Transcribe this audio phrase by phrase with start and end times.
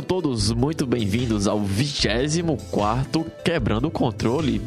[0.00, 4.62] Sejam todos muito bem-vindos ao 24 Quebrando o Controle.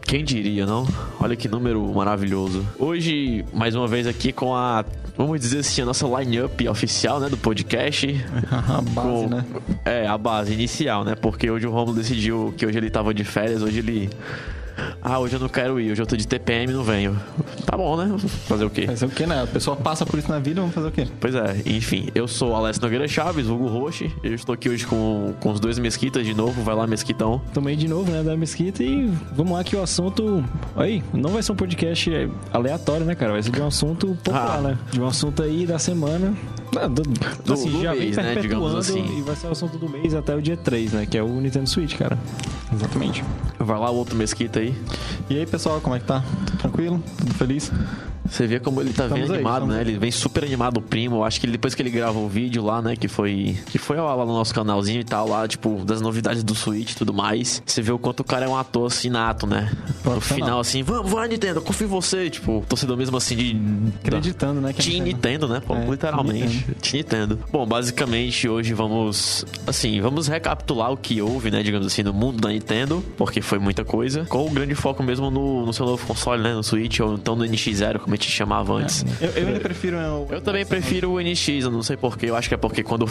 [0.00, 0.86] Quem diria, não?
[1.20, 2.66] Olha que número maravilhoso.
[2.78, 4.82] Hoje, mais uma vez aqui com a,
[5.14, 8.06] vamos dizer assim, a nossa line-up oficial, né, do podcast.
[8.50, 9.44] a base, Com- né?
[9.84, 11.14] É, a base inicial, né?
[11.14, 14.08] Porque hoje o Romulo decidiu que hoje ele tava de férias, hoje ele...
[15.00, 17.18] Ah, hoje eu não quero ir, hoje eu tô de TPM e não venho.
[17.64, 18.18] Tá bom, né?
[18.46, 18.86] Fazer o quê?
[18.86, 19.42] Fazer o que, né?
[19.42, 21.06] A pessoa passa por isso na vida, vamos fazer o quê?
[21.20, 24.12] Pois é, enfim, eu sou Alessio Nogueira Chaves, vulgo Roche.
[24.24, 26.62] Eu estou aqui hoje com, com os dois Mesquitas de novo.
[26.62, 27.40] Vai lá, Mesquitão.
[27.54, 30.44] Tomei de novo, né, da Mesquita e vamos lá que o assunto...
[30.76, 32.10] Aí, não vai ser um podcast
[32.52, 33.32] aleatório, né, cara?
[33.32, 34.60] Vai ser de um assunto popular, Ah.
[34.62, 34.78] né?
[34.90, 36.34] De um assunto aí da semana...
[36.72, 39.18] Não, do, Do- assim, do já mês, vem né, digamos perpetuando assim.
[39.18, 41.06] E vai ser o assunto do mês até o dia 3, né?
[41.06, 42.18] Que é o Nintendo Switch, cara.
[42.72, 43.24] Exatamente.
[43.58, 44.74] Vai lá, o outro Mesquita aí.
[45.30, 46.22] E aí, pessoal, como é que tá?
[46.46, 47.02] Tudo tranquilo?
[47.18, 47.72] Tudo feliz?
[48.30, 49.76] Você vê como ele tá bem Estamos aí, animado, né?
[49.76, 49.80] aí.
[49.82, 51.24] Ele vem super animado, o primo.
[51.24, 52.94] Acho que ele- depois que ele gravou o vídeo lá, né?
[52.96, 53.56] Que foi.
[53.66, 56.96] Que foi lá no nosso canalzinho e tal, lá, tipo, das novidades do Switch e
[56.96, 57.62] tudo mais.
[57.66, 59.70] Você vê o quanto o cara é um ator assim nato, né?
[60.04, 60.46] No Profissional.
[60.46, 62.28] final, assim, vamos, vai, Nintendo, eu confio em você.
[62.30, 63.56] Tipo, torcedor mesmo assim de.
[64.02, 64.72] Acreditando, né?
[64.72, 65.46] que Team Nintendo.
[65.46, 65.60] Nintendo, né?
[65.66, 66.64] Pô, É, literalmente.
[66.80, 67.38] Team Nintendo.
[67.50, 72.40] Bom, basicamente hoje vamos, assim, vamos recapitular o que houve, né, digamos assim, no mundo
[72.40, 76.06] da Nintendo, porque foi muita coisa, com o grande foco mesmo no, no seu novo
[76.06, 79.04] console, né, no Switch, ou então no NX0, como gente chamava antes.
[79.20, 79.96] Eu, eu ainda prefiro.
[79.98, 82.26] o- Eu também prefiro o NX, eu não sei porquê.
[82.26, 83.08] Eu acho que é porque quando.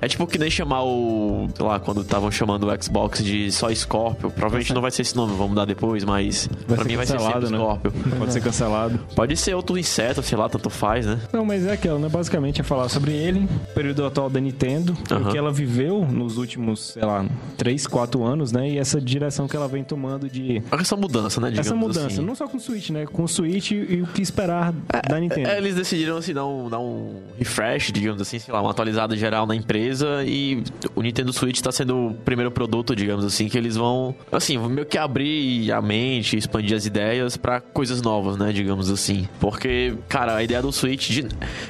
[0.00, 1.48] É tipo que nem chamar o.
[1.54, 4.30] Sei lá, quando estavam chamando o Xbox de só Scorpio.
[4.30, 6.48] Provavelmente não vai ser esse nome, vamos mudar depois, mas.
[6.66, 7.58] Vai pra mim vai ser sempre né?
[7.58, 7.92] Scorpio.
[8.18, 9.00] Pode ser cancelado.
[9.14, 11.18] Pode ser outro inseto, sei lá, tanto faz, né?
[11.32, 12.08] Não, mas é aquela, né?
[12.08, 16.90] Basicamente é falar sobre ele, período atual da Nintendo, o que ela viveu nos últimos,
[16.92, 17.24] sei lá,
[17.56, 18.70] 3, 4 anos, né?
[18.70, 20.62] E essa direção que ela vem tomando de.
[20.72, 21.52] Essa mudança, né?
[21.56, 22.22] Essa mudança, assim.
[22.24, 23.06] não só com o Switch, né?
[23.06, 24.72] Com o Switch e o que esperar
[25.08, 25.48] da Nintendo.
[25.48, 29.16] É, eles decidiram assim, dar um, dar um refresh, digamos assim, sei lá, uma atualizada
[29.16, 30.62] geral na empresa e
[30.94, 34.86] o Nintendo Switch tá sendo o primeiro produto, digamos assim, que eles vão, assim, meio
[34.86, 39.28] que abrir a mente, expandir as ideias pra coisas novas, né, digamos assim.
[39.38, 41.28] Porque, cara, a ideia do Switch, de-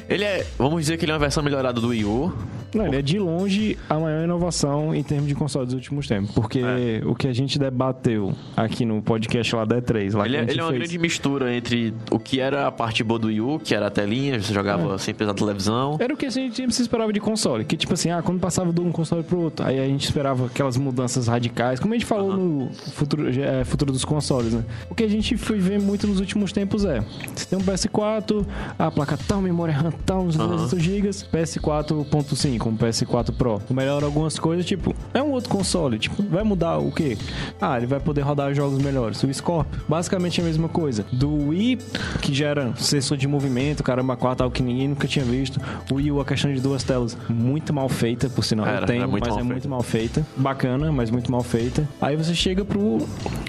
[0.09, 2.33] ele é, vamos dizer que ele é uma versão melhorada do Wii U.
[2.73, 6.31] Não, ele é de longe a maior inovação em termos de console dos últimos tempos.
[6.33, 7.03] Porque É.
[7.05, 10.39] o que a gente debateu aqui no podcast lá da E3, lá Ele que é,
[10.39, 10.79] a gente ele é uma fez.
[10.83, 13.91] grande mistura entre o que era a parte boa do Wii U, que era a
[13.91, 15.97] telinha, você jogava sem pesar na televisão.
[15.99, 17.65] Era o que a gente sempre se esperava de console.
[17.65, 20.47] Que tipo assim, ah, quando passava de um console pro outro, aí a gente esperava
[20.47, 24.65] aquelas mudanças radicais, como a gente falou no futuro, é, futuro dos consoles, né?
[24.89, 27.01] O que a gente foi ver muito nos últimos tempos é:
[27.35, 28.45] você tem um PS4,
[28.79, 30.57] a placa tal, memória RAM tal, uns Aham.
[30.57, 33.61] 200 GB, PS4.5, um PS4 Pro.
[33.71, 37.17] Melhora algumas coisas, tipo, é um outro console, tipo, vai mudar o quê?
[37.61, 39.23] Ah, ele vai poder rodar jogos melhores.
[39.23, 41.05] O Scorpio, basicamente a mesma coisa.
[41.13, 41.79] Do Wii,
[42.21, 45.61] que já era sensor de movimento, caramba, quatro, algo que ninguém nunca tinha visto.
[45.91, 48.67] O Wii U, a questão de duas telas, muito mal feita, por sinal.
[48.67, 49.53] Era, eu tenho, era muito mas mal é feita.
[49.53, 50.27] muito mal feita.
[50.37, 51.89] Bacana, mas muito mal feita.
[52.01, 52.99] Aí você chega pro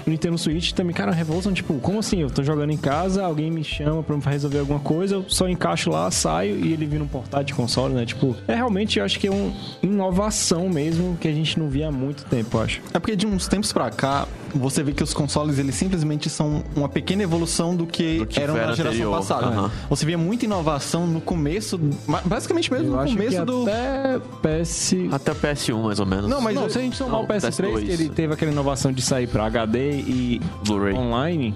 [0.06, 2.20] Nintendo Switch também, cara, a revolução, tipo, como assim?
[2.20, 5.90] Eu tô jogando em casa, alguém me chama pra resolver alguma coisa, eu só encaixo
[5.90, 8.04] lá, saio e ele vira um portátil de console, né?
[8.06, 9.52] Tipo, é realmente, eu acho que é uma
[9.82, 12.80] inovação mesmo que a gente não via há muito tempo, eu acho.
[12.92, 16.62] É porque de uns tempos pra cá, você vê que os consoles, eles simplesmente são
[16.76, 19.16] uma pequena evolução do que, Do que eram na geração anterior.
[19.16, 19.46] passada.
[19.46, 19.70] Aham.
[19.90, 21.78] Você via muita inovação no começo,
[22.24, 23.62] basicamente mesmo Eu no acho começo que do...
[23.62, 24.94] até PS...
[25.12, 26.28] Até o PS1, mais ou menos.
[26.28, 27.84] Não, mas não, eu- se a gente somar não, o PS3, PS2.
[27.84, 30.94] que ele teve aquela inovação de sair pra HD e Blu-ray.
[30.94, 31.54] online.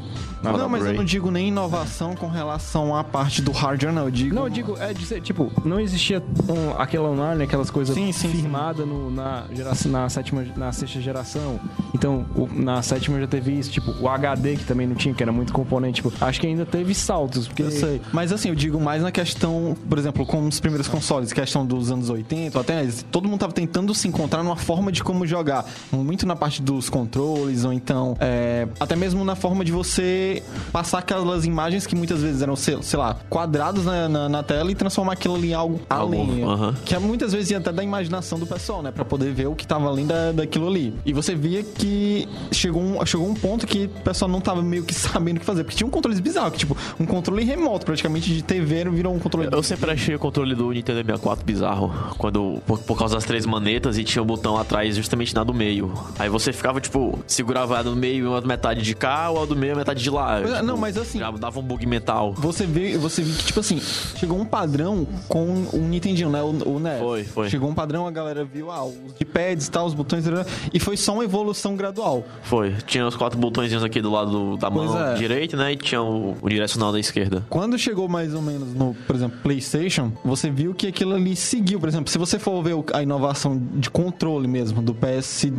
[0.52, 4.04] Não, Não, mas eu não digo nem inovação com relação à parte do hardware, não.
[4.04, 4.34] Eu digo...
[4.34, 8.12] Não, eu digo, é de ser, tipo, não existia um, aquela online, aquelas coisas Sim,
[8.12, 8.36] sim, sim.
[8.40, 11.58] firmadas no- na, geração, na sétima, na sexta geração.
[11.94, 15.22] Então, o- na sétima já teve isso, tipo, o HD que também não tinha, que
[15.22, 18.00] era muito componente, tipo, acho que ainda teve saltos, porque Eu sei.
[18.12, 21.90] Mas assim, eu digo mais na questão, por exemplo, com os primeiros consoles, questão dos
[21.90, 25.64] anos 80, até todo mundo tava tentando se encontrar numa forma de como jogar.
[25.92, 30.35] Muito na parte dos controles, ou então é, até mesmo na forma de você
[30.72, 34.70] passar aquelas imagens que muitas vezes eram, sei, sei lá, quadrados na, na- na tela
[34.70, 36.42] e transformar aquilo ali em algo, além.
[36.44, 36.74] aham.
[36.84, 38.90] Que é muitas vezes ia até da imaginação do pessoal, né?
[38.90, 40.94] Pra poder ver o que tava além da, daquilo ali.
[41.04, 44.84] E você via que chegou um, chegou um ponto que o pessoal não tava meio
[44.84, 45.64] que sabendo o que fazer.
[45.64, 49.18] Porque tinha um controle bizarro, que tipo, um controle remoto, praticamente de TV, virou um
[49.18, 49.48] controle.
[49.52, 51.92] Eu sempre achei o controle do Nintendo 64 bizarro.
[52.18, 55.52] Quando, por, por causa das três manetas e tinha o botão atrás justamente na do
[55.54, 55.92] meio.
[56.18, 59.54] Aí você ficava, tipo, segurava a do meio uma metade de cá, ou a do
[59.56, 60.15] meio metade de lá.
[60.16, 60.38] Lá.
[60.40, 62.32] Pois é, tipo, não, mas assim- Já dava um bug mental.
[62.36, 63.80] Você vê, você vê que, tipo assim,
[64.16, 66.42] chegou um padrão com o Nintendinho, né?
[66.42, 66.98] O, o NES.
[66.98, 67.50] Foi, foi.
[67.50, 70.24] Chegou um padrão, a galera viu, ah, os D-pads e tal, os botões,
[70.72, 72.24] e foi só uma evolução gradual.
[72.42, 72.72] Foi.
[72.86, 75.14] Tinha os quatro botõezinhos aqui do lado da Pois mão é.
[75.14, 75.72] direita, né?
[75.72, 77.44] E tinha o, o direcional da esquerda.
[77.48, 81.78] Quando chegou mais ou menos no, por exemplo, PlayStation, você viu que aquilo ali seguiu.
[81.78, 85.52] Por exemplo, se você for ver a inovação de controle mesmo do PS1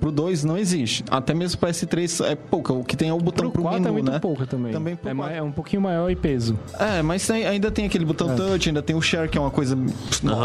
[0.00, 1.04] pro 2, não existe.
[1.10, 2.72] Até mesmo o PS3 é pouca.
[2.72, 4.18] O que tem é o botão Pro pro, 4 menu, é muito né?
[4.18, 4.72] pouca também.
[4.72, 4.98] Também
[5.30, 6.58] é, é um pouquinho maior e peso.
[6.78, 9.50] É, mas tem- ainda tem aquele botão touch, ainda tem o share, que é uma
[9.50, 9.76] coisa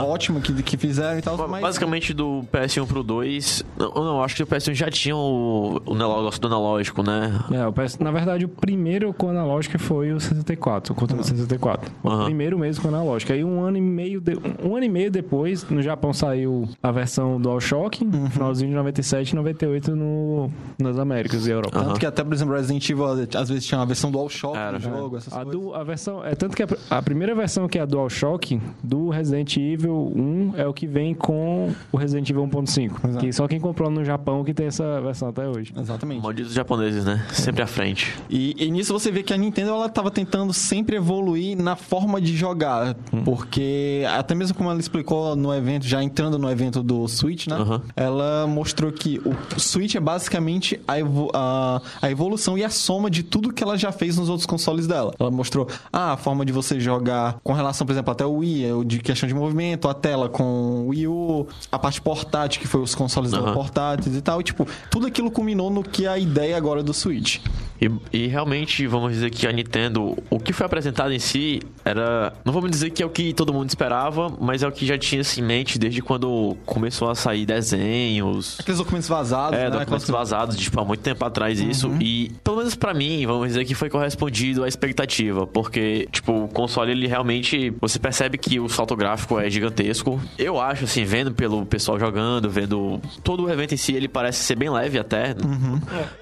[0.05, 1.37] ótima que, que fizeram e tal.
[1.47, 1.61] Mas...
[1.61, 3.63] Basicamente do PS1 pro 2.
[3.77, 7.31] Não, não, acho que o PS1 já tinha o, o negócio do analógico, né?
[7.51, 11.91] É, o PS, na verdade, o primeiro com analógico foi o 64, o controle 64.
[12.03, 13.33] O primeiro mesmo com analógico.
[13.33, 16.91] Aí um ano e meio, de- um ano e meio depois, no Japão saiu a
[16.91, 18.29] versão DualShock, Uhum.
[18.29, 20.49] finalzinho de 97 e 98 no,
[20.79, 21.79] nas Américas e Europa.
[21.83, 23.05] Tanto que até, por exemplo, Resident Evil
[23.43, 24.71] às vezes tinha uma versão DualShock Era.
[24.73, 25.61] no jogo, essas A, coisas.
[25.61, 26.23] do, a versão.
[26.25, 30.53] É tanto que a, a primeira versão que é a DualShock do Resident Evil 1
[30.57, 32.91] é o que vem com o Resident Evil 1.5.
[33.07, 33.17] Exato.
[33.25, 35.73] Que só quem comprou no Japão que tem essa versão até hoje.
[35.77, 36.21] Exatamente.
[36.23, 37.25] Malditos japoneses, né?
[37.31, 38.13] Sempre à frente.
[38.29, 42.19] E, e nisso você vê que a Nintendo ela tava tentando sempre evoluir na forma
[42.21, 42.95] de jogar,
[43.25, 47.55] porque até mesmo como ela explicou no evento, já entrando no evento do Switch, né?
[47.55, 47.81] Aham.
[47.95, 53.09] Ela mostrou que o Switch é basicamente a, evo- a- a evolução e a soma
[53.09, 55.11] de tudo que ela já fez nos outros consoles dela.
[55.19, 58.85] Ela mostrou ah, a forma de você jogar com relação, por exemplo, até o Wii,
[58.85, 62.79] de questão de movimento, a tela com o Wii U, a parte portátil, que foi
[62.79, 63.51] os consoles Aham.
[63.55, 64.39] portáteis e tal.
[64.39, 67.39] E, tipo, tudo aquilo culminou no que é a ideia agora do Switch.
[67.81, 72.33] E, e realmente, vamos dizer que a Nintendo, o que foi apresentado em si era.
[72.45, 74.95] Não vamos dizer que é o que todo mundo esperava, mas é o que já
[74.97, 78.57] tinha em mente desde quando começou a sair desenhos.
[78.59, 79.69] Aqueles documentos vazados, É, né?
[79.71, 81.91] documentos Aquelas- vazados de tipo, há muito tempo atrás isso.
[81.99, 85.45] E, pelo menos pra mim, vamos dizer que foi correspondido à expectativa.
[85.47, 87.73] Porque, tipo, o console, ele realmente.
[87.81, 90.19] Você percebe que o salto gráfico é gigantesco.
[90.37, 94.43] Eu acho, assim, vendo pelo pessoal jogando, vendo todo o evento em si, ele parece
[94.43, 95.35] ser bem leve até.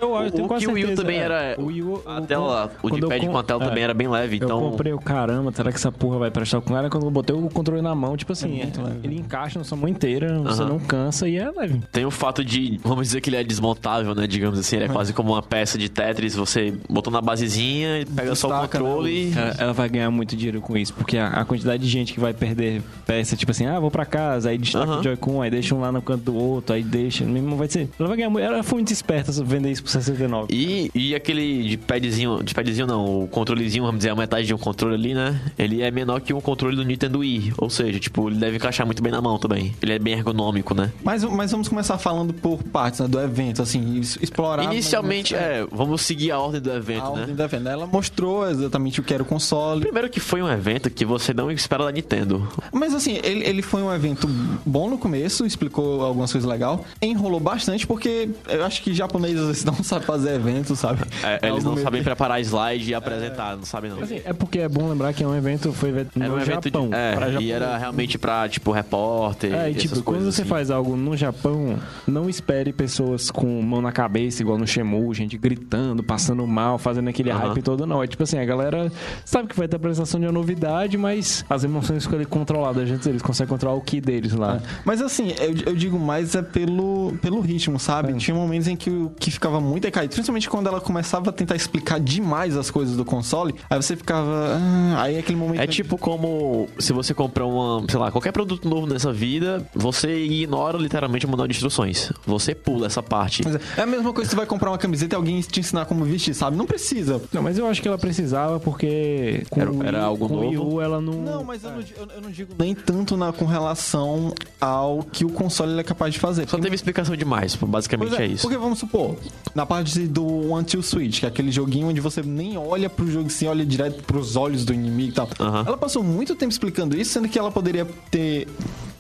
[0.02, 1.56] Eu, O, o que o Wii U também era.
[1.58, 3.68] O Wii U, a o- tela, o eu D-pad com- a tela é.
[3.68, 4.60] também era bem leve, Eu então.
[4.60, 6.90] comprei o caramba, será que essa porra vai prestar com ela?
[6.90, 9.00] Quando eu botei o controle na mão, tipo assim, leve.
[9.04, 10.70] ele encaixa na sua mão inteira, você Aham.
[10.70, 11.82] não cansa e é leve.
[11.92, 14.28] Tem o fato de, vamos dizer que ele é desmontável, né?
[14.28, 16.36] Digamos assim, ele é quase como uma peça de Tetris.
[16.36, 19.34] Você botou na basezinha, pega só o Destaca, né, controle.
[19.36, 22.20] Ela, ela vai ganhar muito dinheiro com isso, porque a, a quantidade de gente que
[22.20, 25.74] vai perder peça, tipo assim, ah, vou pra casa, aí destaca o Joy-Con, aí deixa
[25.74, 27.90] um lá no canto do outro, aí deixa, mesmo vai ser.
[27.98, 28.44] Ela vai ganhar muito.
[28.44, 30.54] Ela foi muito esperta vender isso por 69.
[30.54, 34.54] E, e aquele de padzinho, de padzinho não, o controlezinho, vamos dizer, a metade de
[34.54, 35.40] um controle ali, né?
[35.58, 37.54] Ele é menor que um controle do Nintendo Wii.
[37.58, 39.74] Ou seja, tipo, ele deve encaixar muito bem na mão também.
[39.82, 40.92] Ele é bem ergonômico, né?
[41.04, 44.64] Mas, mas vamos começar falando por partes né, do evento, assim, explorar.
[44.64, 47.34] Inicialmente, menos, é, vamos seguir a ordem do a evento, ordem né?
[47.34, 47.68] do evento.
[47.68, 49.82] Ela mostrou exatamente o que era o console.
[49.82, 52.48] Primeiro que foi um evento que você não espera da Nintendo.
[52.72, 54.28] Mas assim, ele, ele foi um evento
[54.66, 56.80] bom no começo, explicou algumas coisas legais.
[57.02, 61.02] Enrolou bastante, porque eu acho que japoneses às vezes, não sabem fazer evento, sabe?
[61.24, 64.02] É, eles não sabem preparar slide e apresentar, não sabem não.
[64.02, 66.40] Assim, é porque é bom lembrar que é um evento, foi evento no Era um
[66.40, 66.90] evento Japão.
[66.90, 67.50] de, é, pra e Japão.
[67.50, 69.54] era realmente pra, tipo, repórter.
[69.54, 70.50] É, e tipo, quando você assim.
[70.50, 71.78] faz algo no Japão,
[72.08, 77.10] não espere pessoas com mão na cabeça, igual no Shemu, gente gritando, passando mal, fazendo
[77.10, 77.48] aquele Aham.
[77.50, 78.02] hype todo, não.
[78.04, 78.92] É tipo assim, a galera
[79.26, 83.08] sabe que vai ter apresentação de uma novidade, mas as emoções ficam ali controladas, gente,
[83.10, 84.60] eles conseguem controlar o ki deles lá.
[84.86, 88.14] Mas assim, eu, eu digo mais é pelo, pelo ritmo, sabe?
[88.16, 90.14] Tinha momentos em que, o- que ficava muito decaído.
[90.14, 93.56] Principalmente quando ela começava a tentar explicar demais as coisas do console.
[93.70, 94.58] Aí você ficava.
[94.58, 95.62] ah, aí aquele momento.
[95.62, 100.24] É tipo como se você comprar uma, sei lá, qualquer produto novo nessa vida, você
[100.26, 102.12] ignora literalmente o manual de instruções.
[102.26, 103.44] Você pula essa parte.
[103.48, 105.86] É- É a mesma coisa que você vai comprar uma camiseta e alguém te ensinar
[105.86, 106.51] como vestir, sabe?
[106.56, 107.22] Não precisa.
[107.34, 110.76] Não, mas eu acho que ela precisava porque com Era- era algo com novo?
[110.76, 111.14] U, ela não...
[111.14, 115.26] Não, mas eu não, eu- eu não digo nem tanto na, com relação ao que
[115.26, 116.48] o console ele é capaz de fazer.
[116.48, 118.42] Só teve explicação demais, basicamente Pois é, isso.
[118.42, 119.16] Porque vamos supor,
[119.56, 123.30] na parte do Two Switch, que é aquele joguinho onde você nem olha pro jogo,
[123.30, 125.30] você olha direto pros olhos do inimigo e tal.
[125.40, 125.64] Aham.
[125.68, 128.48] Ela passou muito tempo explicando isso, sendo que ela poderia ter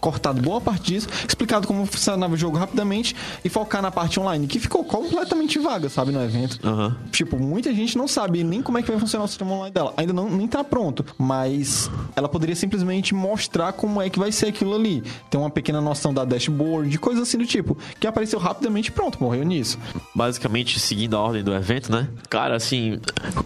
[0.01, 3.15] cortado boa parte disso, explicado como funcionava o jogo rapidamente
[3.45, 6.59] e focar na parte online, que ficou completamente vaga, sabe, no evento.
[6.63, 6.97] Aham.
[7.11, 9.93] Tipo, muita gente não sabe nem como é que vai funcionar o sistema online dela.
[9.95, 14.47] Ainda não nem tá pronto, mas ela poderia simplesmente mostrar como é que vai ser
[14.47, 15.03] aquilo ali.
[15.29, 18.91] Ter uma pequena noção da dashboard, de coisas assim do tipo, que apareceu rapidamente e
[18.91, 19.77] pronto, morreu nisso.
[20.15, 22.07] Basicamente, seguindo a ordem do evento, né?
[22.27, 22.99] Cara, assim,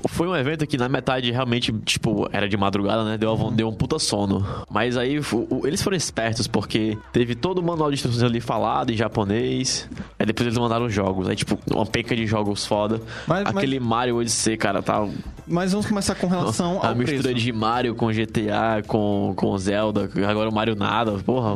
[0.07, 3.17] foi um evento que na metade realmente, tipo, era de madrugada, né?
[3.17, 4.45] Deu, deu um puta sono.
[4.69, 5.19] Mas aí
[5.63, 9.89] eles foram espertos porque teve todo o manual de instruções ali falado em japonês.
[10.19, 11.27] Aí depois eles mandaram os jogos.
[11.27, 13.01] Aí, tipo, uma peca de jogos foda.
[13.27, 15.07] Mas- mas- Aquele Mario Odyssey, cara, tá.
[15.47, 17.35] Mas vamos começar com relação A ao mistura preço.
[17.39, 21.11] de Mario com GTA, com, com Zelda, agora o Mario nada.
[21.25, 21.55] Porra,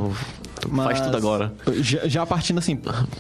[0.62, 1.54] faz Mas, tudo agora.
[1.82, 2.80] Já, já partindo assim,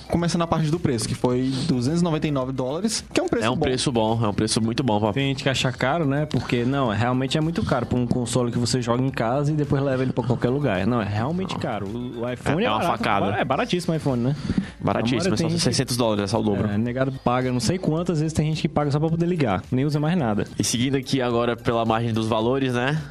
[0.09, 3.55] começando na parte do preço, que foi 299 dólares, que é um preço É um
[3.55, 3.61] bom.
[3.61, 4.99] preço bom, é um preço muito bom.
[4.99, 5.13] Pra...
[5.13, 6.25] Tem gente que acha caro, né?
[6.25, 9.55] Porque, não, realmente é muito caro pra um console que você joga em casa e
[9.55, 10.85] depois leva ele pra qualquer lugar.
[10.85, 11.87] Não, é realmente caro.
[11.87, 13.25] O, iPhone É- é, é uma barato, facada.
[13.37, 14.35] É baratíssimo o iPhone, né?
[14.79, 16.67] Baratíssimo, é gente- 600 dólares, é só o dobro.
[16.69, 19.61] É, negado paga não sei quantas vezes tem gente que paga só pra poder ligar.
[19.71, 20.45] Nem usa mais nada.
[20.57, 23.01] E seguindo aqui agora pela margem dos valores, né?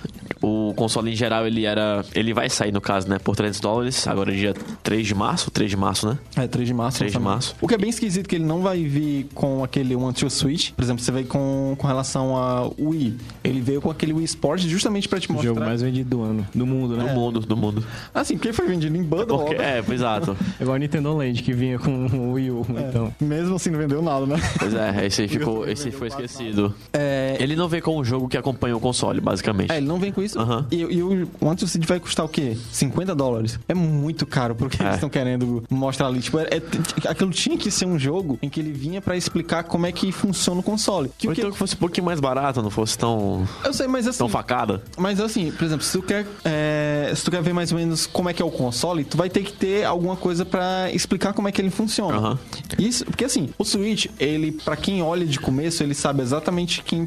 [0.41, 2.05] O console em geral ele era.
[2.15, 3.19] Ele vai sair, no caso, né?
[3.19, 4.07] Por 300 dólares.
[4.07, 6.19] Agora é dia 3 de março, 3 de março, né?
[6.37, 6.99] É, 3 de março.
[6.99, 7.57] 3 de março.
[7.61, 10.71] O que é bem esquisito que ele não vai vir com aquele One to Switch.
[10.73, 13.17] Por exemplo, você vê com, com relação ao Wii.
[13.43, 15.49] Ele veio com aquele Wii Sport justamente pra te O mostrar.
[15.49, 16.47] jogo mais vendido do ano.
[16.55, 17.13] Do mundo, Do né?
[17.13, 17.85] mundo, do mundo.
[18.15, 19.39] Assim, porque foi vendido em bundle.
[19.39, 20.37] Porque, é, exato.
[20.59, 22.67] É igual a Nintendo Land que vinha com o Wii U.
[22.89, 23.13] Então.
[23.21, 24.37] Mesmo assim, não vendeu nada, né?
[24.59, 25.69] Pois é, esse aí ficou.
[25.69, 26.75] Esse foi esquecido.
[26.93, 29.73] É, Ele não vem com um jogo que acompanha o console, basicamente.
[29.73, 30.28] É, ele não vem com isso.
[30.37, 30.67] Aham.
[30.71, 32.57] E, e o to Switch vai custar o quê?
[32.73, 33.59] 50 dólares.
[33.69, 34.85] É muito caro pro que É.
[34.85, 36.21] eles estão querendo mostrar ali.
[36.21, 39.65] Tipo, é- é- aquilo tinha que ser um jogo em que ele vinha pra explicar
[39.65, 41.11] como é que funciona o console.
[41.19, 41.41] Que Ou o que...
[41.41, 43.47] então que fosse um pouquinho mais barato, não fosse tão.
[43.65, 44.19] Eu sei, mas assim...
[44.19, 44.83] tão facada.
[44.97, 48.07] Mas assim, por exemplo, se tu quer, é, se tu quer ver mais ou menos
[48.07, 51.33] como é que é o console, tu vai ter que ter alguma coisa pra explicar
[51.33, 52.17] como é que ele funciona.
[52.17, 52.39] Aham.
[52.79, 57.07] Isso, porque assim, o Switch, ele pra quem olha de começo, ele sabe exatamente quem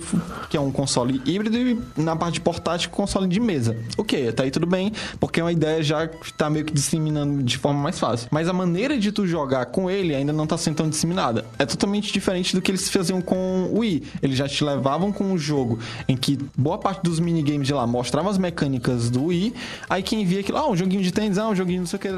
[0.50, 3.75] que é um console híbrido e na parte portátil console de mesa.
[3.98, 7.44] OK, até aí tudo bem, porque é uma ideia já que tá meio que disseminando
[7.44, 8.30] de forma mais fácil.
[8.32, 11.46] Mas a maneira de tu jogar com ele ainda não tá sendo tão disseminada.
[11.60, 14.03] É totalmente diferente do que eles faziam com o Wii.
[14.22, 17.86] Eles já te levavam com um jogo em que boa parte dos minigames de lá
[17.86, 19.53] mostravam as mecânicas do Wii.
[19.89, 22.00] Aí quem via aquilo, ah, um joguinho de tênis, ah, um joguinho não sei o
[22.00, 22.10] que,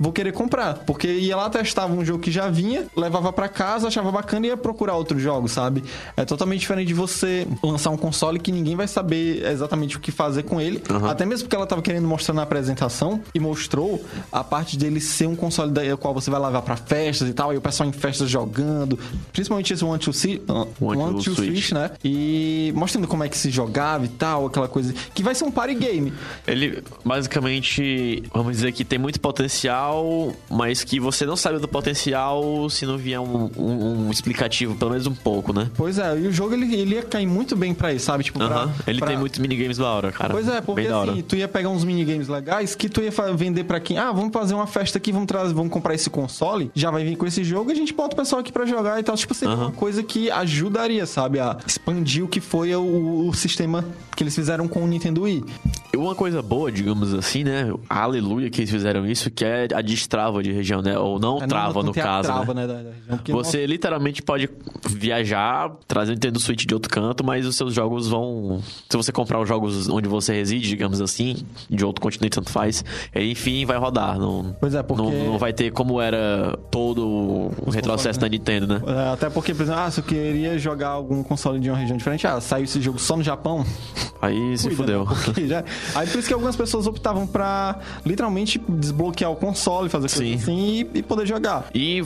[0.00, 0.78] vou querer comprar.
[0.86, 4.48] Porque ia lá, testava um jogo que já vinha, levava pra casa, achava bacana e
[4.48, 5.84] ia procurar outros jogos, sabe?
[6.16, 10.13] É totalmente diferente de você lançar um console que ninguém vai saber exatamente o que
[10.14, 10.82] fazer com ele.
[11.08, 14.02] Até mesmo porque ela tava querendo mostrar na apresentação e mostrou
[14.32, 17.52] a parte dele ser um console da qual você vai levar pra festas e tal,
[17.52, 18.98] e o pessoal em festas jogando,
[19.32, 21.50] principalmente esse One to, See, uh, One One to to Switch.
[21.50, 21.90] Switch, né?
[22.04, 25.50] E mostrando como é que se jogava e tal, aquela coisa que vai ser um
[25.50, 26.12] party game.
[26.46, 32.68] Ele basicamente, vamos dizer que tem muito potencial, mas que você não sabe do potencial
[32.70, 35.70] se não vier um, um- um explicativo, pelo menos um pouco, né?
[35.76, 38.24] Pois é, e o jogo ele, ele ia cair muito bem pra isso, sabe?
[38.24, 38.74] Tipo, pra- Aham.
[38.86, 40.32] Ele pra- tem muitos minigames da hora, cara.
[40.32, 41.12] Pois é, porque hora.
[41.12, 43.98] assim, tu ia pegar uns minigames legais que tu ia vender pra quem?
[43.98, 47.16] Ah, vamos fazer uma festa aqui, vamos trazer, vamos comprar esse console, já vai vir
[47.16, 49.16] com esse jogo e a gente bota o pessoal aqui pra jogar e tal.
[49.16, 49.66] Tipo, seria Aham.
[49.66, 53.84] uma coisa que ajudaria, sabe, a expandir o que foi o, o sistema
[54.16, 55.44] que eles fizeram com o Nintendo Wii.
[55.96, 57.72] Uma coisa boa, digamos assim, né?
[57.88, 60.98] Aleluia que eles fizeram isso, que é a destrava de região, né?
[60.98, 62.66] Ou não, É, não- trava, não no tem a caso, trava, né?
[62.66, 62.92] né,
[63.28, 64.48] Você literalmente pode
[64.88, 68.60] viajar, trazer o Nintendo Switch de outro canto, mas os seus jogos vão.
[68.88, 71.36] Se você comprar os jogos onde você reside, digamos assim,
[71.70, 72.84] de outro continente, tanto faz,
[73.14, 74.18] enfim, vai rodar.
[74.18, 78.66] Não, Pois é, porque- não, não vai ter como era todo o retrocesso da Nintendo,
[78.66, 78.82] né?
[78.86, 81.96] É, Até porque, por exemplo, ah, se eu queria jogar algum console de uma região
[81.96, 83.64] diferente, ah, saiu esse jogo só no Japão,
[84.22, 85.04] Aí se Cuida, fudeu.
[85.36, 85.46] né?
[85.46, 90.24] Já- Aí por isso que algumas pessoas optavam pra literalmente desbloquear o console, fazer coisa
[90.24, 90.34] Sim.
[90.34, 91.66] assim e, e poder jogar.
[91.74, 92.02] E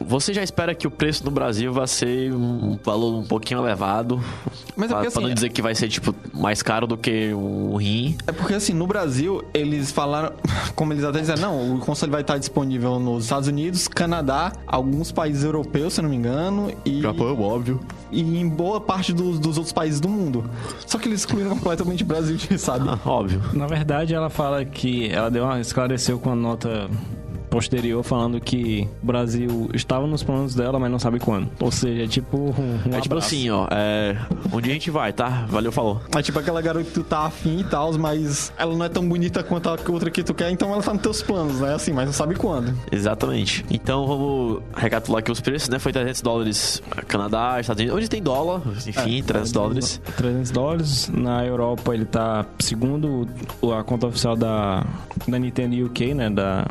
[0.00, 4.22] você já espera que o preço no Brasil vai ser um valor um pouquinho elevado.
[4.76, 6.96] Mas é pra, porque, pra assim, não dizer que vai ser, tipo, mais caro do
[7.04, 8.16] que um rim.
[8.26, 10.32] É porque assim, no Brasil, eles falaram,
[10.74, 15.12] como eles até disseram, não, o console vai estar disponível nos Estados Unidos, Canadá, alguns
[15.12, 17.78] países europeus, se eu não me engano, e, óbvio.
[18.10, 20.48] e em boa parte dos, dos outros países do mundo.
[20.86, 22.88] Só que eles excluíram completamente o Brasil, sabe?
[22.88, 23.42] Ah, óbvio.
[23.52, 26.88] Na verdade, ela fala que ela deu uma, esclareceu com a nota
[27.54, 31.48] posterior falando que o Brasil estava nos planos dela, mas não sabe quando.
[31.60, 33.28] Ou seja, é tipo um, um é tipo abraço.
[33.28, 33.68] assim, ó.
[33.70, 34.16] É,
[34.52, 35.46] onde a gente vai, tá?
[35.48, 36.00] Valeu, falou.
[36.16, 39.08] É tipo aquela garota que tu tá afim e tal, mas ela não é tão
[39.08, 41.74] bonita quanto a outra que tu quer, então ela tá nos teus planos, né?
[41.74, 42.74] Assim, mas não sabe quando.
[42.90, 43.64] Exatamente.
[43.70, 45.78] Então vamos recapitular aqui os preços, né?
[45.78, 47.98] Foi 300 dólares Canadá, Estados Unidos.
[47.98, 50.00] Onde tem dólar, enfim, 300 dólares.
[50.16, 51.10] 300 dólares.
[51.14, 53.28] Na Europa ele tá, segundo
[53.78, 54.84] a conta oficial da,
[55.28, 56.30] da Nintendo UK, né?
[56.30, 56.66] Da,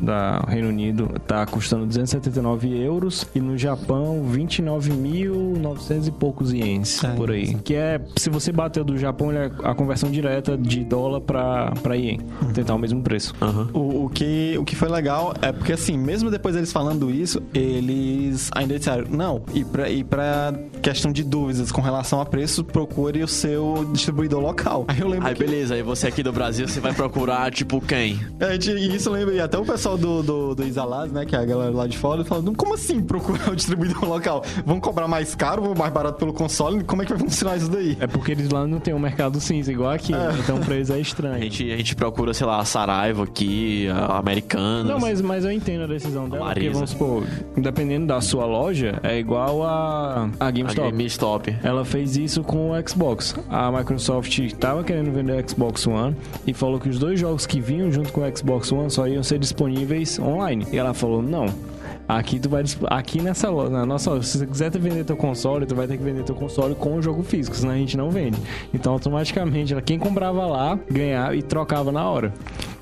[0.00, 7.02] da para Reino Unido tá custando 279 euros e no Japão 29.900 e poucos ienes
[7.02, 7.54] É, por aí.
[7.54, 11.72] Que é, se você bater do Japão, ele é a conversão direta de dólar para
[11.82, 12.20] para ien.
[12.52, 13.34] Tentar o mesmo preço.
[13.40, 13.68] Aham.
[13.72, 17.42] O, o que, o que foi legal é porque, assim, mesmo depois deles falando isso,
[17.54, 22.64] eles ainda disseram, não, e pra, e pra questão de dúvidas com relação a preço,
[22.64, 24.84] procure o seu distribuidor local.
[24.88, 25.44] Aí eu lembro Aí que...
[25.44, 28.18] beleza, aí você aqui do Brasil, você vai procurar, tipo, quem?
[28.40, 31.34] A gente, e isso lembra, e até o pessoal do, do, do Isalaz, né, que
[31.34, 34.42] é a galera lá de fora, falando, como assim procurar o distribuidor local?
[34.64, 36.82] Vão cobrar mais caro, vão mais barato pelo console?
[36.84, 37.96] Como é que vai funcionar isso daí?
[38.00, 40.34] É porque eles lá não tem um mercado cinza igual aqui, né?
[40.38, 41.42] então pra eles é A estranho.
[41.42, 44.86] gente, a gente procura, sei lá, a Saraiva aqui, a Americanas.
[44.90, 46.74] Não, mas, mas eu entendo a decisão dela, porque Marisa.
[46.74, 47.24] vamos supor,
[47.56, 50.90] dependendo da sua loja, é igual a, a A GameStop.
[50.90, 51.56] GameStop.
[51.62, 53.34] Ela fez isso com o Xbox.
[53.48, 57.60] A Microsoft estava querendo vender o Xbox One e falou que os dois jogos que
[57.60, 60.66] vinham junto com o Xbox One só iam ser disponíveis online.
[60.72, 61.46] E ela falou: não.
[62.06, 65.74] Aqui tu vai aqui nessa loja, na nossa se você quiser vender teu console, tu
[65.74, 68.38] vai ter que vender teu console com o jogo físico, senão a gente não vende.
[68.72, 72.32] Então automaticamente, quem comprava lá ganhava e trocava na hora.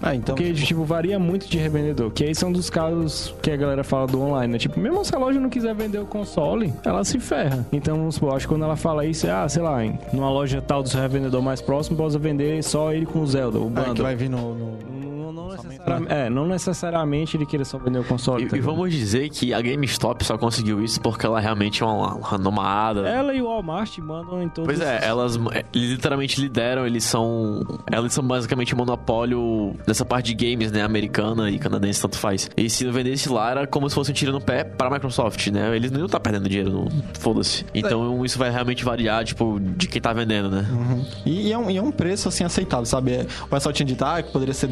[0.01, 0.37] Ah, então...
[0.37, 2.13] Porque, tipo, varia muito de revendedor.
[2.13, 4.59] Que aí são dos casos que a galera fala do online, né?
[4.59, 7.67] Tipo, mesmo se a loja não quiser vender o console, ela se ferra.
[7.73, 10.31] Então, vamos supor, acho que quando ela fala isso, é, ah, sei lá, em, numa
[10.31, 13.67] loja tal do seu revendedor mais próximo, possa vender só ele com o Zelda, o
[13.69, 14.05] É, que bundle.
[14.05, 14.55] vai vir no...
[14.55, 14.77] no-
[15.33, 18.45] Não, não necessariamente, é, não necessariamente ele queira só vender o console.
[18.45, 21.87] E, tá e vamos dizer que a GameStop só conseguiu isso porque ela realmente é
[21.87, 23.09] uma, renomada.
[23.09, 27.65] Ela e o Walmart mandam em todos Pois é, elas é, literalmente lideram, eles são.
[27.91, 30.83] Elas são basicamente um monopólio dessa parte de games, né?
[30.83, 32.51] Americana e canadense, tanto faz.
[32.57, 35.47] E se não vendesse lá, era como se fosse um tiro no pé pra Microsoft,
[35.49, 35.75] né?
[35.75, 36.89] Eles não iam estar perdendo dinheiro, não.
[37.19, 37.65] Foda-se.
[37.75, 40.67] Então isso vai realmente variar, tipo, de quem tá vendendo, né?
[41.25, 43.13] E, e é um, e é um preço, assim, aceitável, sabe?
[43.13, 44.67] É, O pessoal tinha dito, ah, que poderia ser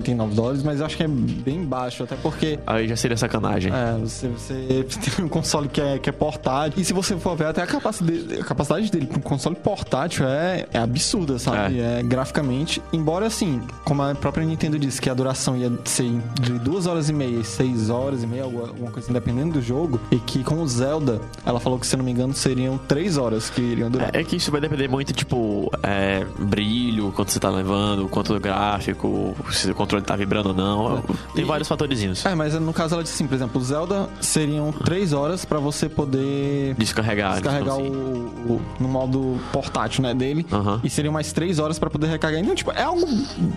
[0.00, 2.58] 249 dólares, mas eu acho que é bem baixo, até porque...
[2.66, 3.72] Aí já seria sacanagem.
[3.72, 4.84] É, você, você
[5.16, 6.80] tem um console que é, que é portátil.
[6.80, 10.26] E se você for ver, até a capacidade, a capacidade dele para um console portátil
[10.26, 11.80] é, é absurda, sabe?
[11.80, 12.02] É.
[12.02, 12.82] graficamente.
[12.92, 16.10] Embora, assim, como a própria Nintendo disse, que a duração ia ser
[16.40, 20.00] de 2 horas e meia e 6 horas e meia, alguma coisa, dependendo do jogo.
[20.10, 23.50] E que com o Zelda, ela falou que, se não me engano, seriam 3 horas
[23.50, 24.14] que iriam durar.
[24.14, 28.38] É, é que isso vai depender muito, tipo, é, brilho, quanto você tá levando, quanto
[28.38, 31.02] gráfico, se o controle tá vibrando ou não.
[31.34, 32.24] Tem E- vários fatorzinhos.
[32.26, 35.88] É, mas no caso ela disse assim, por exemplo, Zelda seriam 3 horas pra você
[35.88, 37.34] poder Descarregar.
[37.34, 40.46] descarregar então, o, o- no modo portátil, né, dele.
[40.82, 42.42] E seriam mais três horas pra poder recarregar.
[42.42, 43.06] Então, tipo, é algo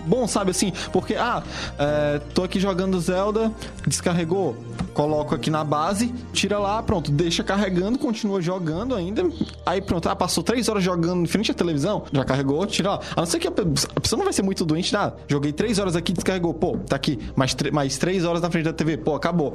[0.06, 1.42] bom, sabe, assim, porque, ah,
[1.78, 3.50] é, tô aqui jogando Zelda,
[3.86, 4.56] descarregou,
[4.94, 9.28] coloco aqui na base, tira lá, pronto, deixa carregando, continua jogando ainda.
[9.64, 13.00] Aí pronto, ah, passou três horas jogando em frente à televisão, já carregou, tira lá.
[13.16, 13.62] A não ser que a, pe-
[13.96, 16.96] a pessoa não vai ser muito doente, ah, joguei três horas aqui, descarregou, pô, tá
[16.96, 19.54] aqui, mais, mais três horas na frente da TV, pô, acabou.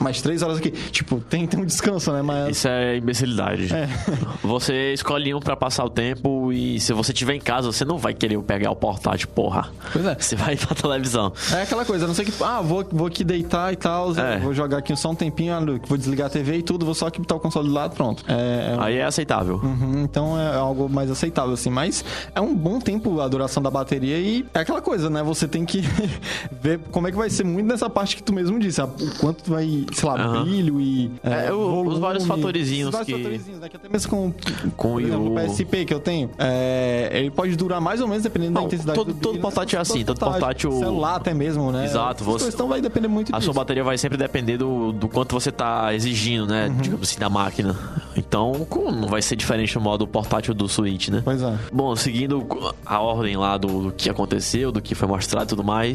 [0.00, 0.70] Mais três horas aqui.
[0.70, 2.22] Tipo, tem, tem um descanso, né?
[2.22, 2.56] Mas.
[2.58, 3.72] Isso é imbecilidade.
[3.72, 3.88] É.
[4.42, 7.98] Você escolhe um pra passar o tempo e se você tiver em casa, você não
[7.98, 9.68] vai querer pegar o portátil, porra.
[9.92, 10.14] Pois é.
[10.18, 11.32] Você vai pra televisão.
[11.52, 14.38] É aquela coisa, a não sei que, ah, vou, vou aqui deitar e tal, É.
[14.38, 16.94] vou jogar aqui só um tempinho, ah, Luke, vou desligar a TV e tudo, vou
[16.94, 18.24] só aqui botar o console do lado, pronto.
[18.28, 19.56] É, é- Aí é aceitável.
[19.62, 23.70] Uhum, então é algo mais aceitável, assim, mas é um bom tempo a duração da
[23.70, 25.22] bateria e é aquela coisa, né?
[25.22, 25.82] Você tem que
[26.60, 29.42] ver como é que vai ser muito nessa parte que tu mesmo disse, o quanto
[29.44, 30.44] tu vai, sei lá, Aham.
[30.44, 31.10] brilho e.
[31.22, 33.68] É, o- os vários fatorizinhos os vários que- né?
[33.68, 34.32] Que até mesmo com,
[34.76, 38.08] Com por exemplo, o- o PSP que eu tenho, é, ele pode durar mais ou
[38.08, 39.82] menos dependendo da Não, intensidade todo- do todo brilho, portátil é né?
[39.82, 41.84] assim, todo portátil- Celular até mesmo, né?
[41.84, 43.46] Exato, você- Então vai depender muito A disso.
[43.52, 46.68] sua bateria vai sempre depender do, do quanto você tá exigindo, né?
[46.68, 46.76] Uhum.
[46.76, 47.76] Digamos assim, da máquina.
[48.16, 48.66] Então,
[49.00, 51.22] não vai ser diferente no modo portátil do Switch, né?
[51.24, 51.56] Pois é.
[51.72, 52.44] Bom, seguindo
[52.84, 55.87] a ordem lá do, do que aconteceu, do que foi mostrado e tudo mais,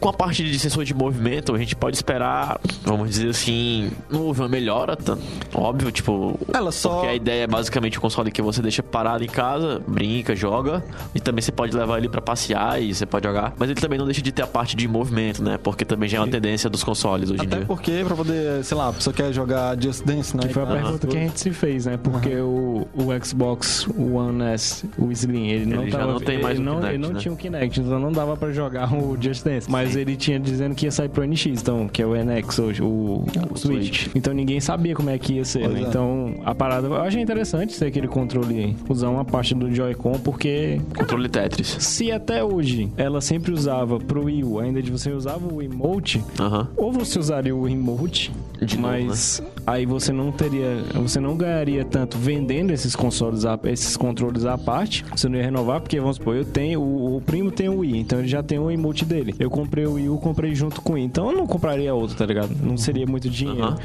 [0.00, 4.22] com a parte de sensor de movimento, a gente pode esperar, vamos dizer assim, não
[4.22, 5.16] houve uma melhora, tá?
[5.54, 6.38] óbvio, tipo.
[6.52, 9.80] Ela só- Porque a ideia é basicamente um console que você deixa parado em casa,
[9.86, 10.84] brinca, joga,
[11.14, 13.52] e também você pode levar ele pra passear e você pode jogar.
[13.58, 15.58] Mas ele também não deixa de ter a parte de movimento, né?
[15.58, 17.66] Porque também já é uma tendência dos consoles hoje em Até dia.
[17.66, 20.44] porque, pra poder, sei lá, a pessoa quer jogar Just Dance, né?
[20.46, 20.76] Que foi a e tal.
[20.82, 21.96] pergunta que a gente se fez, né?
[21.96, 26.40] Porque o, o Xbox One S, o Slim, ele não Ele já tava, não tem
[26.40, 27.20] mais ele o não, Kinect, ele não né?
[27.20, 29.70] tinha o Kinect, então não dava pra jogar o Just Dance.
[29.70, 32.82] Mas ele tinha dizendo que ia sair pro NX, então, que é o NX hoje,
[32.82, 34.00] o, o Switch.
[34.02, 34.08] Switch.
[34.14, 35.80] Então ninguém sabia como é que ia ser, né?
[35.80, 35.82] é.
[35.82, 40.80] Então a parada, eu achei interessante ser aquele controle, usar uma parte do Joy-Con, porque
[40.96, 41.66] Controle Tetris.
[41.80, 46.22] se até hoje ela sempre usava pro Wii U, ainda de você usava o emote,
[46.40, 46.68] Aham.
[46.76, 51.48] ou você usaria o emote, De novo, mas aí você não teria, você não ganharia
[51.58, 55.04] ganharia tanto vendendo esses consoles, a- esses controles à parte.
[55.16, 57.96] Você não ia renovar, porque vamos supor, eu tenho, o, o primo tem o Wii,
[57.98, 59.17] então ele já tem o emote dele.
[59.38, 62.16] Eu comprei o Wii U, comprei junto com o Wii, então eu não compraria outro,
[62.16, 62.50] tá ligado?
[62.62, 63.76] Não seria muito dinheiro.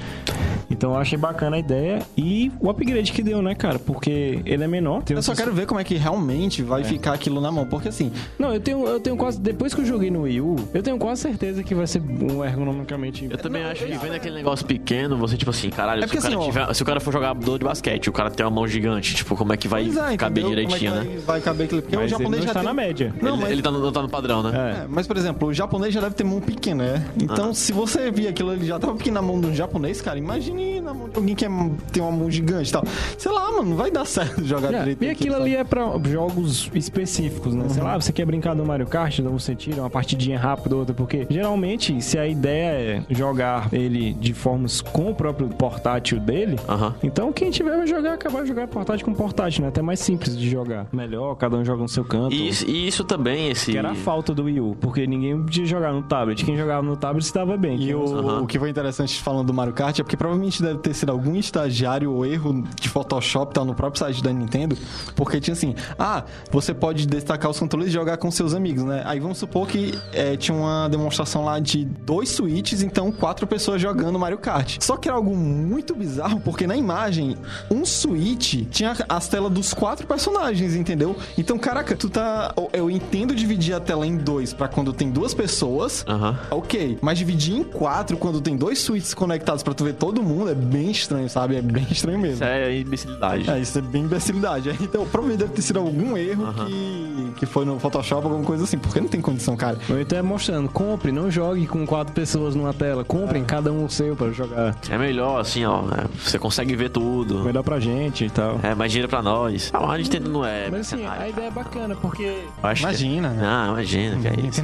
[0.70, 3.78] Então eu achei bacana a ideia e o upgrade que deu, né, cara?
[3.80, 5.04] Porque ele é menor.
[5.04, 7.66] tem Eu só os- quero ver como é que realmente vai ficar aquilo na mão.
[7.66, 9.40] Porque assim, Não, eu tenho, eu tenho quase.
[9.40, 12.44] Depois que eu joguei no Wii U, eu tenho quase certeza que vai ser um
[12.44, 13.28] ergonomicamente.
[13.30, 16.18] Eu também acho que vendo aquele negócio pequeno, você, tipo assim, caralho, É se, o
[16.20, 18.52] assim, ó- tiver- se o cara for jogar jogador de basquete, o cara tem uma
[18.52, 20.64] mão gigante, tipo, como é que vai é, caber entendeu?
[20.66, 21.22] Como é que direitinho, vai, né?
[21.26, 21.82] vai caber aquilo.
[21.82, 22.68] Porque Mas o ele japonês não já está tem...
[22.68, 23.14] na média.
[23.22, 23.52] Não, ele, mas...
[23.52, 24.82] ele tá no, não tá no padrão, né?
[24.84, 27.06] É, mas, por exemplo, o japonês já deve ter mão pequena, né?
[27.22, 27.54] Então, Ah.
[27.54, 30.82] se você vir aquilo, ele já tava pequeno na mão de um japonês, cara, imagine
[30.82, 31.50] na mão de alguém que é-
[31.92, 32.84] tem uma mão gigante e tal.
[33.18, 35.04] Sei lá, mano, não vai dar certo jogar É, direito.
[35.04, 37.68] e aquilo ali é pra jogos específicos, né?
[37.70, 40.80] Sei lá, você quer brincar do Mario Kart, então você tira uma partidinha rápida ou
[40.82, 46.20] outra, porque geralmente, se a ideia é jogar ele de formas com o próprio portátil
[46.20, 46.96] dele, Aham.
[47.04, 49.70] então quem tiver vai jogar, acabar de jogar portátil com portátil, né?
[49.70, 50.88] Até mais simples de jogar.
[50.92, 52.34] Melhor, cada um joga no seu canto.
[52.34, 53.72] E, isso- e isso também, esse.
[53.72, 56.44] Que era a falta do Wii U, porque ninguém podia jogar no tablet.
[56.44, 57.82] Quem jogava no tablet se dava bem.
[57.82, 60.94] E o, o que foi interessante falando do Mario Kart é porque provavelmente deve ter
[60.94, 64.78] sido algum estagiário ou erro de Photoshop tal no próprio site da Nintendo,
[65.16, 69.04] porque tinha assim, ah, você pode destacar os controles e jogar com seus amigos, né?
[69.06, 73.82] Aí vamos supor que é, tinha uma demonstração lá de dois switches, então quatro pessoas
[73.82, 74.78] jogando Mario Kart.
[74.80, 77.38] Só que era algo muito bizarro, porque na imagem,
[77.70, 81.16] um switch tinha as telas dos quatro personagens, entendeu?
[81.38, 82.54] Então, caraca, tu tá...
[82.72, 86.38] Eu entendo dividir a tela em dois pra quando tem duas pessoas, Aham.
[86.52, 90.50] Ok, mas dividir em quatro quando tem dois switches conectados pra tu ver todo mundo
[90.50, 91.56] é bem estranho, sabe?
[91.56, 92.36] É bem estranho mesmo.
[92.36, 93.50] Isso é imbecilidade.
[93.50, 94.70] É, isso é bem imbecilidade.
[94.84, 96.66] Então, provavelmente deve ter sido algum erro Aham.
[96.66, 99.78] que, que foi no Photoshop, alguma coisa assim, porque não tem condição, cara.
[99.90, 103.04] Ou então é mostrando, compre, não jogue com quatro pessoas numa tela.
[103.04, 104.76] Comprem cada um o seu para jogar.
[104.90, 105.82] É melhor, assim, ó.
[105.82, 107.44] é, você consegue ver tudo.
[107.44, 108.60] Melhor pra gente e tal.
[108.62, 109.72] É, mais dinheiro pra nós.
[109.74, 110.70] Ah, mas a Nintendo não é.
[110.70, 113.44] Mas assim, a ideia é bacana, porque acho que- Imagina, né?
[113.46, 114.62] Ah, imagina, que é isso.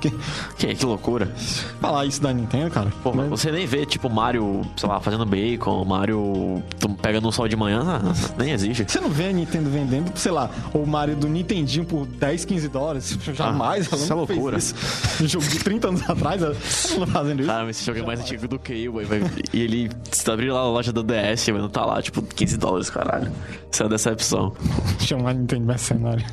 [0.00, 0.10] Que...
[0.58, 1.32] Que, que loucura.
[1.80, 2.92] Falar isso da Nintendo, cara.
[3.02, 6.62] Pô, você nem vê, tipo, Mario, sei lá, fazendo bacon, Mario
[7.00, 8.84] pegando um sol de manhã, ah, nem existe.
[8.86, 12.68] Você não vê a Nintendo vendendo, sei lá, o Mario do Nintendinho por 10, 15
[12.68, 13.18] dólares?
[13.32, 13.90] Jamais.
[13.90, 14.58] ela isso é loucura.
[14.58, 14.74] isso.
[15.22, 16.56] Um jogo de 30 anos atrás, ela
[16.98, 17.48] não tá fazendo isso.
[17.48, 19.30] Cara, mas esse jogo é mais antigo do que eu, velho.
[19.52, 22.56] E ele você abriu lá na loja do DS, mas não tá lá, tipo, 15
[22.56, 23.32] dólares, caralho.
[23.70, 24.52] Isso é uma decepção.
[24.98, 26.24] Chamar Nintendo mercenário.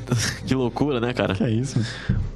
[0.46, 1.34] Que loucura, né, cara?
[1.34, 1.80] Que é isso?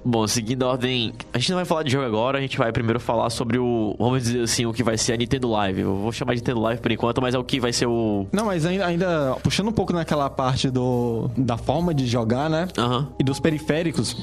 [0.05, 2.73] Bom, seguindo a ordem, a gente não vai falar de jogo agora, a gente vai
[2.73, 5.81] primeiro falar sobre o, vamos dizer assim, o que vai ser a Nintendo Live.
[5.81, 8.27] Eu vou chamar de Nintendo Live por enquanto, mas é o que vai ser o.
[8.33, 12.69] Não, mas ainda, ainda puxando um pouco naquela parte do, da forma de jogar, né?
[12.77, 13.09] Aham.
[13.19, 14.17] E dos periféricos.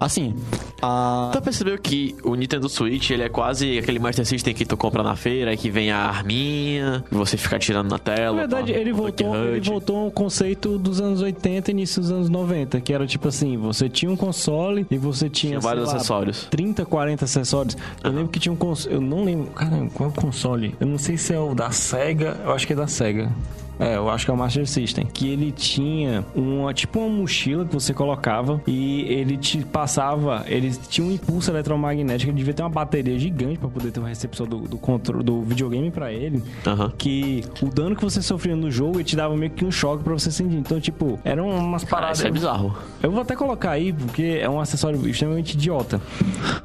[0.00, 0.34] Assim,
[0.80, 1.30] a.
[1.32, 5.02] Tu percebeu que o Nintendo Switch, ele é quase aquele Master System que tu compra
[5.02, 8.36] na feira, que vem a arminha, e você fica tirando na tela.
[8.36, 8.78] Na verdade, tá?
[8.78, 12.92] ele voltou, ele voltou ao conceito dos anos 80 e início dos anos 90, que
[12.92, 16.46] era tipo assim, você tinha um console e você tinha, Tinha vários lá, acessórios.
[16.50, 17.76] 30, 40 acessórios.
[18.04, 20.76] Eu lembro que tinha um console, eu não lembro, caramba, qual é o console?
[20.78, 23.30] Eu não sei se é o da Sega, eu acho que é da Sega.
[23.78, 25.06] É, eu acho que é o Master System.
[25.06, 30.70] Que ele tinha uma, tipo uma mochila que você colocava e ele te passava, ele
[30.88, 34.46] tinha um impulso eletromagnético, ele devia ter uma bateria gigante pra poder ter uma recepção
[34.46, 36.42] do, do controle do videogame pra ele.
[36.66, 36.92] Aham.
[36.98, 40.02] Que o dano que você sofria no jogo, ele te dava meio que um choque
[40.02, 40.56] pra você sentir.
[40.56, 42.18] Então, tipo, eram umas paradas.
[42.18, 42.76] isso é bizarro.
[43.02, 46.00] Eu vou até colocar aí, porque é um acessório extremamente idiota.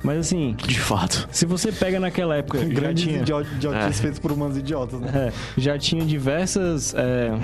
[0.04, 1.28] Mas assim, De fato.
[1.32, 4.02] se você pega naquela época, já Grandes tinha, idiot, idiotices É.
[4.02, 5.12] feitos por humanos idiotas, né?
[5.14, 6.94] é, já tinha diversas.
[7.04, 7.40] É,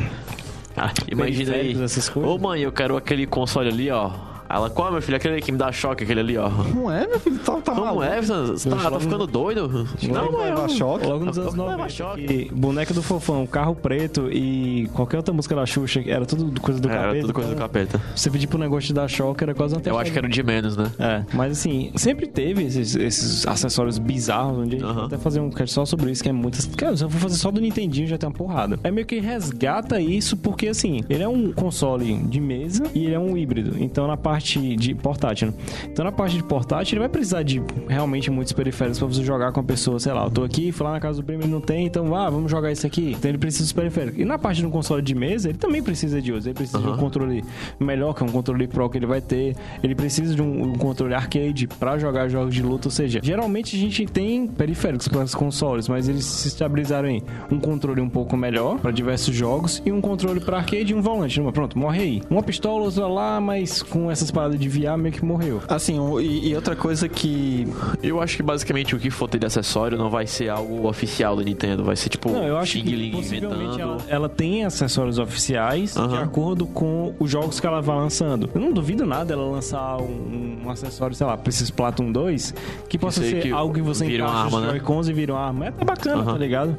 [0.78, 1.76] Ah, imagina aí.
[2.24, 4.12] Ô mãe, eu quero aquele console ali, ó.
[4.50, 5.16] Ela, qual, meu filho?
[5.18, 6.50] Aquele que me dá choque, aquele ali, ó.
[6.50, 7.38] Não é, meu filho?
[7.40, 8.04] Tá, tá Como maluco.
[8.04, 8.20] é?
[8.22, 9.88] Você tá, tá ficando doido?
[10.12, 11.06] Não, vai levar choque.
[11.06, 11.94] Logo nos anos Não leva 90.
[11.94, 12.26] choque.
[12.28, 16.80] que boneca do fofão, carro preto e qualquer outra música da Xuxa, era tudo coisa
[16.80, 17.10] do É, capeta.
[17.12, 18.02] era tudo coisa do então, capeta.
[18.16, 20.30] Você pedir pro negócio de dar choque era quase uma Eu acho que era o
[20.30, 20.92] de menos, né?
[20.98, 24.94] É, mas assim, sempre teve esses, esses acessórios bizarros, onde a gente Aham.
[24.96, 26.66] vai até fazer um cast só sobre isso, que é muitas.
[26.66, 28.80] Cara, se eu for fazer só do Nintendinho, já tem uma porrada.
[28.84, 33.14] É meio que resgata isso, porque assim, ele é um console de mesa e ele
[33.14, 33.76] é um híbrido.
[33.80, 35.54] Então na parte de portátil, né?
[35.86, 39.52] Então na parte de portátil, ele vai precisar de realmente muitos periféricos pra você jogar
[39.52, 41.52] com a pessoa, sei lá, eu tô aqui, fui lá na casa do primo, ele
[41.52, 43.16] não tem, então ah, vamos jogar isso aqui.
[43.18, 44.20] Então ele precisa dos periféricos.
[44.20, 46.48] E na parte de um console de mesa, ele também precisa de outros.
[46.48, 47.44] Ele precisa de um controle
[47.80, 49.56] melhor, que é um controle Pro que ele vai ter.
[49.84, 52.88] Ele precisa de um, um controle arcade pra jogar jogos de luta.
[52.88, 57.24] Ou seja, geralmente a gente tem periféricos para os consoles, mas eles se estabilizaram em
[57.52, 61.02] um controle um pouco melhor pra diversos jogos e um controle pra arcade e um
[61.02, 61.40] volante.
[61.54, 62.22] Pronto, morre aí.
[62.30, 65.62] Uma pistola, outra lá, mas com essas essas paradas de VR meio que morreu.
[65.68, 67.68] Assim, e, e outra coisa que.
[68.02, 71.36] Eu acho que basicamente o que for ter de acessório não vai ser algo oficial
[71.36, 71.84] da Nintendo.
[71.84, 73.82] Vai ser tipo Não, eu acho Xing que Ling possivelmente inventando.
[73.82, 76.24] ela, ela tem acessórios oficiais de Aham.
[76.24, 78.50] acordo com os jogos que ela vai lançando.
[78.54, 82.54] Eu não duvido nada ela lançar um, um acessório, sei lá, pra esses Splatoon 2,
[82.88, 84.70] que possa ser que algo que você vira uma encaixa arma, os né?
[84.72, 85.66] Joy-Cons e vira uma arma.
[85.66, 86.34] É até bacana, Aham.
[86.34, 86.78] tá ligado?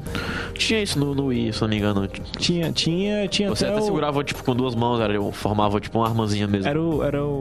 [0.55, 2.09] Tinha isso no, no Wii, se não me engano.
[2.39, 3.85] Tinha, tinha, tinha Você até até o...
[3.85, 6.69] segurava tipo com duas mãos, era, formava tipo uma armazinha mesmo.
[6.69, 7.03] Era o...
[7.03, 7.39] Era o...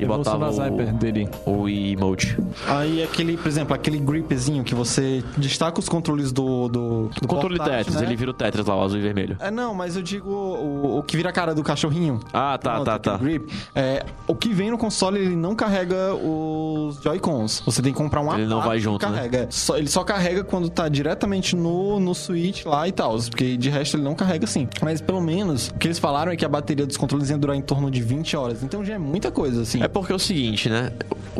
[0.00, 1.28] E botava da o- dele.
[1.46, 2.36] O Emote.
[2.66, 6.68] Aí aquele, por exemplo, aquele gripzinho que você destaca os controles do.
[6.68, 8.06] do, do O controle portátil, Tetris, né?
[8.06, 9.36] ele vira o Tetris lá, o azul e vermelho.
[9.40, 12.20] É, não, mas eu digo o, o que vira a cara do cachorrinho.
[12.32, 13.16] Ah, tá, Pronto, tá, tá.
[13.16, 13.52] Grip.
[13.74, 17.62] É, o que vem no console, ele não carrega os Joy-Cons.
[17.66, 19.12] Você tem que comprar um Ele não vai junto, né?
[19.16, 19.46] carrega.
[19.50, 23.14] Só- ele só carrega quando tá diretamente no, no Switch lá e tal.
[23.30, 24.68] Porque de resto ele não carrega assim.
[24.82, 27.56] Mas pelo menos, o que eles falaram é que a bateria dos controles ia durar
[27.56, 28.62] em torno de 20 horas.
[28.62, 29.80] Então já é muita coisa, assim.
[29.80, 30.90] É porque é o seguinte, né?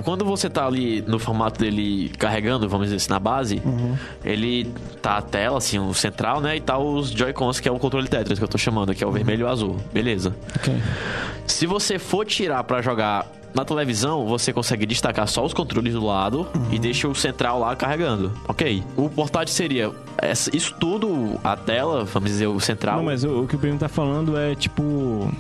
[0.05, 3.61] Quando você tá ali no formato dele carregando, vamos dizer assim, na base,
[4.25, 6.57] ele tá a tela, assim, o central, né?
[6.57, 9.07] E tá os Joy-Cons, que é o controle Tetris que eu tô chamando, que é
[9.07, 9.77] o vermelho e o azul.
[9.93, 10.35] Beleza.
[10.57, 10.73] Ok.
[11.49, 16.05] Se você for tirar pra jogar na televisão, você consegue destacar só os controles do
[16.05, 18.33] lado e deixa o central lá carregando.
[18.49, 18.83] Ok.
[18.97, 19.93] O portátil seria
[20.53, 22.97] isso tudo, a tela, vamos dizer, o central.
[22.99, 25.31] Não, mas o, o que o primo tá falando é, tipo,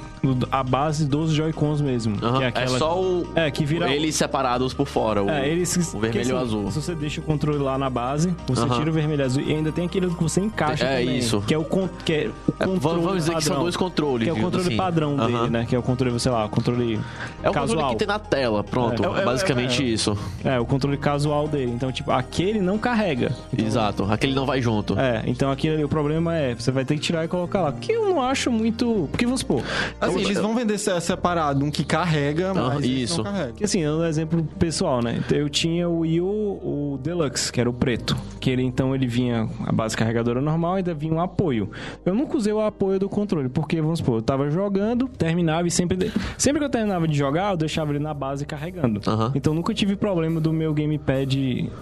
[0.50, 2.16] a base dos Joy-Cons mesmo.
[2.18, 2.76] Que é, aquela...
[2.76, 3.26] é só o.
[3.34, 3.92] É, que vira...
[3.94, 6.70] Eles separados por fora, o, É, eles, o vermelho e o assim, azul.
[6.70, 8.76] Se você deixa o controle lá na base, você Aham.
[8.78, 11.40] tira o vermelho e azul e ainda tem aquele que você encaixa É também, isso.
[11.46, 13.62] Que é o, con que é o É, controle vamos vamos dizer que são padrão,
[13.62, 14.24] dois controles.
[14.24, 14.76] Que é o controle assim.
[14.76, 15.26] padrão Aham.
[15.26, 15.66] dele, né?
[15.68, 17.00] Que é o controle, sei lá, o controle
[17.42, 17.68] É o casual.
[17.68, 19.02] controle que tem na tela, pronto.
[19.16, 19.20] É.
[19.20, 19.92] É, basicamente É, é, é.
[19.92, 20.18] isso.
[20.44, 21.72] É, o controle casual dele.
[21.74, 23.32] Então, tipo, aquele não carrega.
[23.52, 24.04] Então, Exato.
[24.10, 24.98] Aquele não vai junto.
[24.98, 27.72] É, então aquele ali, o problema é, você vai ter que tirar e colocar lá.
[27.72, 29.08] Que eu não acho muito.
[29.10, 29.62] Porque vamos supor.
[30.00, 33.16] Assim, eles vão vender se- separado um que carrega, Ah, mas esse isso.
[33.22, 33.52] não carrega.
[33.52, 35.20] Que assim, dando um exemplo pessoal, né?
[35.24, 38.16] Então, Eu tinha o Wii U, o Deluxe, que era o preto.
[38.40, 41.70] Que ele então ele vinha a base carregadora normal e ainda vinha um apoio.
[42.04, 45.70] Eu nunca usei o apoio do controle, porque, vamos supor, eu tava jogando, terminava e
[45.70, 46.12] sempre.
[46.36, 49.00] Sempre que eu terminava de jogar, eu deixava ele na base carregando.
[49.06, 49.32] Aham.
[49.34, 51.26] Então nunca tive problema do meu gamepad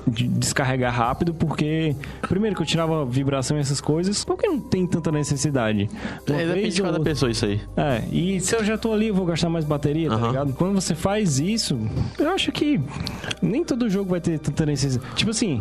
[0.07, 1.95] de descarregar rápido, porque.
[2.29, 5.89] Primeiro que eu tirava vibração e essas coisas, porque não tem tanta necessidade.
[6.29, 7.61] Uma É, depende de cada outra- pessoa isso aí.
[7.77, 10.27] é, e se eu já tô ali, eu vou gastar mais bateria, tá Aham.
[10.29, 10.53] ligado?
[10.55, 11.79] Quando você faz isso,
[12.19, 12.81] eu acho que
[13.41, 15.15] nem todo jogo vai ter tanta necessidade.
[15.15, 15.61] Tipo assim.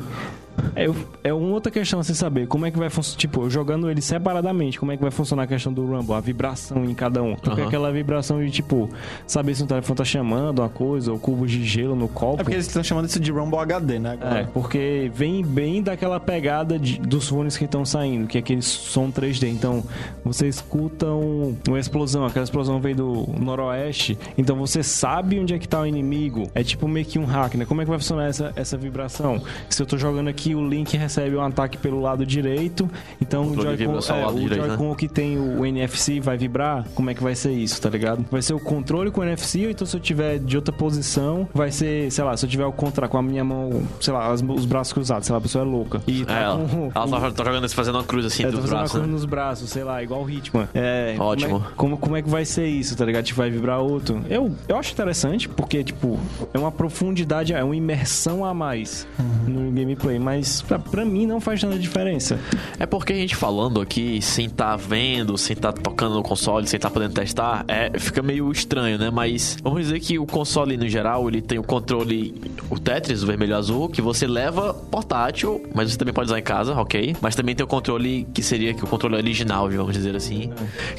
[0.75, 0.85] É,
[1.29, 3.17] é uma outra questão você saber como é que vai funcionar.
[3.17, 6.83] Tipo, jogando ele separadamente, como é que vai funcionar a questão do Rumble, a vibração
[6.83, 7.35] em cada um.
[7.35, 7.67] Porque Aham.
[7.67, 8.89] aquela vibração de, tipo,
[9.25, 12.41] saber se o telefone tá chamando uma coisa, ou cubos de gelo no copo.
[12.41, 14.17] É porque eles estão chamando isso de Rumble HD, né?
[14.19, 14.49] É, agora?
[14.53, 19.11] porque vem bem daquela pegada de- dos fones que estão saindo, que é aquele som
[19.11, 19.47] 3D.
[19.49, 19.83] Então,
[20.25, 25.59] você escuta um- uma explosão, aquela explosão veio do noroeste, então você sabe onde é
[25.59, 26.49] que tá o inimigo.
[26.55, 27.65] É tipo meio que um hack, né?
[27.65, 29.41] Como é que vai funcionar essa, essa vibração?
[29.69, 32.89] Se eu tô jogando aqui, o Link recebe um ataque pelo lado direito,
[33.21, 34.67] então o Joy-Con é, o direito, né?
[34.69, 38.25] Joy-Con que tem o NFC vai vibrar, como é que vai ser isso, tá ligado?
[38.31, 41.47] Vai ser o controle com o NFC, ou então se eu tiver de outra posição,
[41.53, 44.31] vai ser, sei lá, se eu tiver o contra com a minha mão, sei lá,
[44.31, 46.01] as- os braços cruzados, sei lá, a pessoa é louca.
[46.07, 48.51] E É, tá ela, com, ela tá, tá jogando fazendo uma cruz assim é, tá
[48.51, 49.01] dos uma braços.
[49.01, 49.07] Né?
[49.07, 50.67] nos braços, sei lá, igual o Hitman.
[50.73, 51.49] É, Ótimo.
[51.49, 53.23] Como é, como, como é que vai ser isso, tá ligado?
[53.25, 54.21] Tipo, vai vibrar outro.
[54.29, 56.19] Eu, eu acho interessante, porque, tipo,
[56.53, 59.07] é uma profundidade, é uma imersão a mais
[59.47, 62.39] no gameplay, mas pra, pra mim não faz tanta diferença.
[62.79, 66.79] É porque a gente falando aqui, sem tá vendo, sem tá tocando no console, sem
[66.79, 69.09] tá podendo testar, é, fica meio estranho, né?
[69.09, 72.33] Mas vamos dizer que o console, no geral, ele tem o controle,
[72.69, 76.39] o Tetris, o vermelho e azul, que você leva portátil, mas você também pode usar
[76.39, 77.15] em casa, ok?
[77.21, 80.51] Mas também tem o controle que seria que o controle original, vamos dizer assim,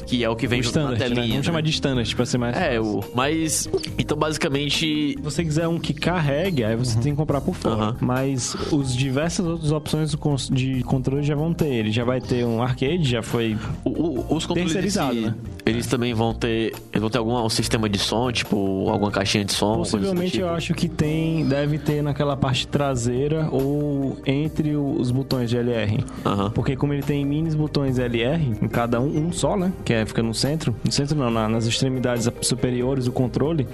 [0.05, 1.15] que é o que vem O junto na standard, né?
[1.15, 1.27] telinha.
[1.27, 1.43] Vamos né?
[1.43, 2.83] chamar de standard pra ser mais É, fácil.
[2.99, 3.03] o.
[3.15, 3.69] Mas.
[3.97, 4.73] Então, basicamente.
[4.73, 7.75] Se você quiser um que carregue, aí você tem que comprar por fora.
[7.75, 7.97] Aham.
[8.01, 10.15] Mas os diversas outras opções
[10.51, 11.67] de controle já vão ter.
[11.73, 13.57] Ele já vai ter um arcade, já foi.
[13.85, 15.35] o- o- os controles Terceirizado, si, né?
[15.65, 16.73] eles também vão ter.
[16.91, 19.77] Eles vão ter algum um sistema de som, tipo, alguma caixinha de som.
[19.77, 20.43] Possivelmente tipo.
[20.43, 26.03] eu acho que tem, deve ter naquela parte traseira ou entre os botões de LR.
[26.25, 26.51] Aham.
[26.51, 29.71] Porque como ele tem minis botões LR, em cada um, um só, né?
[29.83, 30.75] Que é, fica no centro.
[30.83, 33.67] No centro não, na- nas extremidades superiores do controle.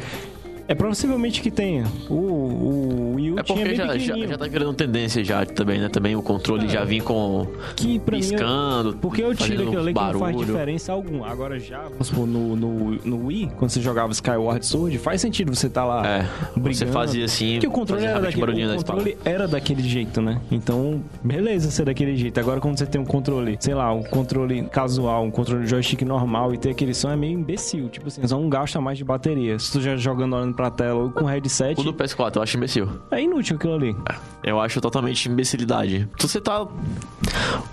[0.69, 1.83] É possivelmente que tenha.
[2.07, 5.89] O, o Wii U É porque já, já, já tá virando tendência já também, né?
[5.89, 8.21] Também o controle já vinha com que pra mim...
[8.21, 11.27] piscando, Porque eu tiro aquilo ali que não faz diferença alguma.
[11.27, 15.55] Agora já, vamos supor, no, no, no Wii, quando você jogava Skyward Sword, faz sentido
[15.55, 16.75] você tá lá É, brigando.
[16.75, 20.39] você fazia assim, Porque o controle, era daquele, o da controle era daquele jeito, né?
[20.51, 22.39] Então, beleza ser daquele jeito.
[22.39, 26.53] Agora, quando você tem um controle, sei lá, um controle casual, um controle joystick normal
[26.53, 27.89] e ter aquele som é meio imbecil.
[27.89, 29.57] Tipo assim, só um gasto a mais de bateria.
[29.57, 32.89] Se tu já jogando olhando pra tela com headset, O do PS4 eu acho imbecil.
[33.11, 33.95] é inútil aquilo ali.
[34.43, 36.05] Eu acho totalmente imbecilidade.
[36.19, 36.67] Você tá.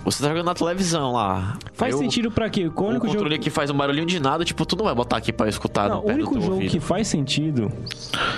[0.05, 1.57] Você tá jogando na televisão lá.
[1.73, 2.67] Faz o- sentido pra quê?
[2.73, 3.43] O O único controle jogo...
[3.43, 5.99] que faz um barulhinho de nada, tipo, tu não vai botar aqui pra escutar Não,
[6.01, 6.71] o único jogo ouvido.
[6.71, 7.69] que faz sentido,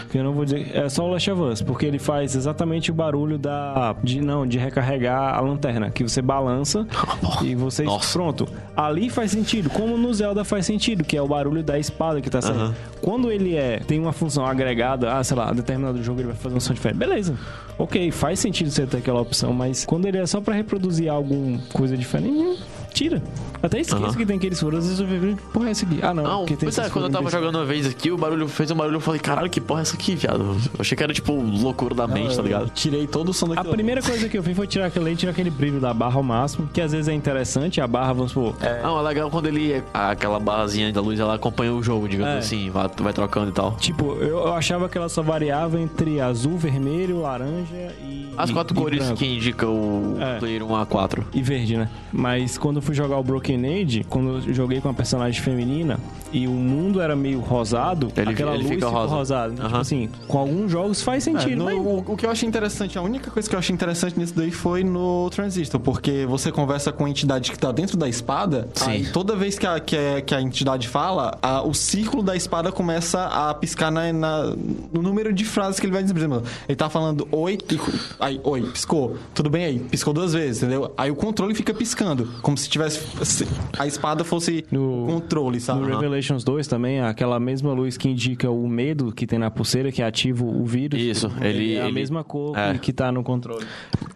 [0.09, 2.89] que eu não vou dizer, é só o Last of Us, porque ele faz exatamente
[2.89, 6.87] o barulho da de não, de recarregar a lanterna, que você balança
[7.43, 8.13] e você Nossa.
[8.13, 8.47] pronto.
[8.75, 12.29] Ali faz sentido, como no Zelda faz sentido, que é o barulho da espada que
[12.29, 12.59] tá saindo.
[12.61, 12.75] Aham.
[13.01, 16.55] Quando ele é tem uma função agregada, ah, sei lá, determinado jogo ele vai fazer
[16.55, 16.97] um som diferente.
[16.97, 17.35] Beleza.
[17.77, 21.59] OK, faz sentido você ter aquela opção, mas quando ele é só pra reproduzir alguma
[21.73, 22.61] coisa diferente,
[22.93, 23.21] tira.
[23.61, 25.99] Até esqueço que tem aqueles furos, às vezes eu vejo, porra, é esse aqui.
[26.01, 28.71] Ah, não, Não, pois é, quando eu tava jogando uma vez aqui, o barulho fez
[28.71, 30.39] um barulho, eu falei, caralho, que porra é essa aqui, viado?
[30.41, 32.69] Eu achei que era tipo loucura da mente, tá ligado?
[32.69, 33.73] Tirei todo o som A daquilo.
[33.73, 36.69] primeira coisa que eu fiz foi tirar aquele, tirar aquele brilho da barra ao máximo,
[36.73, 39.83] que às vezes é interessante, a barra, vamos supor, Não, é legal quando ele.
[39.93, 42.37] Aquela barrazinha da luz, ela acompanha o jogo, digamos É.
[42.37, 43.75] assim, vai, vai trocando e tal.
[43.75, 48.29] Tipo, eu, eu achava que ela só variava entre azul, vermelho, laranja e.
[48.37, 49.17] As quatro e cores branco.
[49.17, 50.39] que indicam o É.
[50.39, 51.25] player 1 a 4.
[51.33, 51.89] E verde, né?
[52.13, 55.99] Mas quando eu fui jogar o Broken Age, quando eu joguei com a personagem feminina
[56.31, 59.15] e o mundo era meio rosado, Ele- aquela ele luz fica ficou rosa.
[59.15, 59.53] rosada.
[59.53, 59.79] Tipo Aham.
[59.79, 61.75] assim, com alguns jogos faz É, sentido, no- mas...
[61.77, 64.51] o, o que eu achei interessante, a única coisa que eu achei interessante nisso daí
[64.51, 68.89] foi no Transistor, porque você conversa com a entidade que tá dentro da espada, Sim.
[68.91, 72.35] aí toda vez que a, que a, que a entidade fala, a- o círculo da
[72.35, 74.55] espada começa a piscar na, na-
[74.93, 76.13] no número de frases que ele vai dizer.
[76.13, 77.79] Por exemplo, ele tá falando oi, e-
[78.19, 80.93] aí, oi, piscou, tudo bem aí, piscou duas vezes, entendeu?
[80.97, 82.99] Aí o controle fica piscando, como se tivesse.
[83.25, 85.81] se a espada fosse No- controle, sabe?
[85.81, 89.91] No Revelations 2 também, aquela mesma luz que indica o medo que tem na pulseira,
[89.91, 90.99] que ativa o vírus.
[90.99, 92.77] Isso, ele- é a ele- mesma cor é.
[92.77, 93.65] que, tá no controle.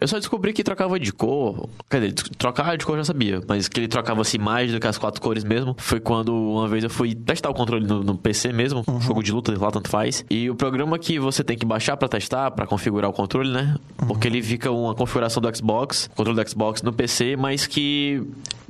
[0.00, 1.68] Eu só descobri que trocava de cor.
[1.88, 4.78] Quer dizer, trocar de cor eu já sabia, mas que ele trocava assim mais do
[4.80, 5.74] que as quatro cores mesmo.
[5.78, 9.32] Foi quando uma vez eu fui testar o controle no, no PC mesmo, jogo de
[9.32, 10.24] luta lá, tanto faz.
[10.30, 13.76] E o programa que você tem que baixar pra testar, pra configurar o controle, né?
[14.06, 18.22] Porque ele fica uma configuração do Xbox, controle do Xbox no PC, mas que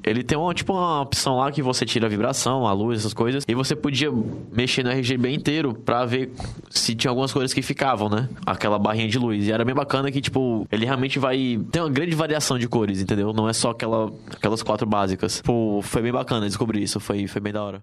[0.04, 3.14] ele tem uma, tipo uma opção lá que você tira a vibração, a luz, essas
[3.14, 3.42] coisas.
[3.48, 4.12] E você podia
[4.52, 6.30] mexer no RGB inteiro pra ver
[6.68, 8.28] se tinha algumas coisas que ficavam, né?
[8.44, 9.48] Aquela barrinha de luz.
[9.48, 11.58] E era bem bacana que, tipo, ele realmente vai.
[11.72, 13.32] Tem uma grande variação de cores, entendeu?
[13.32, 15.40] Não é só aquela, aquelas quatro básicas.
[15.40, 17.00] Pô, foi bem bacana descobrir isso.
[17.00, 17.80] Foi, foi bem da hora.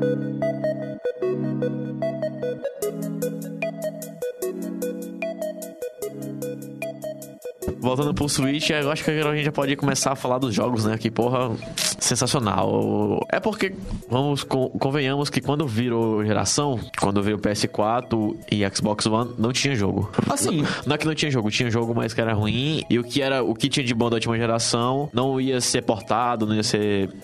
[0.00, 0.20] Thank
[3.04, 3.15] you.
[7.86, 10.52] Voltando pro Switch, eu acho que agora a gente já pode começar a falar dos
[10.54, 10.98] jogos, né?
[10.98, 11.50] Que porra,
[12.00, 13.20] sensacional.
[13.30, 13.74] É porque,
[14.08, 19.52] vamos, con- convenhamos que quando virou geração, quando veio o PS4 e Xbox One, não
[19.52, 20.10] tinha jogo.
[20.30, 22.82] Assim, Não é que não tinha jogo, tinha jogo, mas que era ruim.
[22.88, 25.82] E o que era o que tinha de bom da última geração não ia ser
[25.82, 26.78] portado, não ia ser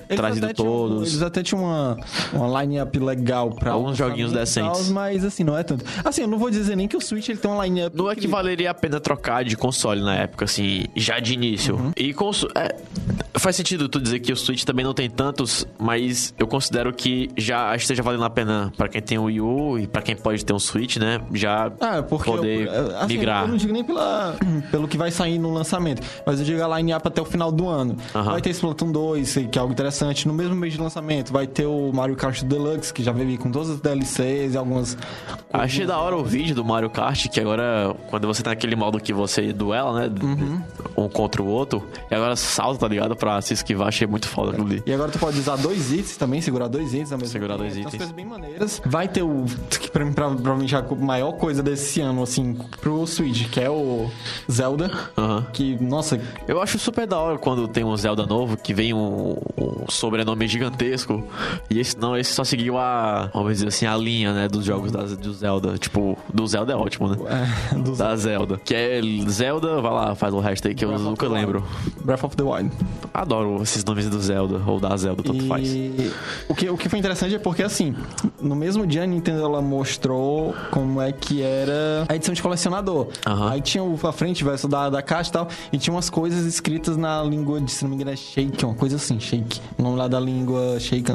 [0.09, 1.09] Eles trazido até tinham- todos.
[1.11, 1.97] eles até tinham uma,
[2.33, 4.89] uma line-up legal pra Alguns joguinhos decentes.
[4.91, 5.85] mas assim, não é tanto.
[6.05, 7.97] Assim, eu não vou dizer nem que o Switch ele tem uma line-up.
[7.97, 11.77] Não é que valeria a pena trocar de console na época, assim, já de início.
[11.77, 11.93] Uhum.
[11.97, 12.75] E conso é,
[13.35, 17.31] faz sentido tu dizer que o Switch também não tem tantos, mas eu considero que
[17.37, 20.45] já esteja valendo a pena pra quem tem o Wii U e pra quem pode
[20.45, 21.21] ter um Switch, né?
[21.33, 23.43] Já Ah, porque poder eu, assim, migrar.
[23.43, 24.37] eu não digo nem pela,
[24.71, 27.69] pelo que vai sair no lançamento, mas eu digo a line-up até o final do
[27.69, 27.97] ano.
[28.15, 28.33] Aham.
[28.33, 30.29] Vai ter Splatoon 2, que é algo interessante.
[30.29, 33.51] No mesmo mês de lançamento, vai ter o Mario Kart Deluxe, que já veio com
[33.51, 34.97] todas as DLCs e algumas.
[35.53, 38.99] Achei da hora o vídeo do Mario Kart, que agora, quando você tá naquele modo
[39.01, 40.15] que você duela, né?
[40.23, 40.42] Uhum.
[40.97, 43.15] Um contra o outro, e agora salta, tá ligado?
[43.17, 44.83] Pra se esquivar, achei muito foda aquilo ali.
[44.87, 47.73] E agora tu pode usar dois itens também, segurar dois itens ao mesmo Segurar dois
[47.75, 47.97] umas itens.
[47.97, 48.81] coisas bem maneiras.
[48.85, 49.45] Vai ter o.
[49.71, 53.71] Que pra mim, pra- provavelmente a maior coisa desse ano, assim, pro Switch, que é
[53.71, 54.09] o
[54.51, 54.91] Zelda.
[55.17, 55.47] Aham.
[55.53, 59.37] Que, nossa, Eu acho super da hora quando tem um Zelda novo que vem um,
[59.59, 61.23] um sobrenome gigantesco.
[61.71, 64.91] E esse não, esse só seguiu a, vamos dizer assim, a linha, né, dos jogos
[64.93, 65.77] da, do Zelda.
[65.79, 67.17] Tipo, do Zelda é ótimo, né?
[67.73, 68.59] é, do Da Zelda.
[68.65, 71.65] Que é Zelda, vai lá, faz o resto aí que eu Breath of nunca lembro.
[72.05, 72.71] Breath of the Wild.
[73.13, 75.67] Adoro esses nomes do Zelda, ou da Zelda, tanto faz.
[75.67, 76.13] E
[76.49, 77.93] o que, o que foi interessante é porque, assim,
[78.41, 83.09] no mesmo dia a Nintendo ela mostrou como é que era a edição de colecionador.
[83.51, 86.47] Aí tinha o a frente, verso da, da caixa e tal, e tinha umas coisas
[86.47, 89.61] escritas na língua de, se não me engano, é Shake, uma coisa assim, Shake.
[89.77, 91.13] O nome lá da língua Shake.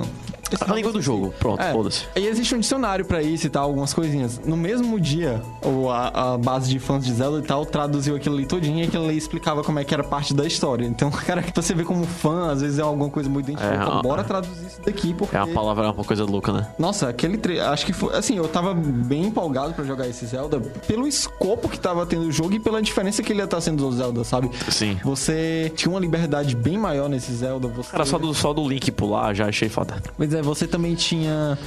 [0.68, 1.72] A língua do jogo, pronto, É.
[1.72, 2.06] foda-se.
[2.16, 4.40] E existe um dicionário pra isso e tal, algumas coisinhas.
[4.46, 8.36] No mesmo dia, o- a, a base de fãs de Zelda e tal traduziu aquilo
[8.36, 10.86] ali todinho e aquilo ali explicava como é que era parte da história.
[10.86, 14.00] Então, cara, que você vê como fã, às vezes é alguma coisa muito identificada.
[14.00, 14.24] É, bora é.
[14.26, 15.36] traduzir isso daqui, porque...
[15.36, 16.68] É uma palavra, uma coisa louca, né?
[16.78, 17.60] Nossa, aquele tre...
[17.60, 21.80] acho que foi, assim, eu tava bem empolgado pra jogar esse Zelda pelo escopo que
[21.80, 24.50] tava tendo o jogo e pela diferença que ele ia estar sendo do Zelda, sabe?
[24.69, 24.98] Sim.
[25.04, 28.92] Você tinha uma liberdade bem maior nesse Zelda, você Cara, só do, só do Link
[28.92, 30.02] pular já achei foda.
[30.15, 31.58] Pois é, você também tinha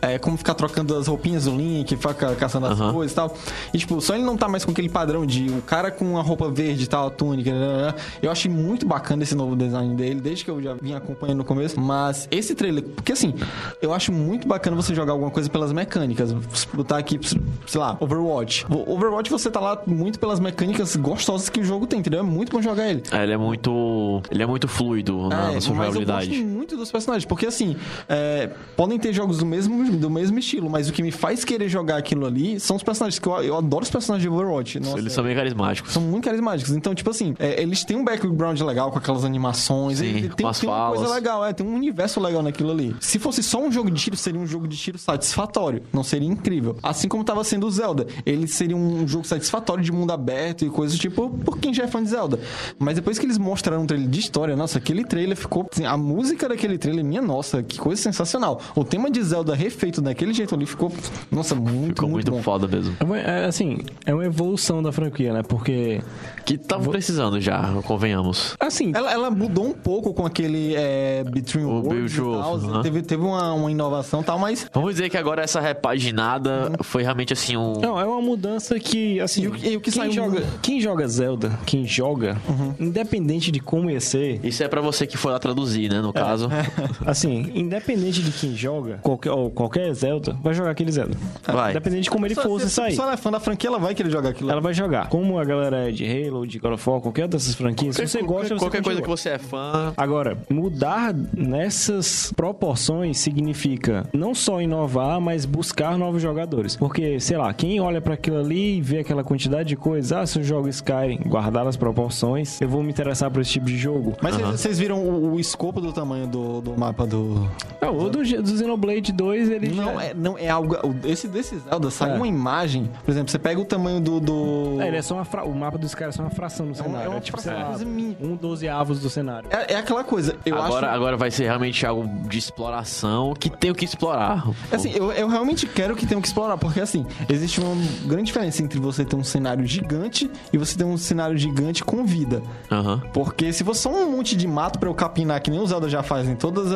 [0.00, 2.92] é, como ficar trocando as roupinhas do Link, ficar ca- caçando as Aham.
[2.92, 3.36] coisas e tal.
[3.72, 6.22] E, tipo, só ele não tá mais com aquele padrão de o cara com a
[6.22, 7.50] roupa verde e tal, a túnica.
[7.52, 7.94] né, né, né.
[8.22, 11.44] Eu achei muito bacana esse novo design dele, desde que eu já vim acompanhando no
[11.44, 11.78] começo.
[11.80, 13.34] Mas esse trailer, porque assim,
[13.80, 16.32] eu acho muito bacana você jogar alguma coisa pelas mecânicas.
[16.74, 17.18] Botar aqui,
[17.66, 18.66] sei lá, Overwatch.
[18.68, 22.20] Overwatch você tá lá muito pelas mecânicas gostosas que o jogo tem, entendeu?
[22.20, 23.02] É muito bom jogar ele.
[23.10, 24.22] É, ele é muito.
[24.30, 26.28] Ele é muito fluido na, É, na sua mas eu jogabilidade.
[26.28, 27.76] gosto muito dos personagens, porque assim,
[28.12, 31.66] é, podem ter jogos do mesmo, do mesmo estilo, mas o que me faz querer
[31.66, 34.78] jogar aquilo ali são os personagens, que eu, eu adoro os personagens de Overwatch.
[34.80, 35.92] Nossa, Eles são bem carismáticos.
[35.94, 36.74] são muito carismáticos.
[36.76, 39.98] Então, tipo assim, é, eles têm um background legal com aquelas animações.
[39.98, 42.94] Sim, ele tem, tem uma coisa legal, é, tem um universo legal naquilo ali.
[43.00, 45.82] Se fosse só um jogo de tiro, seria um jogo de tiro satisfatório.
[45.90, 46.76] Não seria incrível.
[46.82, 48.06] Assim como tava sendo o Zelda.
[48.26, 51.86] Ele seria um jogo satisfatório de mundo aberto e coisas tipo, por quem já é
[51.88, 52.38] fã de Zelda.
[52.78, 55.66] Mas depois que eles mostraram um trailer de história, nossa, aquele trailer ficou.
[55.72, 58.60] assim, a música daquele trailer, minha nossa, que coisa sensacional.
[58.74, 60.92] O tema de Zelda refeito daquele jeito ali ficou,
[61.30, 62.42] nossa, muito, Ficou muito, bom.
[62.42, 62.96] foda mesmo.
[63.00, 65.42] É uma- é, assim, é uma evolução da franquia, né?
[65.42, 66.00] Porque,
[66.44, 68.56] Que tava precisando já, convenhamos.
[68.60, 72.82] assim, Ela, ela mudou um pouco com aquele é, Between O Worlds e tal.
[72.82, 74.66] Teve, teve uma, uma inovação e tal, mas.
[74.74, 77.74] Vamos dizer que agora essa repaginada foi realmente assim um.
[77.80, 80.80] Não, é uma mudança que, assim, E o- e o que quem, saiu- joga, quem
[80.80, 82.36] joga Zelda, quem joga,
[82.78, 86.00] independente de como ia ser, Isso é pra você que foi lá traduzir, né?
[86.00, 86.48] No caso.
[87.06, 91.16] assim, independente de quem joga, qualquer, ou qualquer Zelda, vai jogar aquele Zelda.
[91.46, 91.70] Vai.
[91.70, 92.92] Independente de como ele Só- fosse se- sair.
[92.94, 94.50] Se ela é fã da franquia, ela vai querer jogar aquilo.
[94.50, 95.08] Ela vai jogar.
[95.08, 98.22] Como a galera é de Halo, de God of War, qualquer dessas franquias, se você
[98.22, 99.92] gosta, você qualquer coisa que você é fã.
[99.96, 106.76] Agora, mudar nessas proporções significa não só inovar, mas buscar novos jogadores.
[106.76, 110.26] Porque, sei lá, quem olha pra aquilo ali e vê aquela quantidade de coisas, ah,
[110.26, 113.76] se eu jogo Skyrim, guardar as proporções, eu vou me interessar por esse tipo de
[113.76, 114.14] jogo.
[114.22, 117.48] Mas vocês- vocês viram o, o escopo do tamanho do, do mapa do.
[117.82, 120.04] Não, o do, do Xenoblade 2, ele Não já...
[120.04, 120.76] é, não é algo.
[120.86, 122.14] o- Esse desse Zelda sai É.
[122.14, 122.88] uma imagem.
[123.04, 124.20] Por exemplo, você pega o tamanho do.
[124.20, 124.80] do...
[124.80, 125.44] É, ele é só uma fra...
[125.44, 127.06] O mapa dos caras é só uma fração do É uma- cenário.
[127.06, 127.86] é uma É, tipo, sei fração,
[128.20, 129.48] um dozeavos do cenário.
[129.50, 130.36] É, é aquela coisa.
[130.46, 130.96] Eu agora, acho.
[130.96, 134.46] agora vai ser realmente algo de exploração que tem o que explorar.
[134.70, 137.74] Assim, eu, eu realmente quero que tenham que explorar, porque assim, existe uma
[138.06, 142.04] grande diferença entre você ter um cenário gigante e você ter um cenário gigante com
[142.04, 142.42] vida.
[142.70, 143.02] Aham.
[143.12, 145.88] Porque se fosse só um monte de mato pra eu capinar, que nem o Zelda
[145.88, 146.70] já faz em todos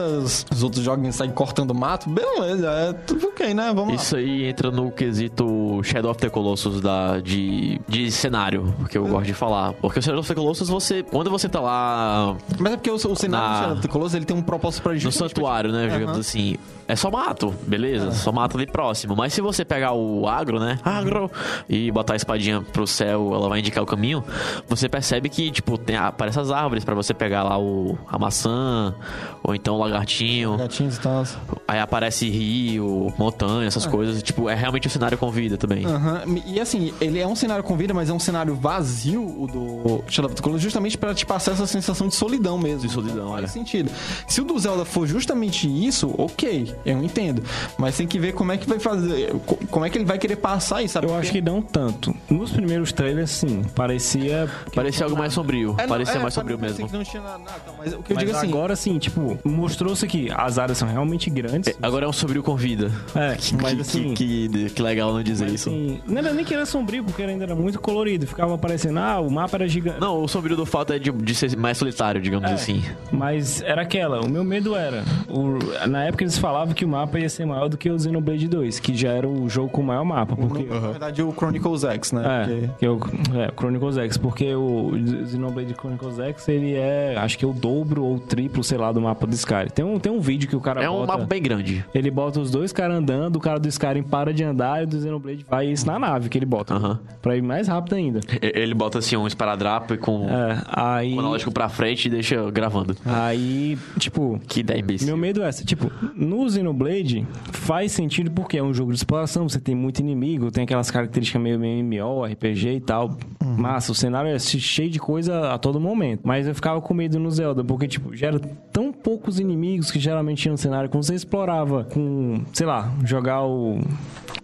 [0.51, 3.73] os outros jogos, saem cortando mato, beleza, é tudo ok, né?
[3.75, 3.95] Vamos lá.
[3.95, 9.07] Isso aí entra no quesito Shadow of the Colossus da, de, de cenário, que eu
[9.07, 9.73] gosto de falar.
[9.75, 12.95] Porque o Shadow of the Colossus, você, quando você tá lá Mas é porque o,
[12.95, 15.35] o cenário Na- do Shadow of the Colossus, ele tem um propósito pra no justamente
[15.35, 15.85] pra- santuário, né?
[15.89, 16.21] Digamos Aham.
[16.21, 16.57] assim.
[16.89, 18.13] É só mato, beleza?
[18.13, 19.17] Só mato ali próximo.
[19.17, 20.79] Mas se você pegar o agro, né?
[20.85, 21.31] Agro!
[21.69, 24.23] E botar a espadinha pro céu, ela vai indicar o caminho.
[24.69, 28.95] Você percebe que, tipo, tem, aparece as árvores pra você pegar lá o, a maçã,
[29.43, 30.57] ou então o lagartinho.
[30.57, 31.25] Gatinhos e tal.
[31.67, 34.23] Aí aparece rio, montanha, essas coisas.
[34.23, 35.85] Tipo, é realmente o cenário com vida também.
[35.85, 36.23] Aham.
[36.47, 40.05] E assim, ele é um cenário com vida, mas é um cenário vazio, o do
[40.09, 42.83] Shadow of the Colossus, justamente pra te passar essa sensação de solidão mesmo.
[42.87, 43.49] De solidão, Faz olha.
[43.49, 43.91] sentido.
[44.29, 47.43] Se o do Zelda for justamente isso, ok, eu entendo.
[47.79, 50.19] Mas tem que ver como é que vai fazer, co- como é que ele vai
[50.19, 51.07] querer passar isso, sabe?
[51.07, 52.15] Eu acho que não tanto.
[52.31, 54.49] Nos primeiros trailers, sim, parecia...
[54.75, 55.75] Parecia algo mais sombrio.
[55.79, 56.91] É, não, parecia é, mais sombrio parecia mesmo.
[56.91, 57.43] que não tinha nada,
[57.79, 60.89] mas o que eu Mas digo assim, agora sim, tipo, mostrou-se que as áreas são
[60.89, 61.75] realmente grandes.
[61.83, 62.91] Agora é um sombrio com vida.
[63.15, 64.15] É, mas que, assim...
[64.15, 65.69] que, que, que legal não dizer mas, isso.
[65.69, 68.27] assim, não era nem que era sombrio, porque ele ainda era muito colorido.
[68.27, 70.01] Ficava parecendo, ah, o mapa era gigante.
[70.01, 72.83] Não, o sombrio do fato é de, de ser mais solitário, digamos É, assim.
[73.11, 75.05] Mas era aquela, o meu medo era.
[75.29, 75.59] o-
[75.89, 78.79] na época eles falavam que o mapa ia ser maior do que o Xenoblade 2,
[78.81, 80.37] que já era o jogo com o maior mapa.
[80.37, 80.65] Porque.
[80.65, 82.23] na verdade o Chronicles X, né?
[82.27, 83.01] É, Porque- que é o
[83.41, 84.93] é, Chronicles X, porque o
[85.29, 88.93] Xenoblade Chronicles X, ele é, acho que é o dobro ou o triplo, sei lá,
[88.93, 89.69] do mapa do Skyrim.
[89.71, 91.13] Tem um, tem um vídeo que o cara É um bota...
[91.13, 91.85] mapa bem grande.
[91.95, 94.87] Ele bota os dois caras andando, o cara do Skyrim para de andar e o
[94.87, 96.75] do Xenoblade vai isso na nave que ele bota.
[96.75, 96.99] Aham.
[97.23, 98.21] Pra ir mais rápido ainda.
[98.43, 101.15] E- Ele bota assim um esparadrapo com É, aí...
[101.15, 102.97] o analógico pra frente e deixa gravando.
[103.05, 104.41] Aí, tipo...
[104.47, 105.07] Que ideia imbecil.
[105.09, 109.49] Meu medo é essa, tipo, no Xenoblade faz sentido porque é um jogo de exploração,
[109.49, 113.17] você tem muito inimigo, tem aquelas características meio MMO, RPG e tal.
[113.45, 116.21] Massa, o cenário é cheio de coisa a todo momento.
[116.25, 118.39] Mas eu ficava com medo no Zelda, porque, tipo, gera
[118.73, 123.45] tão poucos inimigos que geralmente tinha no cenário, como você explorava com, sei lá, jogar
[123.45, 123.79] o.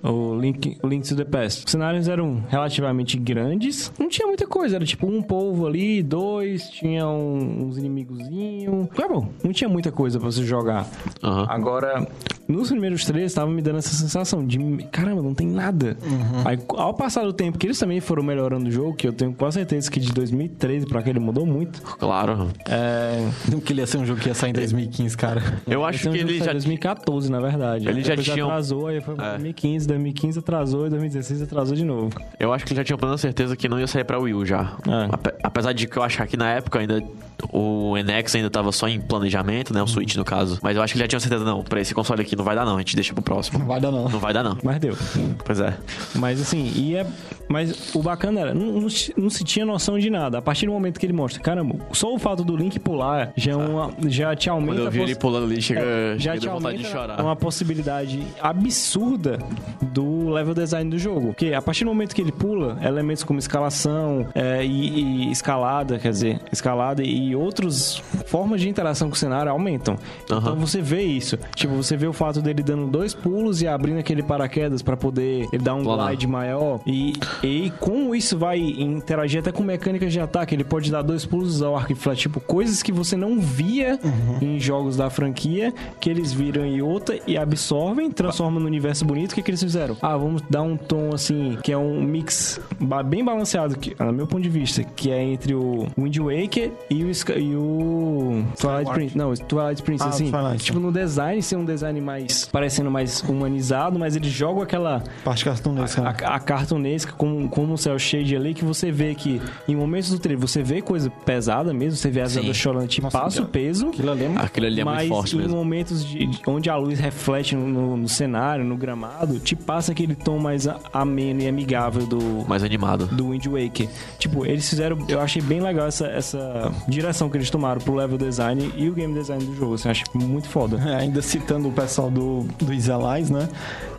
[0.05, 1.65] O Link, o Link to the Past.
[1.65, 3.93] Os cenários eram relativamente grandes.
[3.97, 4.75] Não tinha muita coisa.
[4.75, 6.69] Era tipo um povo ali, dois.
[6.71, 8.89] Tinha um- uns inimigozinhos.
[8.91, 9.29] Acabou.
[9.45, 10.89] Não tinha muita coisa pra você jogar.
[11.23, 11.47] Aham.
[11.49, 12.02] Agora,
[12.49, 14.59] nos primeiros três, tava me dando essa sensação de
[14.91, 15.97] caramba, não tem nada.
[16.45, 19.33] Aí, ao passar do tempo que eles também foram melhorando o jogo, que eu tenho
[19.33, 21.81] quase certeza que de 2013 pra cá ele mudou muito.
[21.83, 22.49] Claro.
[22.69, 23.29] É.
[23.65, 25.43] Que ele ia ser um jogo que ia sair em 2015, cara.
[25.67, 26.51] Eu acho é um que ele saiu já.
[26.51, 27.89] em 2014, na verdade.
[27.89, 29.31] Ele já Depois tinham- atrasou, aí foi pra É.
[29.31, 32.11] 2015, 2015 atrasou, e 2016 atrasou de novo.
[32.39, 34.45] Eu acho que ele já tinha plena certeza que não ia sair pra Wii U
[34.45, 34.77] já.
[34.87, 35.09] É.
[35.15, 37.03] Ape- Apesar de que eu achar que na época ainda
[37.51, 39.83] o NX ainda tava só em planejamento, né?
[39.83, 40.59] O Switch no caso.
[40.63, 42.55] Mas eu acho que ele já tinha certeza, não, pra esse console aqui não vai
[42.55, 43.59] dar não, a gente deixa pro próximo.
[43.59, 44.09] Não vai dar, não.
[44.09, 44.57] Não vai dar não.
[44.63, 44.97] Mas deu.
[45.45, 45.77] Pois é.
[46.15, 47.07] Mas assim, e é.
[47.49, 50.39] Mas o bacana era, não, não, se- não se tinha noção de nada.
[50.39, 53.53] A partir do momento que ele mostra, caramba, só o fato do Link pular já,
[53.53, 54.73] é uma, já te aumenta.
[54.75, 56.89] Quando eu vi a ele pulando ali, chega, É, já chega te vontade aumenta de
[56.91, 57.21] chorar.
[57.21, 59.39] uma possibilidade absurda
[59.83, 61.29] do level design do jogo.
[61.29, 65.99] Porque a partir do momento que ele pula, elementos como escalação é, e, e escalada,
[65.99, 69.97] quer dizer, escalada e outras formas de interação com o cenário aumentam.
[70.25, 70.55] Então Aham.
[70.57, 71.39] você vê isso.
[71.55, 75.47] Tipo, você vê o fato dele dando dois pulos e abrindo aquele paraquedas pra poder
[75.53, 76.09] ele dar um Planar.
[76.09, 76.81] glide maior.
[76.87, 81.25] E, e como isso vai interagir até com mecânicas de ataque, ele pode dar dois
[81.25, 83.99] pulos ao arco e flecha, tipo, coisas que você não via
[84.41, 89.33] em jogos da franquia, que eles viram em outra e absorvem, transformam no universo bonito.
[89.33, 89.97] O que, que eles fizeram?
[90.03, 92.61] Ah, vamos dar um tom assim, que é um mix
[93.07, 97.05] bem balanceado, que, no meu ponto de vista, que é entre o Wind Waker e
[97.05, 98.91] o, e o Twilight.
[98.93, 99.15] Princess.
[99.15, 100.31] Não, Twilight Princess, Ah, assim.
[100.31, 100.65] Twilight.
[100.65, 102.47] Tipo, no design, ser um design mais.
[102.47, 106.03] parecendo mais humanizado, mas eles jogam aquela Parte cartunesca.
[106.03, 110.11] a, a cartunesca com, com o cel shade ali, que você vê que em momentos
[110.11, 112.41] do trailer você vê coisa pesada mesmo, você vê a Sim.
[112.41, 113.89] Zelda chorando, te Nossa, passa o peso.
[113.89, 114.43] Aquilo ali é muito...
[114.43, 115.57] Aquilo ali é mas muito forte em mesmo.
[115.57, 119.93] momentos de, de- onde a luz reflete no, no- no cenário, no gramado, te passa
[119.93, 123.07] aquele tom mais a- ameno e amigável do, Mais animado.
[123.07, 123.89] do Wind Waker.
[124.19, 124.99] Tipo, eles fizeram.
[125.09, 126.73] Eu achei bem legal essa, essa
[127.03, 129.75] direção que eles tomaram pro level design e o game design do jogo.
[129.75, 130.81] Assim, eu acho muito foda.
[130.89, 133.49] É, ainda citando o pessoal do, do Easy Allies, né?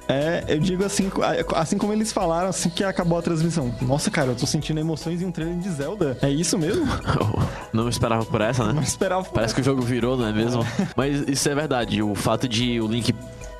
[0.08, 1.10] É, eu digo assim,
[1.56, 3.74] assim como eles falaram assim que acabou a transmissão.
[3.82, 6.18] Nossa, cara, eu tô sentindo emoções em um trailer de Zelda.
[6.22, 6.86] É isso mesmo?
[7.72, 8.74] Não esperava por essa, né?
[8.74, 9.24] Não esperava.
[9.24, 10.64] por Parece que o jogo virou, não é mesmo?
[10.95, 12.04] Mas isso é verdade.
[12.04, 13.14] O fato de o Link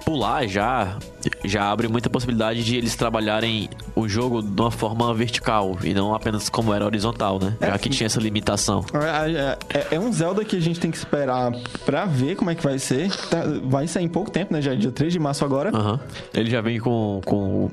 [0.06, 0.98] pular já
[1.46, 6.14] já abre muita possibilidade de eles trabalharem o jogo de uma forma vertical e não
[6.14, 7.56] apenas como era horizontal, né?
[7.62, 8.84] Já que tinha essa limitação.
[8.94, 11.52] É, é- é um Zelda que a gente tem que esperar
[11.86, 13.10] pra ver como é que vai ser.
[13.30, 14.62] Tá- vai sair em pouco tempo, né?
[14.62, 15.70] Já é dia 3 de março agora.
[15.74, 16.00] Aham.
[16.34, 17.70] Ele já vem com, com,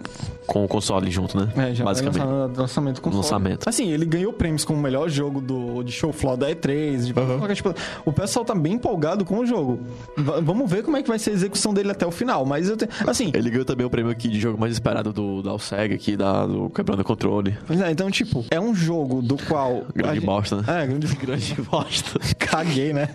[0.47, 1.49] com o console junto, né?
[1.57, 2.57] É, já Basicamente.
[2.57, 3.69] lançamento com Lançamento.
[3.69, 7.07] Assim, ele ganhou prêmios como o melhor jogo do, de show floor da E3.
[7.07, 7.75] de- tipo,
[8.05, 9.81] o pessoal tá bem empolgado com o jogo.
[10.17, 12.45] Va- vamos ver como é que vai ser a execução dele até o final.
[12.47, 12.91] Mas eu tenho.
[13.07, 16.17] Assim, Ele ganhou também o prêmio aqui de jogo mais esperado do, da Alseg aqui,
[16.17, 17.57] da, do Quebrando o Controle.
[17.85, 19.85] é, então, tipo, é um jogo do qual.
[19.95, 20.65] Grande gente- bosta, né?
[20.67, 22.21] É, grande Grande bosta.
[22.39, 23.09] Caguei, né?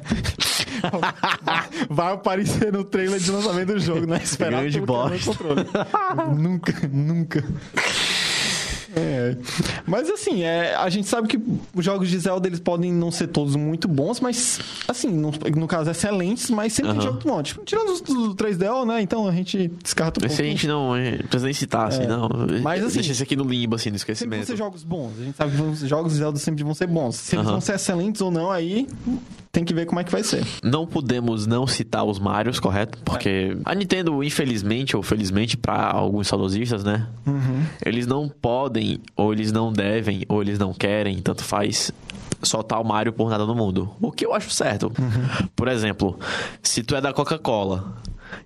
[1.89, 4.19] Vai aparecer no trailer de lançamento do jogo, né?
[4.23, 5.25] Esperar Grande bosta.
[5.25, 5.65] controle.
[6.37, 7.43] nunca, nunca.
[8.95, 9.35] É.
[9.85, 11.39] Mas assim, é, a gente sabe que
[11.73, 15.67] os jogos de Zelda eles podem não ser todos muito bons, mas assim, no, no
[15.67, 17.11] caso excelentes, mas sempre tem Aham.
[17.11, 17.43] jogo bom.
[17.43, 19.01] Tipo, tirando os do 3DO, né?
[19.01, 20.91] Então a gente descarta um Esse a gente não,
[21.27, 22.07] precisa nem citar, assim, É.
[22.07, 22.29] não.
[22.63, 24.45] Mas, assim, Deixa esse aqui no limbo, assim, no Sempre vão esquecimento.
[24.47, 25.11] ser jogos bons.
[25.19, 27.15] A gente sabe que os jogos de Zelda sempre vão ser bons.
[27.15, 27.53] Se eles Aham.
[27.53, 28.87] vão ser excelentes ou não, aí
[29.51, 30.45] tem que ver como é que vai ser.
[30.63, 32.97] Não podemos não citar os Marios, correto?
[33.05, 37.07] Porque a Nintendo, infelizmente ou felizmente para alguns saudosistas, né?
[37.85, 38.84] Eles não podem,
[39.15, 41.91] ou eles não devem, ou eles não querem, tanto faz,
[42.43, 43.91] soltar o Mario por nada no mundo.
[44.01, 44.91] O que eu acho certo.
[45.55, 46.19] Por exemplo,
[46.61, 47.97] se tu é da Coca-Cola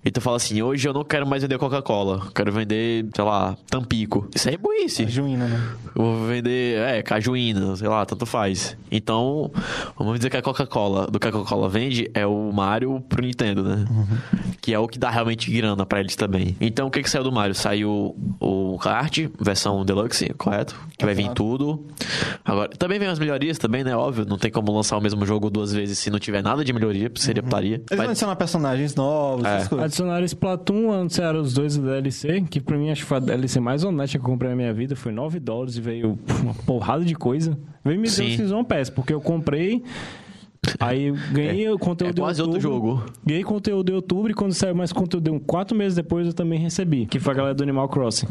[0.04, 2.28] E tu fala assim, hoje eu não quero mais vender Coca-Cola.
[2.34, 4.28] Quero vender, sei lá, Tampico.
[4.34, 5.06] Isso é burrice.
[5.08, 5.60] Juína, né?
[5.94, 8.76] Eu vou vender, é, cajuína, sei lá, tanto faz.
[8.90, 9.50] Então,
[9.98, 13.62] vamos dizer que a Coca-Cola, do que a Coca-Cola vende, é o Mario pro Nintendo,
[13.62, 13.84] né?
[14.60, 16.56] Que é o que dá realmente grana pra eles também.
[16.60, 17.54] Então, o que que saiu do Mario?
[17.54, 20.76] Saiu o kart, versão Deluxe, correto?
[20.98, 21.84] Que vai vir tudo.
[22.44, 23.94] Agora, também vem as melhorias também, né?
[23.96, 26.72] Óbvio, não tem como lançar o mesmo jogo duas vezes se não tiver nada de
[26.72, 27.76] melhoria, seria putaria.
[27.76, 29.56] Eles vão Vai- adicionar personagens novos, É.
[29.56, 29.79] essas coisas.
[29.84, 33.84] Adicionaram Splatoon, anunciaram os dois DLC, que pra mim acho que foi a DLC mais
[33.84, 34.94] honesta que eu comprei na minha vida.
[34.94, 37.58] Foi 9 dólares e veio uma porrada de coisa.
[37.84, 38.34] Veio me deu Sim.
[38.34, 39.82] o Season Pass, porque eu comprei.
[40.78, 43.12] Aí ganhei o conteúdo é quase de outro outubro, jogo.
[43.24, 47.06] Ganhei conteúdo em outubro e quando saiu mais conteúdo, quatro meses depois eu também recebi,
[47.06, 48.26] que foi a galera do Animal Crossing.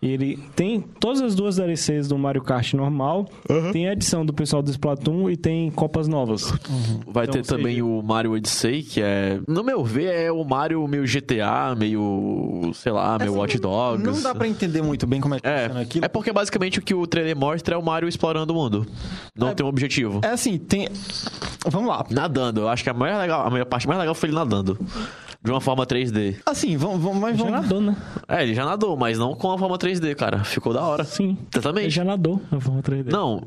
[0.00, 3.26] E ele tem todas as duas DLCs do Mario Kart normal,
[3.72, 6.50] tem a edição do pessoal do Splatoon e tem copas novas.
[7.06, 10.42] Vai Então, ter também seja- o Mario Odyssey, que é, no meu ver, é o
[10.42, 14.02] Mario meio GTA, meio, sei lá, meio Assim, Watch Dogs.
[14.04, 16.04] Não dá pra entender muito bem como é que funciona É, aquilo.
[16.04, 18.86] é porque basicamente o que o trailer mostra é o Mario explorando o mundo.
[19.36, 20.20] Não É- tem um objetivo.
[20.22, 20.88] É assim, tem.
[21.74, 22.06] Vamos lá.
[22.08, 24.78] Nadando, eu acho que a maior legal, a maior parte mais legal foi ele nadando.
[25.44, 26.36] De uma forma 3D.
[26.46, 27.60] Assim, vamos, vamos, mas Já vamos.
[27.60, 27.96] nadou, né?
[28.26, 30.42] É, ele já nadou, mas não com a forma 3D, cara.
[30.42, 31.04] Ficou da hora.
[31.04, 31.36] Sim.
[31.38, 31.90] Ele Exatamente.
[31.90, 33.10] já nadou na forma 3D.
[33.12, 33.42] Não,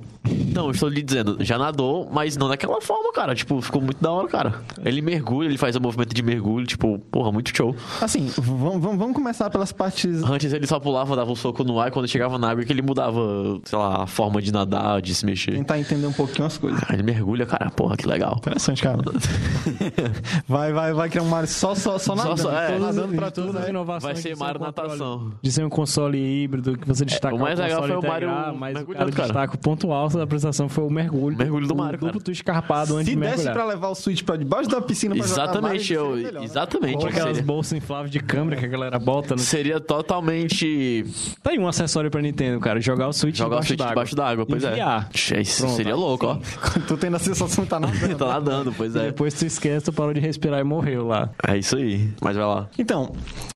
[0.54, 3.34] não, eu estou lhe dizendo, já nadou, mas não daquela forma, cara.
[3.34, 4.62] Tipo, ficou muito da hora, cara.
[4.86, 7.76] Ele mergulha, ele faz o movimento de mergulho, tipo, porra, muito show.
[8.00, 10.24] Assim, vamos, vamos, vamos começar pelas partes.
[10.24, 12.72] Antes ele só pulava, dava um soco no ar, e quando chegava na água que
[12.72, 13.20] ele mudava,
[13.66, 15.54] sei lá, a forma de nadar, de se mexer.
[15.54, 16.80] Tentar entender um pouquinho as coisas.
[16.88, 18.36] Aí ele mergulha, cara, porra, que legal.
[18.38, 19.00] Interessante, cara.
[20.48, 22.42] vai, vai, vai criar um Mario só, só, só nadando.
[22.42, 22.68] só- é.
[22.68, 23.54] Só Todas, nadando pra tudo.
[23.54, 23.70] né?
[23.70, 25.32] inovações Vai ser Mario um controle- natação.
[25.42, 28.76] De ser um console híbrido, que você destaca o mais legal foi o Mario mas
[28.82, 29.12] o cara cara.
[29.28, 31.36] destaca o ponto alto da apresentação foi o mergulho.
[31.36, 32.24] O mergulho do Mario, O duplo cara.
[32.26, 33.54] twist escarpado antes Se de desse mergulhar.
[33.54, 36.46] pra levar o Switch pra debaixo da piscina pra Exatamente, jogar Mario, eu, melhor, né?
[36.46, 37.08] exatamente.
[37.08, 39.38] Aquelas bolsas infláveis de câmera que a galera bota.
[39.38, 41.06] Seria totalmente
[41.44, 42.80] Tá aí um acessório pra Nintendo, cara.
[42.82, 43.90] Jogar o Switch jogar o debaixo Switch d'água.
[43.94, 45.42] debaixo d'água, pois é.
[45.42, 46.38] Isso Pronto, seria louco, ó.
[46.88, 48.16] tu tendo a sensação que tá nadando.
[48.16, 49.04] tá nadando, pois E é.
[49.04, 51.30] depois tu esquece, tu parou de respirar e morreu lá.
[51.48, 52.10] É isso aí.
[52.22, 52.70] Mas vai lá.
[52.78, 53.14] Então,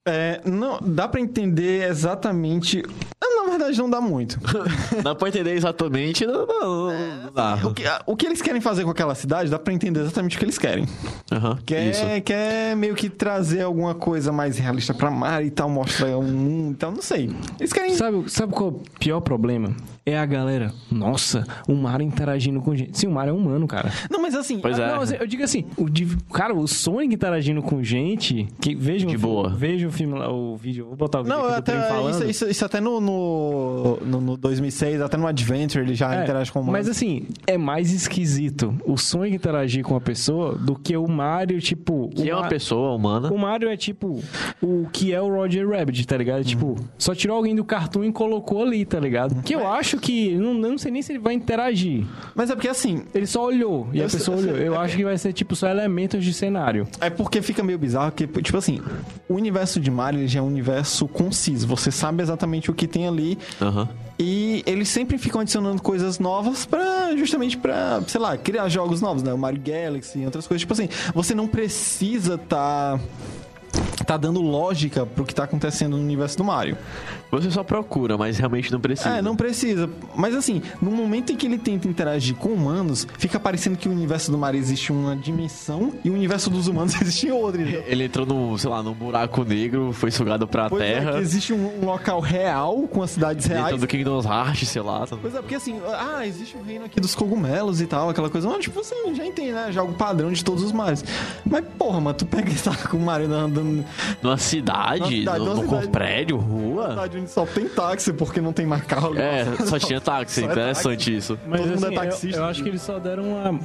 [0.08, 2.84] é, não, dá pra entender exatamente.
[3.36, 4.40] Na verdade, não dá muito.
[5.04, 6.26] Dá pra entender exatamente?
[6.26, 6.86] Não, não,
[7.24, 7.60] não dá.
[7.64, 10.40] O que, o que eles querem fazer com aquela cidade, dá pra entender exatamente o
[10.40, 10.84] que eles querem.
[10.86, 11.62] Isso.
[11.66, 16.24] Quer, quer meio que trazer alguma coisa mais realista pra Mario e tal, mostrar um
[16.24, 17.30] mundo, então não sei.
[17.60, 17.94] Eles querem.
[17.96, 19.76] Sabe, sabe qual é o pior problema?
[20.04, 22.98] É a galera, nossa, o Mario interagindo com gente.
[22.98, 23.92] Sim, o Mario é humano, cara.
[24.10, 24.60] Não, mas assim.
[24.60, 24.92] Pois a- é.
[24.96, 25.86] Não, assim, eu digo assim, o,
[26.34, 29.44] cara, o Sonic interagindo com gente, que veja De o boa.
[29.44, 32.10] Filme, veja o filme lá, o vídeo, vou botar o vídeo Não, até, falando.
[32.16, 33.12] isso, isso, isso até no, no,
[34.06, 37.58] no, no 2006, até no Adventure ele já É, interage com o Mas assim, é
[37.58, 42.10] mais esquisito o Sonic interagir com a pessoa do que o Mario, tipo.
[42.16, 43.32] Que o é uma Ma- pessoa humana.
[43.32, 44.20] O Mario é tipo
[44.62, 46.44] o que é o Roger Rabbit, tá ligado?
[46.44, 49.42] Tipo, só tirou alguém do cartoon e colocou ali, tá ligado?
[49.44, 50.36] Que eu acho que.
[50.36, 52.06] Não, eu não sei nem se ele vai interagir.
[52.36, 53.04] Mas é porque assim.
[53.14, 54.58] Ele só olhou e Eu a pessoa eu olhou.
[54.58, 56.88] Eu é acho que vai ser tipo só elementos de cenário.
[57.00, 58.80] É porque fica meio bizarro, que, tipo assim,
[59.28, 61.68] o universo de Mario ele já é um universo conciso.
[61.68, 63.38] Você sabe exatamente o que tem ali.
[63.62, 63.88] Aham.
[64.20, 69.24] E eles sempre ficam adicionando coisas novas pra justamente pra, sei lá, criar jogos novos,
[69.24, 69.34] né?
[69.34, 70.62] O Mario Galaxy e outras coisas.
[70.62, 73.00] Tipo assim, você não precisa tá
[74.06, 76.78] tá dando lógica pro que tá acontecendo no universo do Mario.
[77.32, 79.10] Você só procura, mas realmente não precisa.
[79.18, 79.90] É, não precisa.
[80.16, 83.92] Mas assim, no momento em que ele tenta interagir com humanos, fica parecendo que o
[83.92, 87.62] universo do Mario existe uma dimensão e o universo dos humanos existe outra.
[87.62, 87.84] entendeu?
[87.88, 91.12] Ele entrou num, sei lá, num buraco negro, foi sugado pra Pois é, terra.
[91.14, 93.80] que existe um, um local real com as cidades Dentro reais.
[93.82, 95.08] do Kingdom's Hearts, sei lá.
[95.08, 98.30] tá- Pois é, porque assim, ah, existe o reino aqui dos cogumelos e tal, aquela
[98.30, 98.48] coisa.
[98.50, 99.72] Mas, tipo assim, já entende, né?
[99.72, 101.04] Já é o padrão de todos os Marios.
[101.46, 103.86] Mas, porra, mano, tu pega e tá com o Mario andando
[104.22, 105.88] Numa cidade, Numa cidade, no, numa no cidade.
[105.88, 106.90] prédio, rua.
[106.90, 109.18] cidade só tem táxi porque não tem mais carro.
[109.18, 110.42] É, só tinha táxi.
[110.42, 111.40] Só é Interessante isso.
[111.48, 112.38] Mas Todo mundo é assim, eu- taxista.
[112.40, 113.60] eu, acho que eles só deram uma-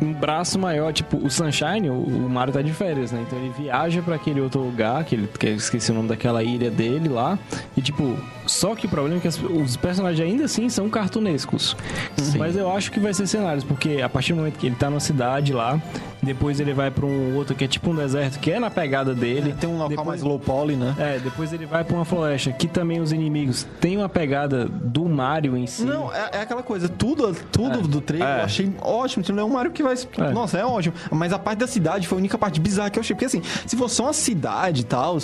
[0.00, 0.92] um braço maior.
[0.92, 3.24] Tipo, o Sunshine, o, Mario tá de férias, né?
[3.26, 6.70] Então ele viaja pra aquele outro lugar, que, ele, que esqueci o nome daquela ilha
[6.70, 7.38] dele lá.
[7.76, 8.16] E tipo,
[8.46, 11.76] só que o problema é que as- os personagens ainda assim são cartunescos.
[12.38, 14.88] Mas eu acho que vai ser cenários, porque a partir do momento que ele tá
[14.90, 15.80] numa cidade lá,
[16.22, 19.14] depois ele vai pra um outro que é tipo um deserto, que é na pegada
[19.14, 19.54] dele.
[19.58, 20.94] Tem um local Depois- mais low poly, né?
[20.98, 25.04] É, depois ele vai pra uma floresta, que também os inimigos têm uma pegada do
[25.06, 25.84] Mario em si.
[25.84, 28.40] Não, é, é aquela coisa, tudo, tudo do trailer É.
[28.40, 29.22] eu achei ótimo.
[29.22, 29.95] Tipo, É um Mario que vai.
[30.18, 30.30] É.
[30.32, 30.94] Nossa, é ótimo.
[31.10, 33.14] Mas a parte da cidade foi a única parte bizarra que eu achei.
[33.14, 35.18] Porque assim, se fosse só uma cidade e tal,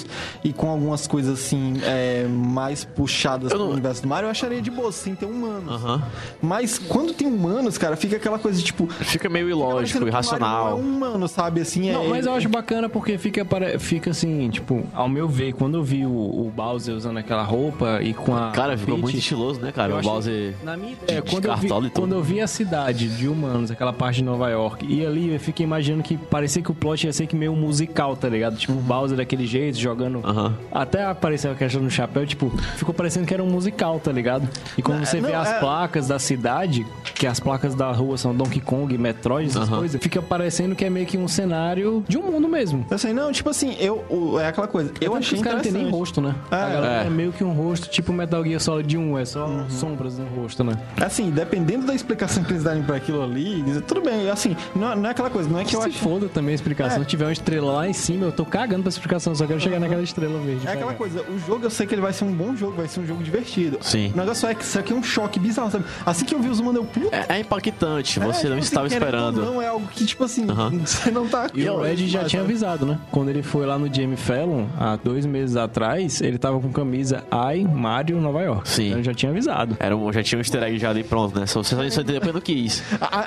[0.45, 4.31] e com algumas coisas assim, é, mais puxadas Eu pro não- universo do Mario, eu
[4.31, 5.71] acharia de boa, sem ter humanos.
[5.73, 6.03] Aham.
[6.41, 8.87] Mas quando tem humanos, cara, fica aquela coisa de tipo.
[8.89, 10.71] Fica meio ilógico, irracional.
[10.71, 11.61] Não é humano, sabe?
[11.61, 15.29] Assim, é, Não, mas eu acho bacana porque fica, pare- fica assim, tipo, ao meu
[15.29, 18.51] ver, quando eu vi o, o Bowser usando aquela roupa e com a.
[18.51, 19.93] Cara, ficou Peach, muito estiloso, né, cara?
[19.93, 20.55] eu O achei- Bowser.
[20.63, 23.71] Na minha ideia, de quando, eu vi, e quando eu vi a cidade de humanos,
[23.71, 27.07] aquela parte de Nova York, e ali eu fiquei imaginando que parecia que o plot
[27.07, 28.57] ia ser que meio musical, tá ligado?
[28.57, 30.21] Tipo, o Bowser daquele jeito, jogando.
[30.25, 30.55] Aham.
[30.71, 34.49] Até apareceu a questão do chapéu, tipo, ficou parecendo que era um musical, tá ligado?
[34.79, 37.75] E quando Não, você é- vê não, as é- placas da cidade, que as placas
[37.75, 39.79] da rua são Donkey Kong, Metroid, essas Aham.
[39.79, 42.87] coisas, fica parecendo que é meio que um cenário de um mundo mesmo.
[42.91, 44.93] Eu sei, não, tipo assim, eu, o- é aquela coisa.
[45.01, 46.35] Eu que achei os caras não tem nem rosto, né?
[46.51, 46.55] É.
[46.55, 47.07] a galera É.
[47.07, 47.11] é.
[47.11, 49.69] meio que um rosto, tipo Metal Gear Solid 1, é só Uhum.
[49.71, 50.75] sombras no rosto, né?
[51.01, 54.97] Assim, dependendo da explicação que eles darem pra aquilo ali, tudo bem, assim, não, é-
[54.97, 55.99] não é aquela coisa, não é que Que eu se acho.
[55.99, 56.97] foda também a explicação.
[56.99, 57.01] É.
[57.01, 59.79] Se tiver uma estrela lá em cima, eu tô cagando pra explicação, só quero chegar
[59.81, 60.67] naquela estrela verde.
[60.67, 60.99] É aquela pegar.
[60.99, 63.07] coisa, o jogo eu sei que ele vai ser um bom jogo, vai ser um
[63.07, 63.79] jogo divertido.
[63.81, 64.11] Sim.
[64.15, 65.85] O negócio é que isso aqui é um choque bizarro, sabe?
[66.05, 67.17] Assim que eu vi os humanos, eu puta.
[67.17, 69.43] É, é impactante, é, você tipo não assim, estava esperando.
[69.43, 70.71] Não, é algo que, tipo assim, Aham.
[70.85, 71.47] você não tá.
[71.55, 72.99] E o Ed já tinha avisado, né?
[73.11, 77.25] Quando ele foi lá no Jamie Fallon, há dois meses atrás, ele tava com camisa
[77.55, 78.69] I, Mario, Nova York.
[78.69, 78.87] Sim.
[78.87, 79.77] Então ele já tinha avisado.
[79.79, 81.47] Era um, já tinha um easter egg já ali pronto, né?
[81.47, 82.83] Só, você só entendeu não quis.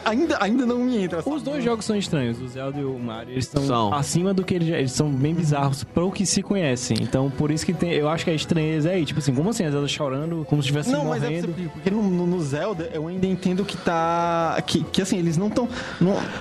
[0.05, 1.21] Ainda, ainda não me entra.
[1.21, 1.35] sabe?
[1.35, 3.93] Os dois jogos são estranhos, o Zelda e o Mario, eles estão São.
[3.93, 6.97] acima do que eles já, eles são bem bizarros pro que se conhecem.
[7.01, 9.49] Então, por isso que tem, eu acho que a estranheza é aí, tipo assim, como
[9.49, 11.53] assim, a Zelda chorando, como se estivesse Não, mas é morrendo.
[11.73, 14.61] porque, no, no- no Zelda eu ainda entendo que tá.
[14.65, 15.67] Que, que assim, eles não estão.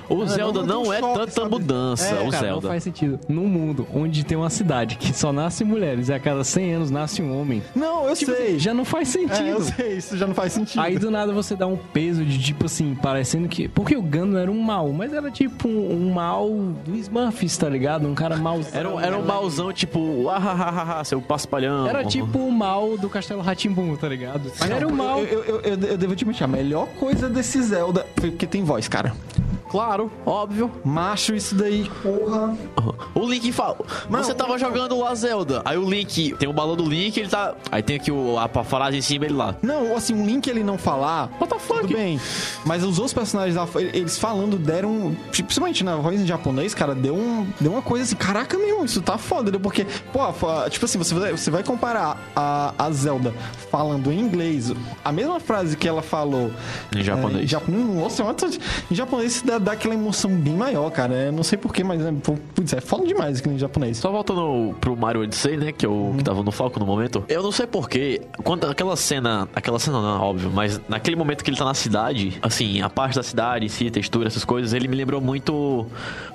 [0.09, 2.69] O Zelda não é tanta mudança, o Cara, não Zelda.
[2.69, 3.19] faz sentido.
[3.29, 6.91] Num mundo onde tem uma cidade que só nasce mulheres e a cada 100 anos
[6.91, 8.47] nasce um homem, Não, eu tipo sei.
[8.49, 9.43] assim, já não faz sentido.
[9.45, 10.81] É, eu sei, isso já não faz sentido.
[10.81, 13.69] Aí do nada você dá um peso de tipo assim, parecendo que.
[13.69, 16.49] Porque o Gano era um mal, mas era tipo um, um mal
[16.85, 18.07] do Smurfs, tá ligado?
[18.07, 18.71] Um cara mauzão.
[18.79, 21.87] Era, um- era um mauzão tipo, ah, ah, ah, ah, ah, seu paspalhão.
[21.87, 24.51] Era tipo o mal do Castelo Ratimbum, tá ligado?
[24.59, 25.21] Mas era o mal.
[25.21, 28.63] Eu, eu, eu, eu devo te mentir, a melhor coisa desse Zelda foi porque tem
[28.65, 29.13] voz, cara.
[29.75, 30.71] Claro, óbvio.
[30.85, 32.57] Macho, isso daí, porra.
[33.13, 33.77] O Link fala.
[34.09, 35.63] Mano, você tava jogando lá Zelda.
[35.65, 36.33] Aí o Link.
[36.39, 37.57] Tem o balão do Link, ele tá.
[37.73, 39.57] Aí tem aqui o, a frase em cima ele lá.
[39.63, 41.29] Não, assim, um Link ele não falar.
[41.41, 41.81] What the fuck?
[41.81, 42.21] Tudo bem.
[42.65, 43.59] Mas os outros personagens,
[43.93, 45.17] eles falando, deram.
[45.33, 49.03] Principalmente na voz em japonês, cara, deu, um, deu uma coisa assim, caraca, meu, isso
[49.03, 49.59] tá foda, né?
[49.61, 50.21] Porque, pô,
[50.71, 53.35] tipo assim, você vai, você vai comparar a, a Zelda
[53.73, 54.73] falando em inglês,
[55.05, 56.53] a mesma frase que ela falou
[56.95, 57.41] Em japonês.
[57.41, 58.27] É, em japonês, nossa, é
[58.89, 61.15] em japonês dá, dá aquela emoção bem maior, cara.
[61.15, 62.13] Eu não sei porquê, mas é,
[62.55, 63.99] putz, é foda demais aquilo em japonês.
[63.99, 65.73] Só voltando pro Mario Odyssey, né?
[65.73, 67.25] Que é o que tava no foco no momento.
[67.29, 68.23] Eu não sei porquê.
[68.43, 69.49] Quando aquela cena.
[69.55, 73.17] Aquela cena não, óbvio, mas naquele momento que ele tá na cidade, assim, a parte
[73.17, 75.87] da cidade em si, textura, essas coisas, ele me lembrou muito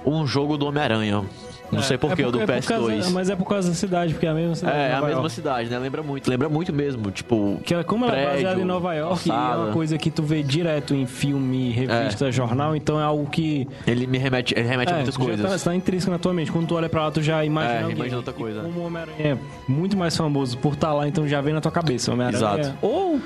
[0.06, 1.24] um jogo do Homem-Aranha.
[1.72, 2.67] Não sei porquê, o do é por PS2.
[2.67, 4.78] causa- mas é por causa da cidade, porque é a mesma cidade.
[4.78, 5.32] É, é a mesma York.
[5.32, 5.78] cidade, né?
[5.80, 6.30] Lembra muito.
[6.30, 7.11] Lembra muito mesmo.
[7.11, 7.59] Tipo.
[7.63, 10.41] Que ela- como ela é baseada em Nova York, é uma coisa que tu vê
[10.43, 13.67] direto em filme, revista, jornal, então é algo que.
[13.86, 15.63] Ele me remete, ele remete a É, muitas já coisas.
[15.63, 16.51] Tá, tá intrínseco na tua mente.
[16.51, 17.74] Quando tu olha pra lá, tu já imagina.
[17.74, 17.95] É, alguém.
[17.95, 18.61] imagina outra coisa.
[18.61, 21.72] Como o Homem-Aranha é muito mais famoso por estar lá, então já vem na tua
[21.72, 22.11] cabeça.
[22.11, 22.38] o Homem-Aranha.
[22.61, 22.78] Exato.
[22.82, 23.20] Ou.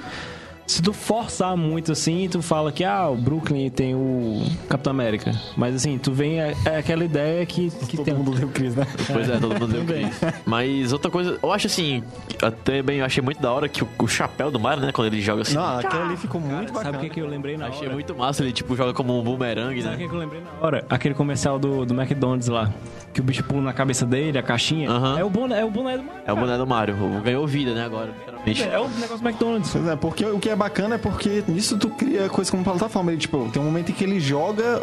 [0.65, 5.31] Se tu forçar muito assim, tu fala que ah, o Brooklyn tem o Capitão América.
[5.57, 8.13] Mas assim, tu vem é, é aquela ideia que, que Todo tem.
[8.13, 8.87] mundo leu Chris, né?
[9.11, 10.09] Pois é, todo mundo deu Também.
[10.09, 10.33] Chris.
[10.45, 12.01] Mas outra coisa, eu acho assim,
[12.41, 15.07] até bem, eu achei muito da hora que o, o chapéu do Mario, né, quando
[15.07, 15.55] ele joga assim.
[15.55, 16.83] Não, aquele ali ficou muito bacana.
[16.93, 17.93] Sabe o que, que eu lembrei na Achei hora?
[17.93, 20.03] muito massa, ele tipo joga como um boomerang, Sabe o né?
[20.03, 20.85] que, que eu lembrei na hora?
[20.89, 22.71] Aquele comercial do, do McDonald's lá.
[23.13, 24.89] Que o bicho pula na cabeça dele, a caixinha.
[25.19, 26.21] É o boné, é o boné do Mario.
[26.25, 28.63] É o boné do Mario, ganhou vida, né, agora, literalmente.
[28.63, 29.75] É o negócio do McDonald's.
[29.75, 33.11] É, porque o que é bacana é porque nisso tu cria coisa como plataforma.
[33.11, 34.81] Ele, tipo, tem um momento em que ele joga,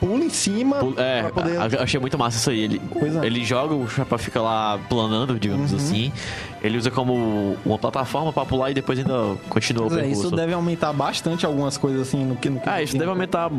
[0.00, 1.58] pula em cima Pul- É, pra poder...
[1.58, 2.60] a- achei muito massa isso aí.
[2.60, 3.24] Ele, Pois é.
[3.26, 5.78] ele joga, o chapéu fica lá planando, digamos Uhum.
[5.78, 6.12] assim.
[6.62, 10.28] Ele usa como uma plataforma pra pular e depois ainda continua o Pois é, percurso.
[10.28, 13.50] isso deve aumentar bastante algumas coisas assim no que no que Ah, isso deve aumentar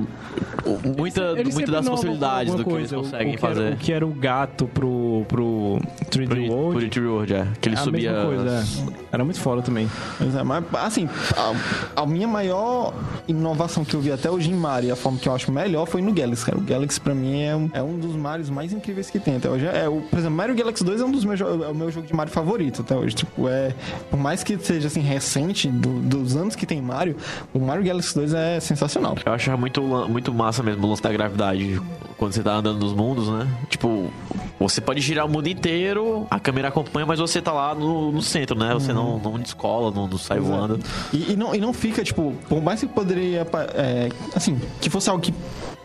[0.97, 2.97] muita, Eles muita das possibilidades do que eles coisa.
[2.97, 3.73] O- conseguem o que era- fazer.
[3.73, 5.79] o que era o gato pro, pro
[6.09, 6.79] 3D Pro, World.
[6.89, 7.47] pro 3D World, é.
[7.61, 8.11] Que ele é a subia.
[8.11, 8.95] mesma coisa, é.
[9.11, 9.89] Era muito foda também.
[10.17, 11.07] Pois é, mas assim,
[11.37, 12.93] a, a minha maior
[13.27, 15.85] inovação que eu vi até hoje em Mario, e a forma que eu acho melhor
[15.85, 16.57] foi no Galaxy, cara.
[16.57, 19.49] O Galaxy pra mim é um, é um dos Marios mais incríveis que tem até
[19.49, 19.65] hoje.
[19.65, 22.07] É, o, por exemplo, Mario Galaxy 2 é um dos meus é o meu jogo
[22.07, 23.15] de Mario favorito até hoje.
[23.15, 23.73] Tipo, é
[24.09, 27.15] por mais que seja assim recente do- dos anos que tem Mario,
[27.53, 29.15] o Mario Galaxy 2 é sensacional.
[29.25, 31.81] Eu acho muito, muito massa mesmo o lance da gravidade.
[32.17, 33.45] Quando você tá andando nos mundos, né?
[33.69, 34.09] Tipo,
[34.57, 38.21] você pode girar o mundo inteiro, a câmera acompanha, mas você tá lá no, no
[38.21, 38.73] centro, né?
[38.73, 40.79] Você não, não descola, não, não sai voando.
[41.11, 45.09] E, e não, e não fica, tipo, por mais que poderia, é, assim, que fosse
[45.09, 45.33] algo que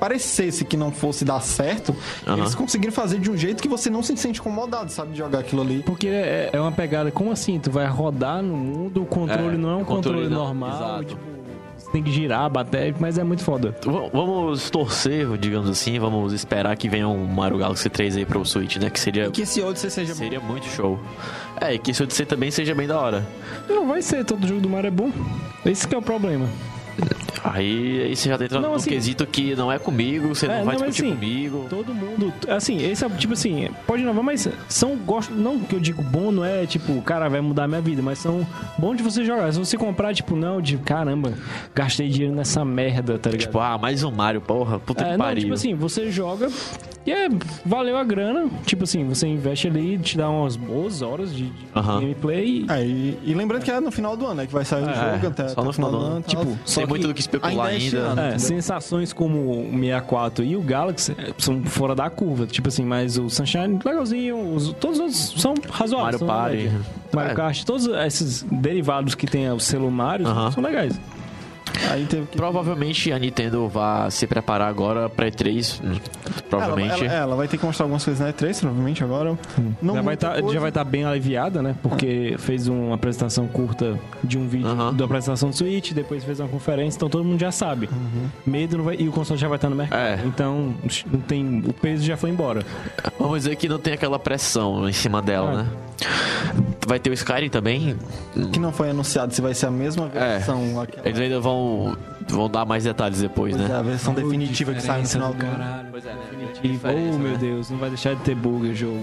[0.00, 1.94] parecesse que não fosse dar certo,
[2.26, 5.40] eles conseguiram fazer de um jeito que você não se sente incomodado, sabe, de jogar
[5.40, 5.82] aquilo ali.
[5.84, 7.60] Porque é, é uma pegada, como assim?
[7.60, 10.44] Tu vai rodar no mundo, o controle É, não é um o controle, controle não,
[10.46, 10.70] normal.
[10.70, 11.04] exato.
[11.04, 11.20] Tipo,
[11.76, 13.74] você tem que girar, bater, mas é muito foda.
[13.82, 18.44] V- Vamos torcer, digamos assim, vamos esperar que venha um Mario Galaxy 3 aí pro
[18.44, 18.90] Switch, né?
[18.90, 20.18] Que seria, Que esse Odyssey seja bom.
[20.18, 20.98] seria muito show.
[21.60, 23.26] É, e que esse Odyssey também seja bem da hora.
[23.68, 25.10] Não vai ser, todo jogo do Mario é bom.
[25.64, 26.46] Esse que é o problema.
[27.42, 30.46] Aí, aí você já tá entrando Não, num assim- quesito que não é comigo, você
[30.46, 31.66] não É, vai não, discutir assim, comigo.
[31.70, 35.80] Todo mundo, assim, esse é tipo assim, pode inovar, mas são gosto, não que eu
[35.80, 38.46] digo bom, não é tipo, cara, vai mudar a minha vida, mas são
[38.78, 39.50] bons de você jogar.
[39.52, 41.32] Se você comprar, tipo, não, de caramba,
[41.74, 43.46] gastei dinheiro nessa merda, tá ligado?
[43.46, 45.40] Tipo, ah, mais um Mario, porra, puta É, que não, pariu.
[45.42, 46.48] tipo assim, você joga
[47.06, 47.28] e é,
[47.64, 48.48] valeu a grana.
[48.66, 52.00] Tipo assim, você investe ali, te dá umas boas horas de, de Aham.
[52.00, 52.66] gameplay.
[52.68, 54.46] É, e, e lembrando que é no final do ano, né?
[54.46, 55.48] Que vai sair o É, jogo até.
[55.48, 56.22] só no final do ano.
[56.22, 56.44] tal.
[56.44, 58.22] Tipo, só muito do que especular ainda é ainda.
[58.34, 62.46] É, sensações como o 64 e o Galaxy são fora da curva.
[62.46, 64.54] Tipo assim, mas o Sunshine, legalzinho.
[64.54, 66.20] Os, todos os outros são razoáveis.
[66.20, 66.70] Mario Party.
[67.12, 67.34] Mario É.
[67.34, 70.50] Kart, todos esses derivados que tem o selo Mario Aham.
[70.52, 71.00] são legais.
[72.08, 72.36] Que.
[72.36, 75.80] Provavelmente a Nintendo vai se preparar agora pra E3.
[76.48, 77.04] Provavelmente.
[77.04, 79.38] Ela, ela- ela vai ter que mostrar algumas coisas na E3, provavelmente, agora.
[79.80, 81.74] Não já, vai tá, já vai estar bem aliviada, né?
[81.82, 84.94] Porque fez uma apresentação curta de um vídeo Aham.
[84.94, 87.88] da apresentação do Switch, depois fez uma conferência, então todo mundo já sabe.
[88.46, 88.96] Medo não vai.
[88.98, 89.98] E o console já vai estar no mercado.
[90.00, 90.20] É.
[90.24, 90.74] Então,
[91.10, 91.62] não tem.
[91.66, 92.64] O peso já foi embora.
[93.18, 95.56] Vamos dizer que não tem aquela pressão em cima dela, Ah.
[95.62, 95.66] né?
[96.86, 97.94] Vai ter o Skyrim também.
[98.52, 100.38] Que não foi anunciado se vai ser a mesma É.
[100.38, 100.80] versão.
[100.80, 101.96] aquela- Eles ainda vão, 哦。
[102.30, 103.78] Vão dar mais detalhes depois, Pois é, né?
[103.78, 105.88] a versão definitiva que sai no final do caralho.
[105.90, 106.20] Pois é, né?
[106.30, 106.88] Definitivo.
[106.88, 109.00] Oh, meu Deus, não vai deixar de ter bug o jogo.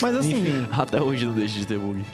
[0.00, 0.66] Mas assim, Enfim.
[0.72, 2.04] Até hoje não deixa de ter bug.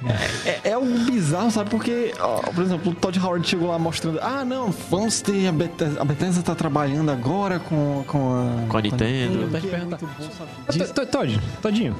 [0.44, 1.70] é, é algo bizarro, sabe?
[1.70, 5.46] Porque, ó, por exemplo, o Todd Howard chegou lá mostrando: ah, não, vamos ter.
[5.48, 8.68] A Bethesda, a Bethesda tá trabalhando agora com, com a.
[8.68, 9.48] Com a Nintendo.
[10.70, 11.96] que é Todd, Todinho.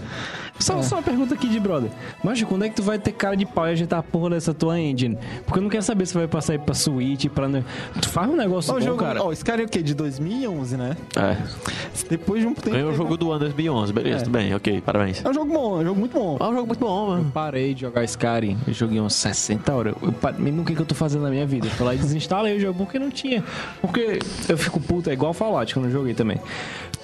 [0.59, 1.91] Só, só uma pergunta aqui de brother.
[2.23, 4.53] Mas quando é que tu vai ter cara de pau e ajeitar a porra dessa
[4.53, 5.17] tua engine?
[5.47, 7.49] Porque eu não quero saber se vai passar aí pra Switch, pra...
[8.01, 9.23] Tu faz um negócio Ó, o bom, jogo, cara.
[9.23, 9.83] ó, esse cara é o quê?
[9.83, 10.97] De 2011, né?
[11.17, 11.37] É.
[12.09, 12.71] Depois de um tempo.
[12.71, 14.19] Ganhou o jogo do ano 2011, beleza, É.
[14.21, 15.25] tudo bem, ok, parabéns.
[15.25, 16.37] É um jogo bom, é um jogo muito bom.
[16.41, 17.31] É um jogo muito bom, mano.
[17.33, 19.95] Parei de jogar Skyrim, eu joguei umas 60 horas.
[20.03, 21.67] Eu parei, mesmo o que, que eu tô fazendo na minha vida?
[21.67, 23.45] Eu fui lá e desinstalei o jogo porque não tinha.
[23.81, 24.19] Porque
[24.49, 26.39] eu fico puto, é igual Fallout quando eu joguei também.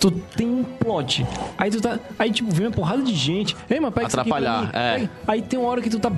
[0.00, 1.24] Tu tem um plot.
[1.56, 1.98] Aí tu tá.
[2.18, 3.56] Aí, tipo, vem uma porrada de gente.
[3.70, 4.94] Ei, mas pega isso aqui pra Atrapalhar, é.
[4.96, 6.10] Aí, aí tem uma hora que tu tá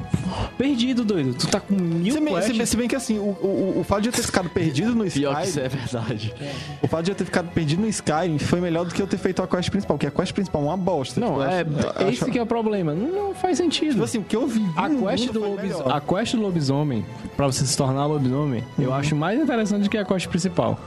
[0.58, 1.34] perdido, doido.
[1.34, 3.84] Tu tá com mil Se bem, se, bem, se bem que assim, o, o, o
[3.84, 5.66] fato de eu ter ficado perdido no Pior que isso Skyrim.
[5.66, 6.34] é verdade.
[6.82, 9.18] O fato de eu ter ficado perdido no Skyrim foi melhor do que eu ter
[9.18, 11.20] feito a quest principal, porque a quest principal é uma bosta.
[11.20, 12.94] Não, Tipo, é, acho- esse acho- que é o problema.
[12.94, 13.92] Não, faz sentido.
[13.92, 14.64] Tipo assim, o que eu vi.
[14.76, 15.92] A quest, do melhor.
[15.92, 17.04] a quest do lobisomem,
[17.36, 20.78] pra você se tornar lobisomem, eu acho mais interessante do que a quest principal.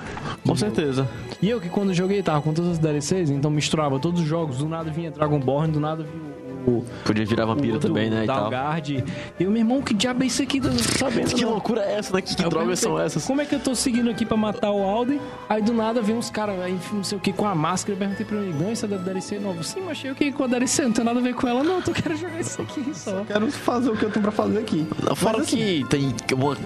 [0.45, 1.07] Com certeza.
[1.41, 4.57] E eu que quando joguei tava com todas as DLCs, então misturava todos os jogos,
[4.57, 6.39] do nada vinha Dragonborn, do nada vinha
[7.03, 8.24] Podia virar vampiro o também, né?
[8.24, 8.49] E tal.
[8.49, 9.03] Dalgard.
[9.39, 10.60] E o meu irmão, que diabo é isso aqui?
[10.60, 11.34] Tô sabendo.
[11.34, 11.51] Que não.
[11.51, 12.22] loucura é essa, né?
[12.22, 13.26] Que, que eu drogas são essas?
[13.26, 15.20] Como é que eu tô seguindo aqui pra matar o Alden?
[15.47, 17.93] Aí do nada vem uns caras aí, não sei o que, com a máscara.
[17.93, 19.64] Eu perguntei pra ele, não, isso é da DLC nova.
[19.64, 20.84] Sim, mas achei o que com a DLC?
[20.84, 21.80] Não tem nada a ver com ela, não.
[21.80, 23.24] Eu quero jogar isso aqui só.
[23.26, 24.88] Quero fazer o que eu tenho pra fazer aqui.
[25.16, 26.57] Fora Mas, assim, que tem uma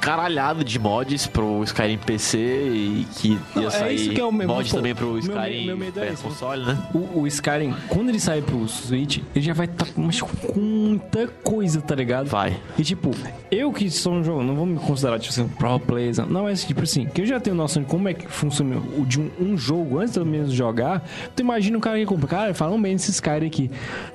[0.00, 4.24] caralhada de mods pro Skyrim PC e que ia Não, é sair isso que é
[4.24, 6.78] o meu- mod pô, também pro meu- Skyrim meu medo é console, né?
[6.94, 10.60] O, o Skyrim, quando ele sair pro Switch, ele já vai estar com mas com
[10.60, 12.26] muita coisa, tá ligado?
[12.26, 12.56] Vai.
[12.78, 13.10] E tipo,
[13.50, 16.26] eu que sou um jogo, não vou me considerar tipo assim, um pro player, não.
[16.26, 19.04] não, mas tipo assim, que eu já tenho noção de como é que funciona o
[19.04, 21.06] de um, um jogo antes de eu mesmo jogar.
[21.34, 23.70] Tu imagina um cara que compra, cara, falam bem desse Skyrim aqui.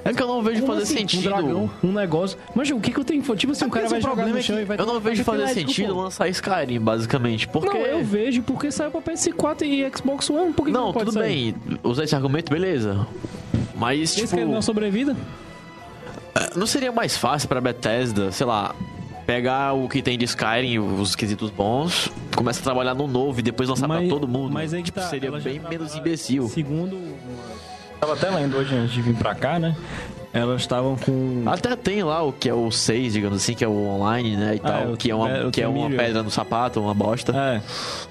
[0.05, 0.97] É que eu não vejo Como fazer assim?
[0.99, 1.19] sentido.
[1.29, 2.37] Um dragão, um negócio.
[2.55, 3.39] Mas o que que eu tenho que fazer?
[3.39, 4.85] Tipo assim, É um cara vai jogar problema no é chão que e vai Eu
[4.85, 7.47] não vejo fazer médico, sentido lançar Skyrim, basicamente.
[7.47, 7.67] Porque.
[7.77, 10.53] Não, eu vejo porque saiu pra PS4 e Xbox One.
[10.53, 11.53] Por que que Não, pode tudo sair?
[11.53, 11.79] bem.
[11.83, 13.05] Usar esse argumento, beleza.
[13.75, 15.15] Mas, Esse tipo, que não sobrevida?
[16.55, 18.73] não seria mais fácil pra Bethesda, sei lá,
[19.25, 23.43] pegar o que tem de Skyrim, os quesitos bons, começa a trabalhar no novo e
[23.43, 24.53] depois lançar pra todo mundo?
[24.53, 26.47] Mas aí que tipo, tá, seria bem menos imbecil.
[26.49, 26.99] Segundo.
[27.99, 29.75] Tava até lendo hoje antes de vir pra cá, né?
[30.33, 31.43] Elas estavam com.
[31.45, 34.55] Até tem lá o que é o 6, digamos assim, que é o online, né,
[34.55, 37.31] e Ah, tal, que é uma, que é uma pedra no sapato, uma bosta.
[37.37, 37.61] É.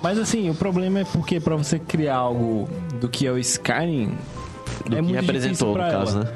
[0.01, 2.69] Mas assim, o problema é porque pra você criar algo
[3.01, 4.13] do que é o Skyrim.
[4.89, 6.25] do é que representou, no pra caso, ela.
[6.27, 6.33] né?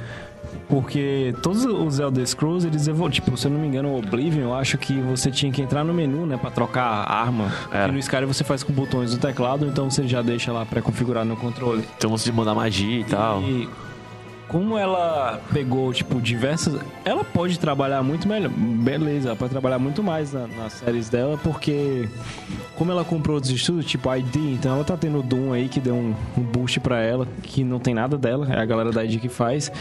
[0.68, 3.12] Porque todos os Elder Scrolls, eles evoluem.
[3.12, 5.84] Tipo, se eu não me engano, o Oblivion, eu acho que você tinha que entrar
[5.84, 6.36] no menu, né?
[6.36, 7.52] Pra trocar a arma.
[7.70, 7.88] Era.
[7.88, 11.28] E no Skyrim você faz com botões do teclado, então você já deixa lá pré-configurado
[11.28, 11.84] no controle.
[11.96, 13.40] Então você de mandar magia e tal.
[14.48, 16.80] Como ela pegou, tipo, diversas.
[17.04, 18.48] Ela pode trabalhar muito melhor.
[18.50, 22.08] Beleza, ela pode trabalhar muito mais na- nas séries dela, porque.
[22.76, 25.80] Como ela comprou outros estudos, tipo ID, então ela tá tendo o Doom aí que
[25.80, 29.02] deu um, um boost pra ela, que não tem nada dela, é a galera da
[29.02, 29.72] ID que faz.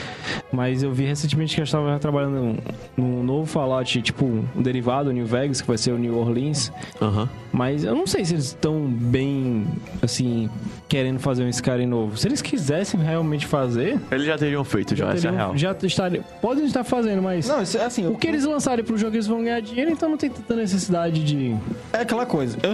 [0.49, 2.57] Mas eu vi recentemente que ela estava trabalhando
[2.95, 6.72] num, novo Fallout, tipo, um derivado, New Vegas, que vai ser o New Orleans.
[7.01, 7.28] Aham.
[7.51, 9.66] Mas eu não sei se eles estão bem,
[10.01, 10.49] assim,
[10.88, 12.16] querendo fazer um Skyrim novo.
[12.18, 15.58] Se eles quisessem realmente fazer, Eles já teriam feito, já, essa é a teriam- real.
[15.58, 16.24] já estariam.
[16.41, 17.47] Podem estar fazendo, mas.
[17.47, 18.08] Não, isso é assim.
[18.08, 21.24] O que eles lançarem pro jogo eles vão ganhar dinheiro, então não tem tanta necessidade
[21.24, 21.56] de.
[21.93, 22.58] É aquela coisa.
[22.64, 22.74] Eu,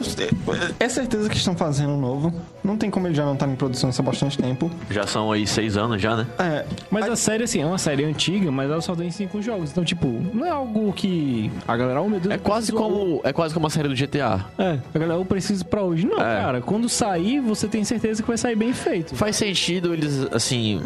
[0.79, 2.33] é certeza que estão fazendo um novo.
[2.63, 4.69] Não tem como ele já não estar em produção há bastante tempo.
[4.89, 6.27] Já são aí seis anos já, né?
[6.37, 6.65] É.
[6.91, 9.71] Mas a série, assim, é uma série antiga, mas ela só tem cinco jogos.
[9.71, 11.51] Então, tipo, não é algo que.
[11.67, 12.33] A galera, oh meu Deus.
[12.33, 14.45] É eu quase como é quase como a série do GTA.
[14.57, 16.05] É, a galera, eu preciso pra hoje.
[16.05, 16.41] Não, É.
[16.41, 16.61] cara.
[16.61, 19.15] Quando sair, você tem certeza que vai sair bem feito.
[19.15, 20.81] Faz sentido eles, assim,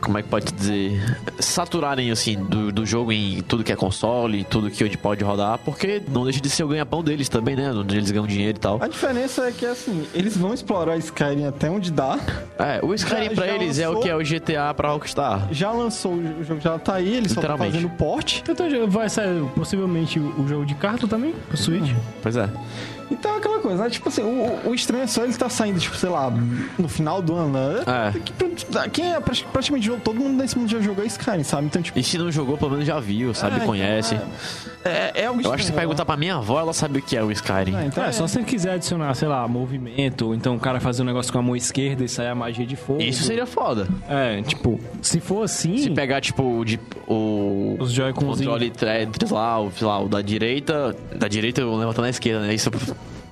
[0.00, 1.00] como é que pode dizer,
[1.38, 5.58] saturarem, assim, do, do jogo em tudo que é console, tudo que onde pode rodar,
[5.64, 7.70] porque não deixa de ser o ganha-pão deles também, né?
[7.72, 8.78] Onde eles ganham dinheiro e tal.
[8.82, 12.18] A diferença é que, assim, eles vão explorar Skyrim até onde dá.
[12.58, 14.02] É, o Skyrim Já- pra já eles é o lançou?
[14.02, 15.48] que é o GTA pra Rockstar.
[15.52, 18.42] Já lançou o jogo, já tá aí, eles só estão fazendo porte.
[18.48, 21.90] Então vai sair possivelmente o o jogo de carta também, pro Switch.
[22.22, 22.48] Pois é.
[23.10, 23.90] Então é aquela coisa, né?
[23.90, 26.30] Tipo assim, o, o estranho é só ele tá saindo, tipo, sei lá,
[26.78, 27.82] no final do ano, né?
[28.14, 28.18] É.
[28.18, 31.66] Que- Quem é prati- praticamente jogo, todo mundo nesse mundo já jogou Skyrim, sabe?
[31.66, 31.98] Então, tipo.
[31.98, 34.18] E se não jogou, pelo menos já viu, sabe, é, conhece.
[34.84, 37.16] É, é algo Eu acho que se perguntar pra minha avó, ela sabe o que
[37.16, 37.72] é o Skyrim.
[37.72, 37.86] né?
[37.86, 41.02] Então, é, só se ele quiser adicionar, sei lá, movimento, ou então o cara fazer
[41.02, 43.00] um negócio com a mão esquerda e sair a magia de fogo.
[43.02, 43.88] Isso seria foda.
[44.08, 45.78] É, tipo, se for assim.
[45.78, 48.38] Se pegar, tipo, o de, o Os Joy-Cons.
[48.38, 50.94] controle tre- lá, o, sei lá, o da direita.
[51.14, 52.54] Da direita eu levanto na esquerda, né?
[52.54, 52.70] Isso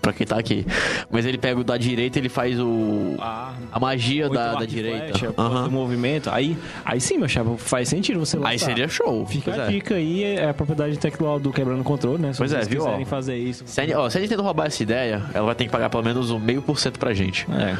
[0.07, 0.65] pra quem tá aqui.
[1.11, 3.15] Mas ele pega o da direita ele faz o.
[3.19, 5.19] A, A magia da, da direita.
[5.19, 5.35] flecha,
[5.71, 6.31] movimento.
[6.31, 8.51] Aí, aí sim, meu chapa, faz sentido você lançar.
[8.51, 9.27] Aí seria show.
[9.27, 9.69] Fica Pois a é.
[9.69, 12.33] dica aí, é a propriedade intelectual do Quebrando o Controle, né?
[12.33, 13.07] Se Pois é, viu, quiserem ó.
[13.07, 13.65] fazer isso.
[13.67, 16.03] Se a, ó, se a Nintendo roubar essa ideia, ela vai ter que pagar pelo
[16.05, 17.47] menos um meio por cento pra gente.
[17.51, 17.77] É.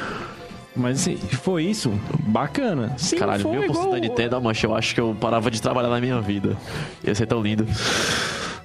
[0.75, 2.93] Mas se for isso, bacana.
[2.99, 5.89] Se Caralho, meio por cento da Nintendo, mancha, eu acho que eu parava de trabalhar
[5.89, 6.55] na minha vida.
[7.03, 7.67] Ia ser tão lindo.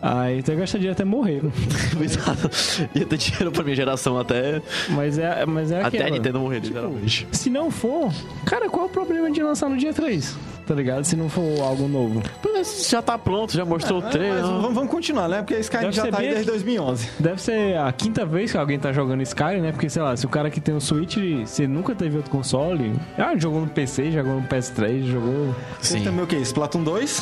[0.02, 1.42] Aí até gastaria até morrer.
[2.02, 2.50] Exato.
[2.96, 6.60] Ia ter dinheiro pra minha geração até, Mas é, mas é até a Nintendo morrer,
[6.60, 7.28] literalmente.
[7.32, 8.12] Se não for,
[8.46, 10.36] cara, qual é o problema de lançar no dia 3?
[10.66, 11.04] Tá ligado?
[11.04, 12.22] Se não for algo novo.
[12.44, 14.42] Mas já tá pronto, já mostrou o Mas trailer.
[14.42, 15.38] vamos, vamos continuar, né?
[15.40, 16.52] Porque Skyrim Deve já tá aí desde aqui.
[16.52, 17.10] 2011.
[17.20, 19.72] Deve ser a quinta vez que alguém tá jogando Skyrim, né?
[19.72, 22.94] Porque, sei lá, se o cara que tem um Switch, você nunca teve outro console,
[23.18, 25.54] ah, jogou no PC, jogou no PS3, jogou...
[25.82, 26.04] Tem Sim.
[26.04, 26.38] também o quê?
[26.38, 27.22] Splatoon 2?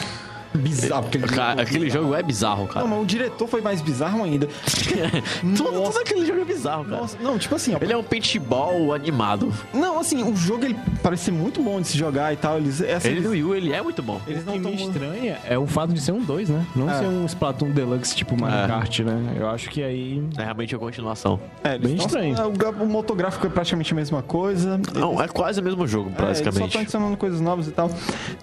[0.59, 1.07] Bizarro.
[1.07, 2.81] Aquele, Cara, aquele jogo é bizarro, cara.
[2.81, 4.47] Não, mas o diretor foi mais bizarro ainda.
[5.55, 7.01] tudo, tudo aquele jogo é bizarro, cara.
[7.01, 9.53] Nossa, não, tipo assim, ó, Ele é um paintball animado.
[9.73, 12.57] Não, assim, o jogo ele parece ser muito bom de se jogar e tal.
[12.57, 14.19] Eles, é assim, Ele no Wii U, ele é muito bom.
[14.27, 16.65] eles O não que me estranha é o fato de ser um 2, né?
[16.75, 16.99] Não É.
[16.99, 18.67] ser um Splatoon Deluxe tipo Mario É.
[18.67, 19.35] Kart, né?
[19.39, 20.23] Eu acho que aí...
[20.37, 21.39] É realmente a continuação.
[21.63, 22.35] É, eles Bem estranho.
[22.37, 24.79] é, O, o motográfico é praticamente a mesma coisa.
[24.95, 27.89] Não, é quase o mesmo jogo, É, eles só estão adicionando coisas novas e tal.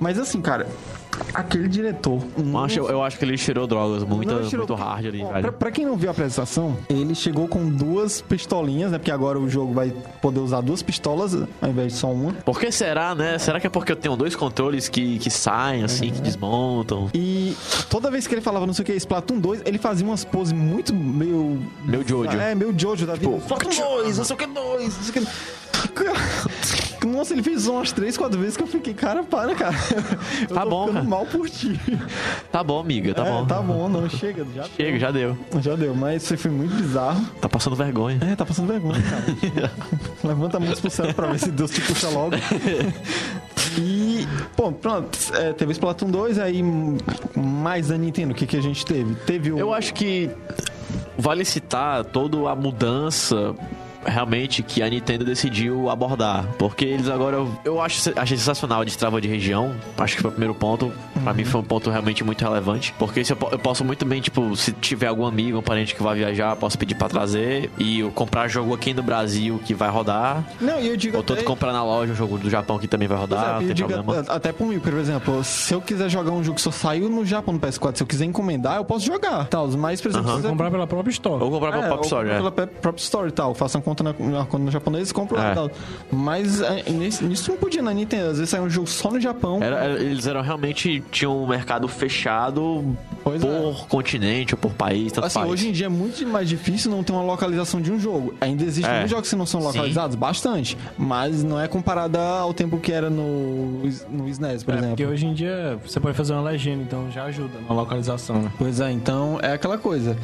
[0.01, 0.67] Mas assim, cara,
[1.35, 2.21] aquele diretor.
[2.77, 5.41] Eu, eu acho que ele tirou drogas muito, Não, tirou- muito hard ali, Ó, Pra,
[5.41, 5.53] velho.
[5.53, 8.99] pra quem não viu a apresentação, ele chegou com duas pistolinhas, né?
[8.99, 12.33] Porque agora o jogo vai poder usar duas pistolas ao invés de só uma.
[12.33, 13.39] Por que será, né?
[13.39, 17.09] Será que é porque eu tenho dois controles que, que saem, assim, que desmontam?
[17.15, 17.57] E
[17.89, 20.53] toda vez que ele falava não sei o que, Splatoon 2, ele fazia umas poses
[20.53, 21.61] muito meio.
[21.85, 22.31] Meu Jojo.
[22.39, 23.27] É, meio Jojo da vida.
[23.27, 23.71] Tipo, Splatoon
[24.03, 25.31] 2, não sei o que 2, não sei o que.
[27.05, 29.75] Nossa, ele fez umas três, quatro vezes que eu fiquei, cara, para, cara.
[30.49, 31.09] Eu Tá bom, ficando cara.
[31.09, 31.79] mal por ti.
[32.53, 33.47] Tá bom, amiga, tá É, bom.
[33.47, 35.37] Tá bom, não, chega, já Chega, já deu.
[35.53, 35.63] deu.
[35.63, 37.25] Já deu, mas isso foi muito bizarro.
[37.41, 38.19] Tá passando vergonha.
[38.23, 39.71] É, tá passando vergonha, cara.
[40.25, 42.37] Levanta a mão pro céu pra ver se Deus te puxa logo.
[43.79, 44.27] E,
[44.57, 45.19] bom, pronto.
[45.35, 46.63] É, teve Splatoon 2, aí
[47.37, 49.15] mais da Nintendo, o que, que a gente teve?
[49.27, 49.59] Teve o.
[49.59, 50.31] Eu acho que
[51.19, 53.55] vale citar toda a mudança
[54.07, 56.45] realmente que a Nintendo decidiu abordar.
[56.59, 57.45] Porque eles agora.
[57.65, 59.75] Eu acho achei sensacional a destrava de região.
[59.99, 60.93] Acho que foi o primeiro ponto.
[61.23, 62.95] Pra mim foi um ponto realmente muito relevante.
[62.99, 66.03] Porque se eu, eu posso muito bem, tipo, se tiver algum amigo, um parente que
[66.03, 67.71] vai viajar, posso pedir pra trazer.
[67.79, 70.45] E eu comprar jogo aqui no Brasil que vai rodar.
[70.61, 71.47] Não, e eu digo Ou todo até...
[71.47, 73.75] comprar na loja um jogo do Japão que também vai Pois rodar, é, não tem
[73.75, 74.25] digo problema.
[74.29, 77.25] até por mim, por exemplo, se eu quiser jogar um jogo que só saiu no
[77.25, 79.47] Japão no PS4, se eu quiser encomendar, eu posso jogar.
[79.49, 81.43] Tal, mas, por exemplo, quiser- comprar pela própria Store.
[81.43, 82.67] Ou comprar É, pela Pop ou Store, pela é.
[82.67, 85.49] própria Store e tal, faça um conta na, na conta no japonês e compra lá
[85.49, 85.53] É.
[85.53, 85.71] e tal.
[86.11, 88.31] Mas é, nisso não podia na Nintendo.
[88.31, 89.63] Às vezes sai um jogo só no Japão.
[89.63, 91.03] Era- era- eles eram realmente.
[91.11, 95.51] tinham um mercado fechado Pois por continente ou por país, tanto Assim, faz.
[95.51, 98.35] hoje em dia é muito mais difícil não ter uma localização de um jogo.
[98.41, 98.95] Ainda existem É.
[98.95, 99.67] muitos jogos que não são Sim.
[99.69, 100.77] localizados, bastante.
[100.99, 104.89] Mas não é comparada ao tempo que era no, no SNES, por É, exemplo.
[104.97, 108.53] porque hoje em dia você pode fazer uma legenda, então já ajuda na localização, né?
[108.59, 110.17] Pois é, então é aquela coisa.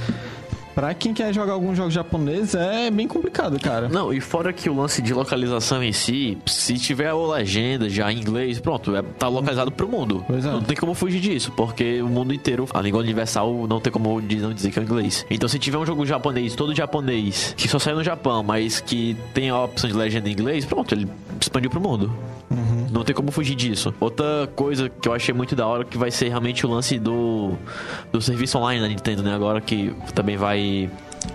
[0.74, 3.88] Pra quem quer jogar alguns jogos japoneses é bem complicado, cara.
[3.88, 8.10] Não, e fora que o lance de localização em si, se tiver a legenda já
[8.10, 10.24] em inglês, pronto, é, tá localizado pro mundo.
[10.30, 10.40] É.
[10.40, 14.20] Não tem como fugir disso, porque o mundo inteiro, a língua universal, não tem como
[14.20, 15.26] não dizer que é inglês.
[15.30, 19.16] Então, se tiver um jogo japonês, todo japonês, que só saiu no Japão, mas que
[19.34, 21.08] tem a opção de legenda em inglês, pronto, ele
[21.40, 22.12] expandiu pro mundo.
[22.90, 23.94] Não tem como fugir disso.
[23.98, 27.52] Outra coisa que eu achei muito da hora que vai ser realmente o lance do,
[28.10, 29.34] do serviço online da Nintendo, né?
[29.34, 30.90] Agora que também vai.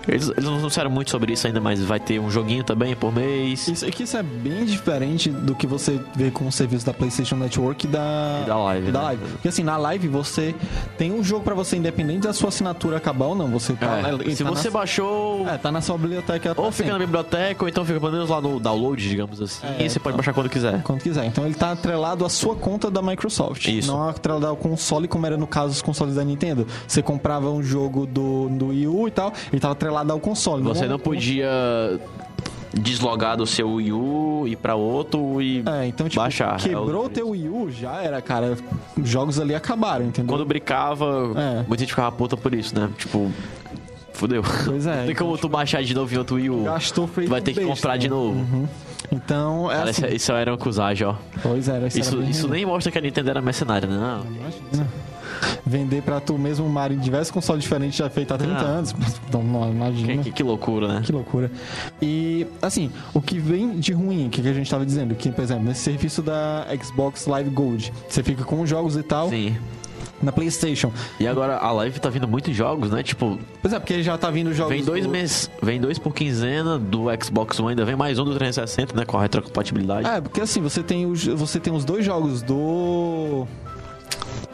[0.06, 3.12] Eles, eles não anunciaram muito sobre isso ainda, mas vai ter um joguinho também por
[3.12, 3.66] mês.
[3.68, 7.36] Isso aqui isso é bem diferente do que você vê com o serviço da PlayStation
[7.36, 9.04] Network e da, E da Live, da né?
[9.06, 9.22] live.
[9.32, 10.54] Porque assim, na live você
[10.96, 13.48] tem um jogo pra você, independente da sua assinatura acabar ou não.
[13.48, 16.54] Você tá, É, ele se tá você na, baixou, é, tá na sua biblioteca.
[16.56, 19.66] ou fica na biblioteca, ou então fica pelo menos lá no download, digamos assim.
[19.78, 20.16] É, e você pode então.
[20.16, 20.82] baixar quando quiser.
[20.82, 21.24] Quando quiser.
[21.26, 23.66] Então ele tá atrelado à sua conta da Microsoft.
[23.68, 23.90] Isso.
[23.90, 26.66] Não atrelado ao console, como era no caso dos consoles da Nintendo.
[26.86, 30.62] Você comprava um jogo do, do Wii U e tal, ele tava atrelado ao console.
[30.64, 31.48] Você não podia
[32.74, 36.58] deslogar do seu Wii U, ir pra outro e É, então, tipo, baixar.
[36.60, 38.56] quebrou É o teu Wii U, já era, cara.
[38.96, 40.28] Os jogos ali acabaram, entendeu?
[40.28, 41.64] Quando brincava, É.
[41.66, 42.90] muita gente ficava puta por isso, né?
[42.98, 43.30] Tipo,
[44.12, 44.42] fudeu.
[44.66, 46.64] Pois é, Não tem como tu baixar de novo em outro Wii U.
[46.64, 48.14] Gastou feito Tu vai ter que besta, comprar de né?
[48.14, 48.38] novo.
[48.38, 48.68] Uhum.
[49.10, 50.04] Então, é Cara, assim.
[50.06, 51.14] isso, isso era uma acusagem, ó.
[51.42, 53.96] Pois era, isso, Isso, era isso nem mostra que a Nintendo era mercenária, né?
[53.96, 54.26] Não.
[54.30, 54.88] Imagina.
[55.66, 58.62] Vender pra tu mesmo Mario em diversos consoles diferentes já feito há 30 Ah.
[58.64, 58.94] anos.
[59.28, 60.22] Então, não, imagina.
[60.22, 61.02] Que, que, loucura, né?
[61.04, 61.50] Que loucura.
[62.00, 65.14] E, assim, o que vem de ruim, o que, que a gente tava dizendo?
[65.14, 69.02] Que, por exemplo, nesse serviço da Xbox Live Gold, você fica com os jogos e
[69.02, 69.56] tal Sim.
[70.22, 70.90] na PlayStation.
[71.20, 73.02] E agora a live tá vindo muitos jogos, né?
[73.02, 74.72] Tipo, Pois é, porque já tá vindo jogos.
[74.74, 75.10] vem dois do...
[75.10, 79.04] meses, vem dois por quinzena do Xbox One, ainda vem mais um do 360, né?
[79.04, 80.08] Com a retrocompatibilidade.
[80.08, 83.46] É, porque assim, você tem os, você tem os dois jogos do.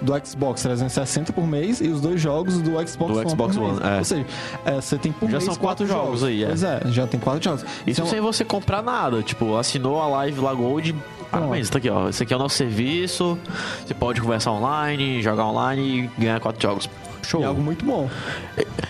[0.01, 3.30] Do Xbox 360 por mês e os dois jogos do Xbox Do One.
[3.30, 3.57] Xbox.
[3.57, 3.99] One, é.
[3.99, 4.26] Ou seja,
[4.64, 6.49] é, você tem por Já mês são quatro jogos aí, é.
[6.49, 7.62] Pois é, já tem quatro jogos.
[7.86, 9.22] Isso Então, sem você comprar nada.
[9.22, 10.95] Tipo, assinou a live lá Gold.
[11.30, 12.09] Parabéns, tá aqui, ó.
[12.09, 13.38] Esse aqui é o nosso serviço.
[13.84, 16.88] Você pode conversar online, jogar online e ganhar quatro jogos.
[17.24, 17.42] Show.
[17.42, 18.08] é algo muito bom.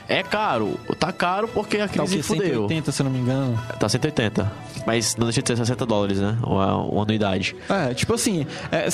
[0.09, 0.79] É caro.
[0.99, 2.23] Tá caro porque a Tá o crise quê?
[2.23, 2.69] fudeu.
[2.69, 3.59] 180, se eu não me engano.
[3.79, 4.51] Tá 180.
[4.87, 6.37] Mas não deixa de ser 60 dólares, né?
[6.47, 7.57] Uma, uma anuidade.
[7.71, 8.87] É, tipo assim, é,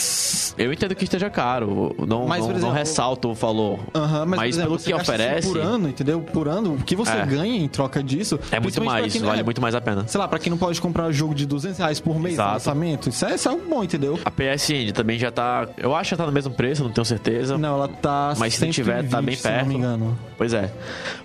[0.57, 1.95] Eu entendo que esteja caro.
[2.07, 3.81] Não, Mas, não, por não exemplo, ressalto o valor.
[3.95, 6.21] Aham, mas, por exemplo, pelo você que gasta isso oferece, por ano, entendeu?
[6.21, 7.27] Por ano, o que você É.
[7.27, 8.39] ganha em troca disso.
[8.53, 9.13] é muito mais.
[9.13, 10.07] quem- Vale é, muito mais a pena.
[10.07, 12.43] Sei lá, pra quem não pode comprar um jogo de 200 reais por mês no
[12.43, 12.53] Exato.
[12.55, 14.19] lançamento, isso é, isso é algo bom, entendeu?
[14.25, 15.67] A PSN também já tá.
[15.77, 17.59] Eu acho que já tá no mesmo preço, não tenho certeza.
[17.59, 19.69] Não, ela tá Mas se não tiver, tá bem 120, se eu não perto.
[19.69, 20.19] me engano.
[20.37, 20.71] Pois é.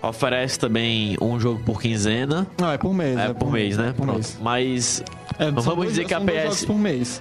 [0.01, 2.47] Oferece também um jogo por quinzena.
[2.60, 3.18] Não, é por mês.
[3.18, 3.89] É, por mês, né?
[3.89, 4.38] é por mês.
[4.41, 5.03] Mas.
[5.38, 6.66] É, Vamos dois- dizer que a PS.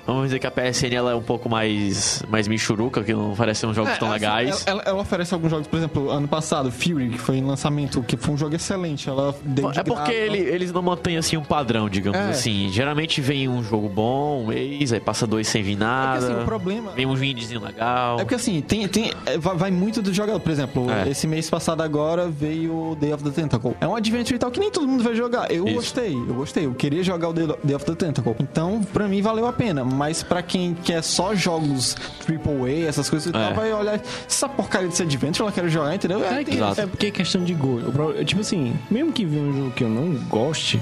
[0.06, 3.66] Vamos dizer que a PSN ela é um pouco mais, mais michuruca, que não oferece
[3.66, 4.64] uns jogos É, tão legais.
[4.66, 8.16] Ela, ela- oferece alguns jogos, por exemplo, ano passado, Fury, que foi em lançamento, que
[8.16, 9.08] foi um jogo excelente.
[9.08, 9.34] Ela
[9.76, 12.30] É porque ele- eles não mantêm assim um padrão, digamos É.
[12.30, 12.68] assim.
[12.70, 16.26] Geralmente vem um jogo bom, um mês, aí passa dois sem vir É porque, nada.
[16.26, 16.92] assim, o problema.
[16.92, 18.16] Vem um indiezinho legal.
[18.18, 20.38] É porque assim, tem, tem, é, vai, muito do jogador.
[20.40, 21.08] Por exemplo, É.
[21.08, 23.74] esse mês passado agora veio Day of the Tentacle.
[23.80, 25.50] É um adventure e tal que nem todo mundo vai jogar.
[25.50, 25.74] Eu Isso.
[25.76, 26.66] gostei, eu gostei.
[26.66, 27.44] Eu queria jogar o Day
[27.74, 28.03] of the Tentacle.
[28.40, 29.84] Então, pra mim, valeu a pena.
[29.84, 31.96] Mas pra quem quer só jogos
[32.28, 33.32] AAA, essas coisas e É.
[33.32, 36.24] tal, vai olhar essa porcaria desse adventure, ela quer jogar, entendeu?
[36.24, 36.80] É, Exato.
[36.80, 38.24] É porque é questão de gosto.
[38.24, 40.80] Tipo assim, mesmo que venha um jogo que eu não goste,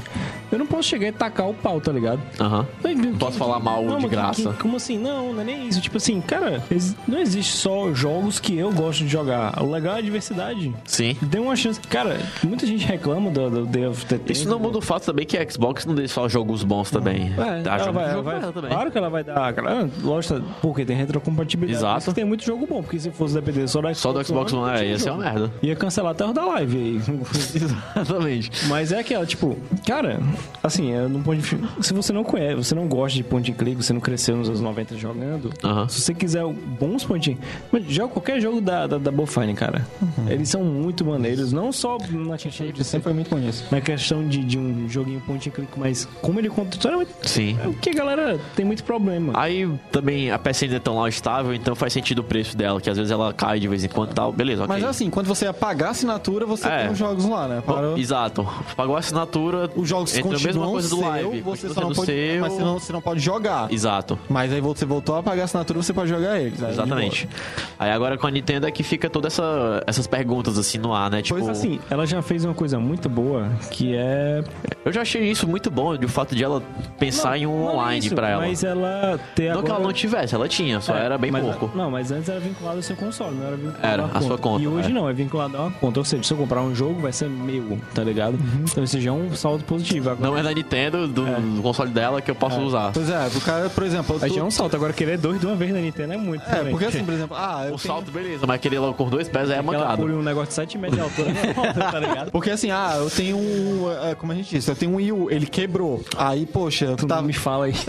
[0.50, 2.20] eu não posso chegar e tacar o pau, tá ligado?
[2.40, 2.66] Aham.
[2.84, 4.52] Não posso falar mal de mas que- graça.
[4.52, 4.98] que- como assim?
[4.98, 5.80] Não, não é nem isso.
[5.80, 6.62] Tipo assim, cara,
[7.06, 9.62] não existe só jogos que eu gosto de jogar.
[9.62, 10.72] O legal é a diversidade.
[10.84, 11.16] Sim.
[11.22, 11.80] Dê uma chance.
[11.80, 15.26] Cara, muita gente reclama do, do Day of the Isso não muda o fato também
[15.26, 17.11] que a Xbox não deixa só jogos bons também.
[17.16, 18.70] É, Dá ela jogo, vai, vai- ela também.
[18.70, 19.52] Claro que ela vai dar.
[19.52, 21.78] Cara, lógico, porque tem retrocompatibilidade.
[21.84, 22.12] Exato.
[22.12, 24.62] Tem muito jogo bom, porque se fosse depender só do Xbox Só do Xbox One,
[24.62, 25.50] não é, ia ser uma merda.
[25.62, 27.00] Ia cancelar até o da live aí.
[27.54, 28.50] Exatamente.
[28.66, 29.56] Mas é aquela, tipo,
[29.86, 30.20] cara,
[30.62, 33.54] assim, é num ponto de Se você não conhece, você não gosta de point and
[33.54, 35.50] click, você não cresceu nos anos 90 jogando.
[35.62, 35.88] Aham.
[35.88, 37.36] Se você quiser bons point and
[37.70, 39.86] mas joga qualquer jogo da, da, da Bofine, cara.
[40.28, 43.40] Eles são muito maneiros, não só na questão de Sempre foi muito bom
[43.70, 46.76] na questão de, de um joguinho point and click, mas como ele conta
[47.22, 47.58] Sim.
[47.62, 49.32] é o que a galera tem muito problema.
[49.36, 52.80] Aí também a peça ainda é tão lá estável, então faz sentido o preço dela,
[52.80, 54.32] que às vezes ela cai de vez em quando e tal.
[54.32, 54.74] Beleza, ok.
[54.74, 56.82] Mas assim, quando você ia pagar a assinatura, você É.
[56.82, 57.62] tem os jogos lá, né?
[57.64, 57.98] Para...
[57.98, 58.46] Exato.
[58.76, 59.70] Pagou a assinatura.
[59.76, 61.40] Os jogos entra a continuam mesma coisa do seu, live.
[61.40, 62.40] você continua só não sendo pode, seu.
[62.40, 63.72] mas você não, você não pode jogar.
[63.72, 64.18] Exato.
[64.28, 66.62] Mas aí você voltou a pagar a assinatura, você pode jogar eles.
[66.62, 67.28] aí Exatamente.
[67.78, 71.10] Aí agora com a Nintendo é que fica todas essa, essas perguntas assim no ar,
[71.10, 71.22] né?
[71.22, 74.42] Tipo, Pois assim, ela já fez uma coisa muito boa, que é...
[74.84, 76.62] eu já achei isso muito bom, de o fato de ela
[76.98, 78.42] pensar em um Não online pra ela.
[78.46, 79.64] Mas ela ter Não agora...
[79.66, 81.76] que ela não tivesse, ela tinha, só É, era bem mas- pouco.
[81.76, 84.62] Não, mas antes era vinculado ao seu console, não era vinculado Era, a, sua conta,
[84.62, 84.92] E hoje é.
[84.94, 86.00] não, é vinculado a uma conta.
[86.00, 88.38] Ou seja, se eu comprar um jogo, vai ser meu, tá ligado?
[88.70, 90.10] Então isso já é um saldo positivo.
[90.10, 92.92] Agora, Não é da Nintendo, do, do console dela que eu posso usar.
[92.92, 94.18] Pois é, o cara, por exemplo...
[94.20, 94.74] Aí tu- já é um salto.
[94.76, 96.42] Agora querer dois de uma vez na Nintendo é muito.
[96.48, 96.70] É, também.
[96.70, 97.94] porque assim, por exemplo, ah, eu O tenho...
[97.94, 100.02] salto, beleza, mas aquele lá com dois pés é mancado.
[100.02, 101.28] pula um negócio de 7 metros de altura,
[101.76, 102.30] não, tá ligado?
[102.32, 103.86] Porque assim, ah, eu tenho um.
[104.10, 106.02] é, Como a gente disse, eu tenho um Wii U, ele quebrou.
[106.16, 107.22] Aí, poxa, eu Tu tava.
[107.22, 107.74] me fala aí.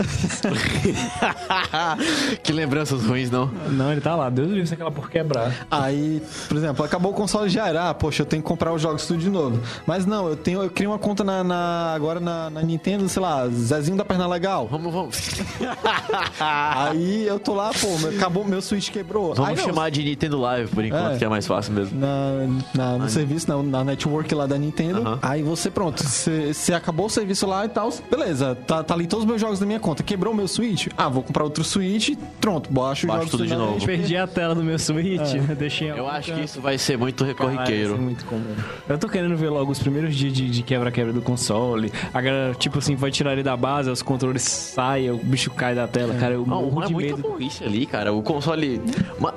[2.42, 3.46] que lembranças ruins, não?
[3.70, 4.30] Não, ele tá lá.
[4.30, 5.66] Deus livre se aquela por quebrar.
[5.70, 8.80] Aí, por exemplo, acabou o console já era, ah, poxa, eu tenho que comprar os
[8.82, 9.60] jogos tudo de novo.
[9.86, 13.22] Mas não, eu tenho, eu criei uma conta na, na- agora na, na Nintendo, sei
[13.22, 14.66] lá, Zezinho da perna legal.
[14.70, 15.18] Vamos, vamos.
[16.40, 19.30] Aí eu tô lá, pô, acabou, meu Switch quebrou.
[19.32, 21.18] Aí Vamos não, chamar de Nintendo Live por enquanto, É.
[21.18, 21.98] que é mais fácil mesmo.
[21.98, 25.00] na, na- no serviço, na, na network lá da Nintendo.
[25.00, 25.18] Aham.
[25.22, 27.90] Aí você, pronto, você você acabou o serviço lá e tal.
[28.10, 30.02] Beleza, tá, tá ali todos os meus jogos da minha conta.
[30.02, 30.88] Quebrou o meu Switch?
[30.96, 32.10] Ah, vou comprar outro Switch.
[32.40, 33.84] Pronto, baixo Baixo jogos tudo de novo.
[33.84, 37.24] Perdi a tela do meu Switch, deixei Eu acho que isso vai ser muito isso
[37.24, 37.98] é recorriqueiro.
[37.98, 38.54] muito comum.
[38.88, 41.92] Eu tô querendo ver logo os primeiros dias de quebra-quebra do console.
[42.12, 45.74] A galera, tipo assim, vai tirar ele da base, os controles saem, o bicho cai
[45.74, 46.14] da tela.
[46.14, 48.12] Cara, eu Não, morro é isso ali, cara.
[48.12, 48.80] O console.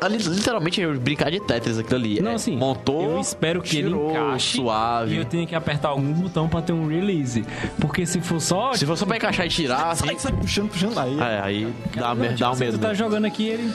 [0.01, 2.21] ali, literalmente é brincar de Tetris aquilo ali.
[2.21, 3.03] Não, É, assim, montou.
[3.11, 5.13] eu espero que ele tirou, encaixe Suave.
[5.15, 7.43] e eu tenho que apertar algum botão pra ter um release.
[7.79, 8.73] Porque se for só...
[8.73, 10.05] Se for só pra encaixar e tirar, assim.
[10.05, 10.97] Sai, sai puxando, puxando.
[10.97, 12.77] Aí, É, aí dá, Não, tipo dá um assim, medo.
[12.77, 13.73] Tu tá jogando aqui ele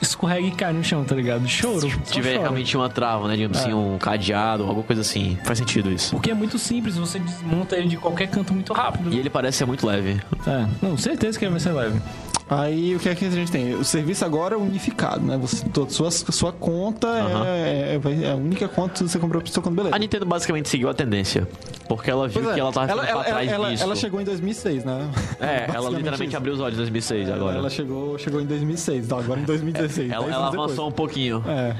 [0.00, 1.46] escorrega e cai no chão, tá ligado?
[1.48, 1.80] Choro.
[1.80, 2.42] Se tiver choro.
[2.42, 3.36] realmente uma trava, né?
[3.36, 5.36] Digamos assim, um cadeado, alguma coisa assim.
[5.44, 6.10] Faz sentido isso.
[6.12, 9.12] Porque é muito simples, você desmonta ele de qualquer canto muito rápido.
[9.12, 10.20] E ele parece ser muito leve.
[10.46, 12.00] É, não, certeza que ele vai ser leve.
[12.48, 13.74] Aí o que é que a gente tem?
[13.74, 15.38] O serviço agora é unificado, né?
[15.38, 17.46] Você, toda sua, sua conta Aham.
[17.46, 19.96] é, é, é a única conta que você comprou pro seu conta, beleza.
[19.96, 21.48] A Nintendo basicamente seguiu a tendência.
[21.88, 23.82] Porque ela viu é, que ela tava ela, ela, trás ela, disso.
[23.82, 25.10] ela chegou em 2006, né?
[25.40, 26.36] É, ela literalmente isso.
[26.36, 27.58] abriu os olhos em 2006 agora.
[27.58, 30.10] Ela chegou, chegou em 2006, então agora em 2016.
[30.10, 31.38] Ela, 10 ela avançou um pouquinho.
[31.38, 31.56] depois.
[31.56, 31.76] É.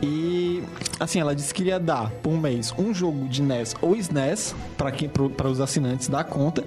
[0.00, 0.62] E
[1.00, 4.92] assim, ela disse que iria dar por mês um jogo de NES ou SNES para
[4.92, 6.64] quem para os assinantes da conta.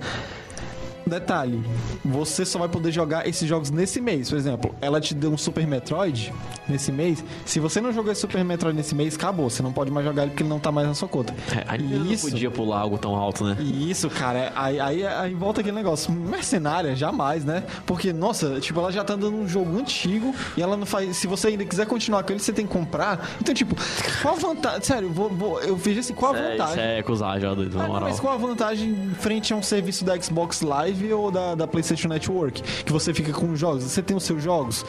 [1.06, 1.61] Detalhe,
[2.06, 4.30] você só vai poder jogar esses jogos nesse mês.
[4.30, 6.34] Por exemplo, ela te deu um Super Metroid
[6.69, 7.23] nesse mês.
[7.45, 9.49] Se você não jogou esse Super Metroid nesse mês, acabou.
[9.49, 11.34] Você não pode mais jogar ele porque ele não tá mais na sua conta.
[11.56, 12.26] É, a Nintendo Isso.
[12.26, 13.57] não podia pular algo tão alto, né?
[13.61, 16.11] Isso, cara, aí, aí, aí volta aquele negócio.
[16.11, 17.64] Mercenária, jamais, né?
[17.86, 21.18] Porque, nossa, tipo, ela já tá dando um jogo antigo e ela não faz.
[21.18, 23.30] Se você ainda quiser continuar com ele, você tem que comprar.
[23.41, 23.76] Então, tipo,
[24.22, 24.82] qual a vantagem?
[24.84, 26.84] Sério, vou, vou- eu vejo assim, qual a É, isso vantagem?
[26.84, 28.10] é acusar já, doido, Ah, na não, moral.
[28.10, 32.07] mas qual a vantagem frente a um serviço da Xbox Live ou da, da PlayStation
[32.07, 32.61] Network?
[32.84, 34.85] Que você fica com os jogos, você tem os seus jogos.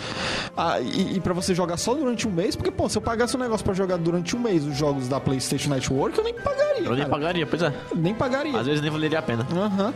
[0.56, 3.36] Ah, e, e pra você jogar só durante um mês, porque, pô, se eu pagasse
[3.36, 6.84] um negócio pra jogar durante um mês os jogos da PlayStation Network, eu nem pagaria.
[6.84, 7.08] Eu nem cara.
[7.10, 7.72] pagaria, pois é.
[7.94, 8.58] Nem pagaria.
[8.58, 9.46] Às vezes nem valeria a pena.
[9.52, 9.94] Aham.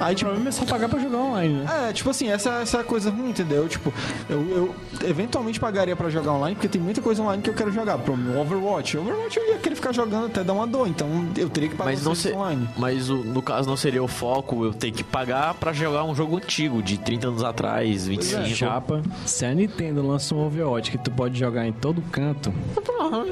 [0.00, 1.88] Aí, O tipo, problema é só pagar pra jogar online, né?
[1.88, 3.68] é, tipo assim, essa, essa é a coisa ruim, entendeu?
[3.68, 3.92] Tipo,
[4.28, 4.74] eu, eu
[5.08, 7.98] eventualmente pagaria pra jogar online, porque tem muita coisa online que eu quero jogar.
[7.98, 8.96] Pro Overwatch.
[8.98, 11.90] Overwatch eu ia querer ficar jogando até dar uma dor, então eu teria que pagar
[11.90, 12.68] Mas não online.
[12.76, 16.14] mas o- no caso não seria o foco eu ter que pagar pra jogar um
[16.14, 18.44] jogo antigo de 30 anos atrás, 25.
[18.48, 22.52] Chapa, se a Nintendo lança um Overwatch que tu pode jogar em todo canto,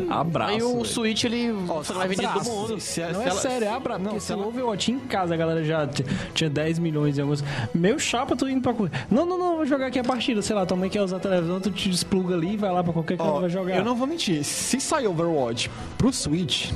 [0.09, 0.51] abraço.
[0.53, 0.85] Aí o velho.
[0.85, 1.53] Switch ele
[1.95, 2.81] vai vender todo mundo.
[2.81, 4.99] Se, Não se é ela- sério, é abra, Não, porque se ela- o Overwatch em
[5.01, 5.89] casa, a galera já
[6.35, 7.43] tinha 10 milhões em alguns.
[7.75, 8.73] Meu chapa, tu indo pra.
[9.11, 11.21] Não, não, não, vou jogar aqui a partida, sei lá, tua mãe quer usar a
[11.21, 13.77] televisão, tu te despluga ali e vai lá pra qualquer canto e vai jogar.
[13.77, 16.71] Eu não vou mentir, se sair Overwatch pro Switch,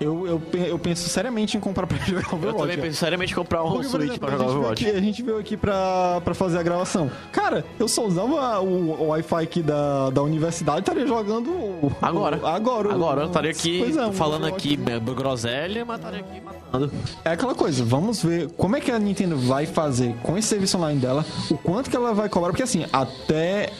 [0.00, 2.58] eu, eu, eu penso seriamente em comprar pra jogar Eu Overwatch.
[2.62, 4.58] também penso seriamente em comprar um Porque, por Switch exemplo, pra a jogar gente veio
[4.60, 4.86] Overwatch.
[4.86, 7.10] aqui- a gente veio aqui pra, pra fazer a gravação.
[7.32, 11.92] Cara, eu só usava o, o Wi-Fi aqui da, da universidade e estaria jogando o-
[12.00, 12.38] Agora.
[12.42, 12.88] o- agora.
[12.88, 16.90] o- Agora eu estaria aqui é, falando aqui é, groselha, mas estaria aqui matando.
[17.24, 20.76] É aquela coisa, vamos ver como é que a Nintendo vai fazer com esse serviço
[20.78, 23.70] online dela, o quanto que ela vai cobrar, porque assim, até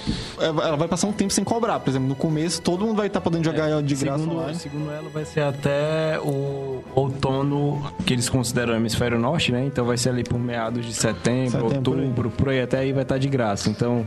[0.41, 3.21] ela vai passar um tempo sem cobrar, por exemplo, no começo todo mundo vai estar
[3.21, 4.59] podendo jogar de graça segundo, online.
[4.59, 9.65] segundo ela, vai ser até é o outono que eles consideram hemisfério norte, né?
[9.67, 12.05] Então vai ser ali por meados de setembro, Setembro, por aí.
[12.05, 13.69] outubro, por aí até aí vai estar de graça.
[13.71, 14.07] Então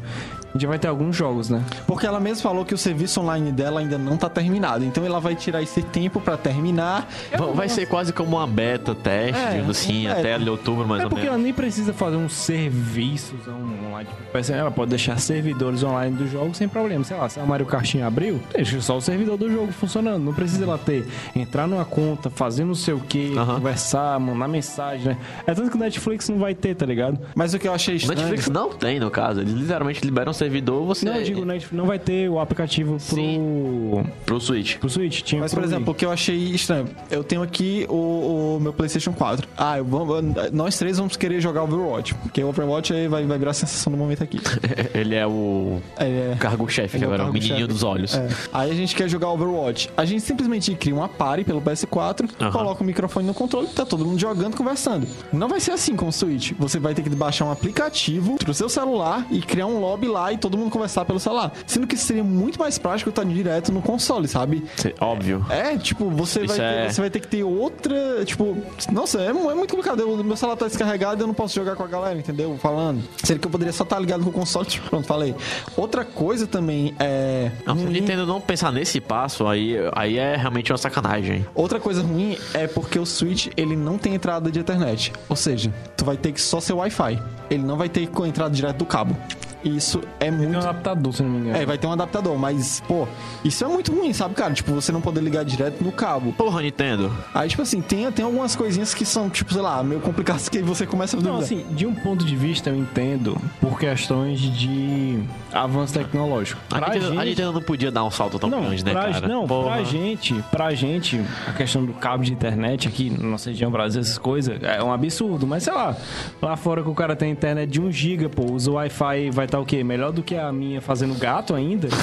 [0.50, 1.64] a gente vai ter alguns jogos, né?
[1.88, 4.84] Porque ela mesma falou que o serviço online dela ainda não tá terminado.
[4.86, 7.08] Então ela vai tirar esse tempo pra terminar.
[7.38, 10.12] Va- Vai ser quase como uma beta teste, É, digamos assim, é.
[10.12, 11.46] até ali outubro mais É ou porque ela menos.
[11.46, 14.10] nem precisa fazer um serviço online.
[14.10, 17.04] Tipo, ela pode deixar servidores online do jogo sem problema.
[17.04, 20.24] Sei lá, se a Mario Kart abriu, deixa só o servidor do jogo funcionando.
[20.24, 25.07] Não precisa ela ter, entrar numa conta, fazer não sei o que, conversar, mandar mensagem,
[25.10, 25.18] né?
[25.45, 27.20] É tanto que o Netflix não vai ter, tá ligado?
[27.36, 28.20] Mas o que eu achei O estranho.
[28.22, 29.41] Netflix não tem, no caso.
[29.41, 31.06] Eles literalmente liberam um servidor, você.
[31.06, 34.78] Não, eu digo, o Netflix não vai ter o aplicativo pro, Pro Switch.
[34.78, 35.22] pro Switch.
[35.22, 35.76] Tinha Mas, pro por Wii.
[35.76, 39.48] exemplo, o que eu achei estranho, eu tenho aqui o, o meu PlayStation 4.
[39.57, 40.22] Ah, eu vou-
[40.52, 43.91] nós três vamos querer jogar Overwatch, porque o Overwatch aí vai, vai virar a sensação
[43.91, 44.40] do momento aqui.
[44.94, 47.48] Ele é o É, cargo-chefe, é o agora é o cargo-chefe.
[47.49, 48.15] menininho dos olhos.
[48.15, 48.28] É.
[48.52, 49.90] Aí a gente quer jogar Overwatch.
[49.95, 52.51] A gente simplesmente cria uma party pelo PS4, Aham.
[52.51, 55.07] coloca o microfone no controle, tá todo mundo jogando, conversando.
[55.31, 56.51] Não vai ser assim com o Switch.
[56.60, 60.31] Você vai ter que baixar um aplicativo pro seu celular e criar um lobby lá
[60.31, 61.51] e todo mundo conversar pelo celular.
[61.65, 64.64] Sendo que seria muito mais prático estar direto no console, sabe?
[64.99, 65.45] Óbvio.
[65.49, 68.23] É, tipo, você vai, Isso ter, é- você vai ter que ter outra.
[68.26, 68.57] Tipo,
[68.91, 69.99] nossa, é, é muito complicado.
[70.01, 72.57] Eu- meu celular tá descarregado e eu não posso jogar com a galera, entendeu?
[72.61, 73.03] Falando.
[73.23, 74.64] Sendo que eu poderia só estar ligado com o console.
[74.73, 75.35] Tipo, pronto, falei.
[75.77, 77.51] Outra coisa também é.
[77.65, 81.45] Não, se a Nintendo não pensar nesse passo, aí, aí é realmente uma sacanagem.
[81.64, 85.14] Outra coisa ruim é porque o Switch ele não tem entrada de internet.
[85.30, 87.18] Ou seja, tu vai ter que só ser Wi-Fi.
[87.49, 89.15] Ele não vai ter com entrada direto do cabo.
[89.64, 90.57] Isso é um muito.
[90.57, 91.57] adaptador, se não me engano.
[91.57, 93.07] É, vai ter um adaptador, mas, pô,
[93.44, 94.53] isso é muito ruim, sabe, cara?
[94.53, 96.34] Tipo, você não poder ligar direto no cabo.
[96.34, 97.11] Porra, Nintendo.
[97.34, 100.57] Aí, tipo assim, tem, tem algumas coisinhas que são, tipo, sei lá, meio complicadas que
[100.57, 101.45] aí você começa a Não, duvidar.
[101.45, 105.19] assim, de um ponto de vista eu entendo por questões de
[105.52, 106.60] avanço tecnológico.
[106.72, 109.11] A Nintendo, a gente- Nintendo não podia dar um salto tão não, grande, né, pra,
[109.11, 109.27] cara?
[109.27, 109.72] não Porra.
[109.76, 114.02] pra gente, pra gente, a questão do cabo de internet aqui na nossa região Brasil,
[114.02, 115.45] essas coisas, é um absurdo.
[115.48, 115.95] Mas sei lá,
[116.41, 119.48] lá fora que o cara tem internet de 1 giga, pô, usa o Wi-Fi vai
[119.54, 119.84] estar o quê?
[119.84, 121.88] Melhor do que a minha fazendo gato ainda?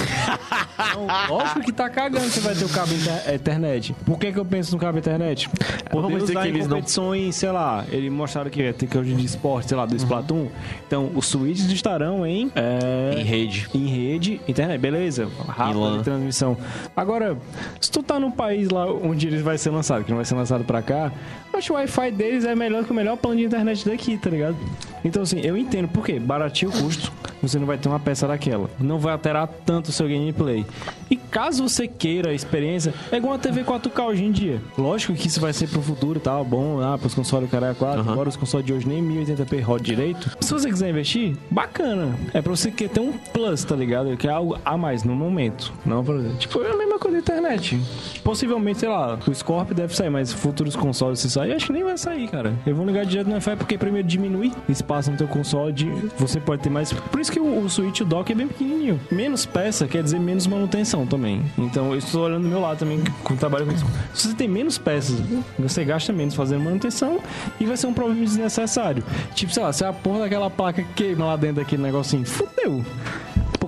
[0.93, 3.95] Então, lógico que tá cagando que vai ter o cabo inter- internet.
[4.07, 5.49] Por que que eu penso no cabo internet?
[5.91, 8.97] Poder dizer usar que em eles não- competições, sei lá, eles mostraram que tem que
[8.99, 9.89] hoje de esporte, sei lá, Uhum.
[9.91, 10.47] do Splatoon.
[10.87, 12.51] Então, os Switches estarão em...
[12.57, 13.69] é, Em rede.
[13.75, 16.57] em rede, internet, beleza, rápido de transmissão.
[16.97, 17.37] Agora,
[17.79, 20.35] se tu tá num país lá onde ele vai ser lançado, que não vai ser
[20.35, 21.13] lançado pra cá,
[21.53, 24.17] eu acho que o Wi-Fi deles é melhor que o melhor plano de internet daqui,
[24.17, 24.57] tá ligado?
[25.05, 26.19] Então, assim, eu entendo por quê.
[26.19, 28.69] Baratinho o custo, você não vai ter uma peça daquela.
[28.79, 30.65] Não vai alterar tanto o seu gameplay.
[31.11, 34.61] E caso você queira a experiência, é igual a TV 4K hoje em dia.
[34.77, 37.75] Lógico que isso vai ser pro futuro e tal, bom, ah, pros consoles do cara
[37.75, 38.13] 4, Aham.
[38.13, 40.31] agora os consoles de hoje nem 1080p roda direito.
[40.41, 42.15] Se você quiser investir, bacana.
[42.33, 44.17] É pra você que ter um plus, tá ligado?
[44.17, 45.73] Que é algo a mais no momento.
[45.85, 47.81] Não, por exemplo, tipo, é a mesma coisa da internet.
[48.23, 51.85] Possivelmente, sei lá, o Scorpio deve sair, mas futuros consoles se sair, acho que nem
[51.85, 52.55] vai sair, cara.
[52.67, 55.87] Eu vou ligar direto no Wi-Fi porque primeiro diminui espaço no teu console, de,
[56.19, 56.93] você pode ter mais.
[56.93, 59.01] Por isso que o, o Switch, o dock é bem pequenininho.
[59.11, 61.43] Menos peça quer dizer menos manutenção também.
[61.57, 63.87] Então, eu estou olhando do meu lado também, com trabalho com isso.
[64.15, 65.21] Se você tem menos peças,
[65.59, 67.21] você gasta menos fazendo manutenção
[67.59, 69.03] e vai ser um problema desnecessário.
[69.35, 72.85] Tipo, sei lá, se a porra daquela placa queima lá dentro daquele negocinho, fudeu.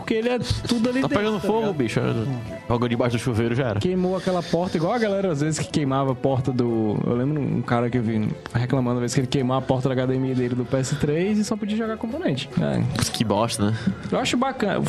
[0.02, 1.18] Porque ele é tudo ali Tá dentro.
[1.18, 1.74] pegando tá fogo, ligado?
[1.74, 2.00] bicho.
[2.68, 3.80] Joga debaixo do chuveiro já era.
[3.80, 6.98] Queimou aquela porta, igual a galera às vezes que queimava a porta do.
[7.06, 9.88] Eu lembro um cara que eu vi reclamando, às vezes que ele queimava a porta
[9.88, 12.48] da HDMI dele do PS3 e só podia jogar componente.
[12.60, 12.82] É.
[13.12, 13.76] Que bosta, né?
[14.10, 14.82] Eu acho bacana.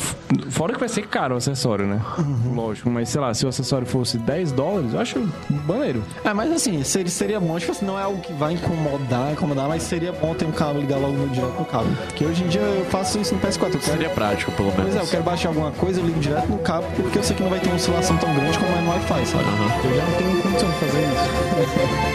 [0.50, 2.00] Fora que vai ser caro o acessório, né?
[2.54, 5.28] Lógico, mas sei lá, se o acessório fosse 10 dólares, eu acho
[5.66, 6.02] maneiro.
[6.24, 9.68] É, mas assim, seria, seria bom, tipo assim, não é algo que vai incomodar, incomodar,
[9.68, 11.88] mas seria bom ter um cabo ligar logo no direto no cabo.
[12.06, 13.64] Porque hoje em dia eu faço isso no PS4.
[13.64, 14.94] Eu quero, Seria prático, pelo menos.
[14.94, 17.36] pois é, eu quero baixar alguma coisa, eu ligo direto no cabo, porque eu sei
[17.36, 19.44] que não vai ter uma oscilação tão grande como é no Wi-Fi, sabe?
[19.44, 19.90] Uhum.
[19.90, 21.28] Eu já não tenho condição de fazer isso.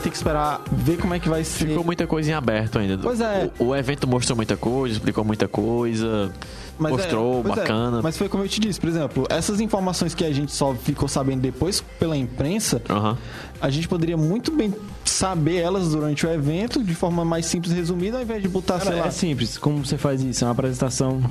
[0.00, 1.68] Ter que esperar ver como é que vai ser.
[1.68, 2.98] Ficou muita coisa em aberto ainda.
[2.98, 3.50] Pois é.
[3.58, 6.32] O, o evento mostrou muita coisa, explicou muita coisa.
[6.76, 8.00] Mas é, mostrou, é, bacana.
[8.02, 11.06] mas foi como eu te disse, por exemplo, essas informações que a gente só ficou
[11.08, 13.16] sabendo depois pela imprensa, Aham.
[13.60, 14.74] a gente poderia muito bem
[15.04, 18.80] saber elas durante o evento de forma mais simples e resumida, ao invés de botar,
[18.80, 19.06] sei Cara, lá.
[19.06, 19.56] é simples.
[19.56, 20.42] Como você faz isso?
[20.42, 21.22] É uma apresentação.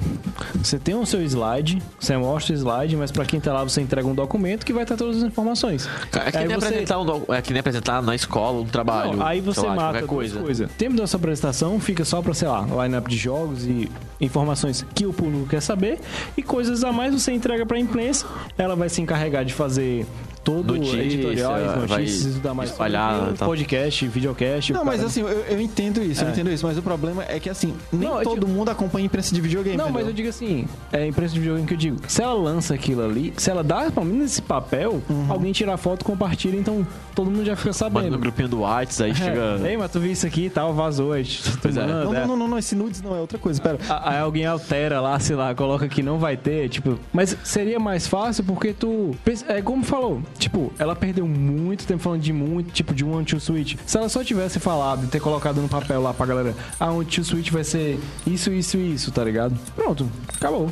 [0.63, 3.81] Você tem o seu slide, você mostra o slide, mas pra quem tá lá você
[3.81, 5.89] entrega um documento que vai ter todas as informações.
[6.25, 8.82] É que, nem você- apresentar um do- é que nem apresentar na escola um trabalho.
[8.83, 10.39] Não, aí você lá, mata coisa.
[10.39, 10.65] coisa.
[10.65, 13.89] O tempo da sua apresentação fica só pra, sei lá, line-up de jogos e
[14.19, 15.99] informações que o público quer saber.
[16.37, 18.25] E coisas a mais você entrega pra imprensa.
[18.57, 20.05] Ela vai se encarregar de fazer
[20.43, 22.69] todo Notícia, editoriais, vai notícias e tudo mais.
[22.69, 23.47] espalhar, tal.
[23.47, 24.73] podcast, videocast.
[24.73, 26.31] Não, mas cara- assim, eu, eu entendo isso, eu É.
[26.31, 29.05] entendo isso, mas o problema é que assim, nem Não, é todo tipo- mundo acompanha
[29.05, 29.77] imprensa de videogame.
[29.77, 30.09] Não, mas entendeu?
[30.09, 31.97] eu digo assim, é imprensa de videogame que eu digo.
[32.07, 35.25] Se ela lança aquilo ali, se ela dá, pelo menos esse papel, Uhum.
[35.29, 38.11] alguém tira a foto, compartilha, então todo mundo já fica Manda sabendo.
[38.11, 39.59] no grupinho do Whats, aí chega.
[39.63, 39.69] É.
[39.71, 41.13] Ei, mas tu viu isso aqui e tal, vazou.
[41.13, 41.23] Aí,
[41.61, 41.81] Pois é.
[41.81, 42.19] manda, Não, é.
[42.21, 43.77] não, não, não, não, esse nudes não é outra coisa, pera.
[44.03, 46.99] Aí alguém altera lá, sei lá, coloca que não vai ter, tipo.
[47.13, 49.15] Mas seria mais fácil porque tu.
[49.47, 53.39] É como falou, tipo, ela perdeu muito tempo falando de muito, tipo, de One Two
[53.39, 53.75] Switch.
[53.85, 57.05] Se ela só tivesse falado e ter colocado no papel lá pra galera, ah, One
[57.05, 59.57] Two Switch vai ser isso, isso e isso, tá ligado?
[59.75, 60.71] Pronto, acabou.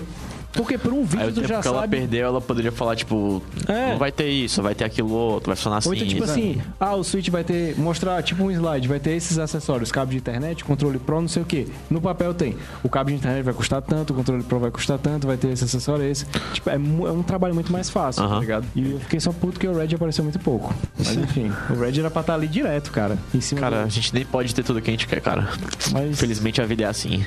[0.53, 1.98] Porque por um Aí vídeo o tu já que ela sabe.
[1.98, 3.91] perdeu, ela poderia falar, tipo, É.
[3.91, 5.90] não vai ter isso, vai ter aquilo outro, vai funcionar assim.
[5.90, 6.32] Ou então, tipo isso.
[6.32, 10.11] assim, ah, o Switch vai ter, mostrar, tipo um slide, vai ter esses acessórios, cabo
[10.11, 11.68] de internet, controle Pro, não sei o que.
[11.90, 14.98] No papel tem, o cabo de internet vai custar tanto, o controle Pro vai custar
[14.99, 16.26] tanto, vai ter esse acessório, esse.
[16.53, 18.40] Tipo, é, é um trabalho muito mais fácil, tá Aham.
[18.40, 18.65] ligado?
[18.76, 20.73] E eu fiquei só puto que o Red apareceu muito pouco.
[20.98, 23.90] Mas enfim, o Red era pra estar ali direto, cara, em cima Cara, a do...
[23.90, 25.48] gente nem pode ter tudo que a gente quer, cara.
[25.91, 27.26] Mas Infelizmente a vida é assim.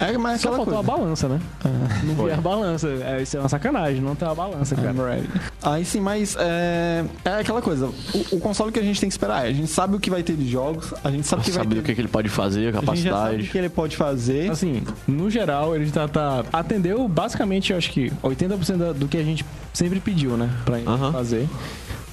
[0.00, 0.92] É, mas só aquela faltou coisa.
[0.92, 1.40] a balança, né?
[2.04, 2.88] Não vi a balança.
[2.88, 4.92] É, isso é uma sacanagem, não ter a balança, cara.
[5.62, 7.86] Aí sim, mas é, é aquela coisa.
[7.86, 10.10] O, o console que a gente tem que esperar é, a gente sabe o que
[10.10, 11.82] vai ter de jogos, a gente sabe o que vai Sabe ter.
[11.82, 13.48] que, que ele pode fazer, a a gente já sabe o capacidade.
[13.48, 14.50] que ele pode fazer.
[14.50, 19.16] Assim, no geral, ele tá, tá- atendeu basicamente, eu acho que 80% da- do que
[19.16, 20.50] a gente sempre pediu, né?
[20.64, 21.12] Pra Aham.
[21.12, 21.48] fazer.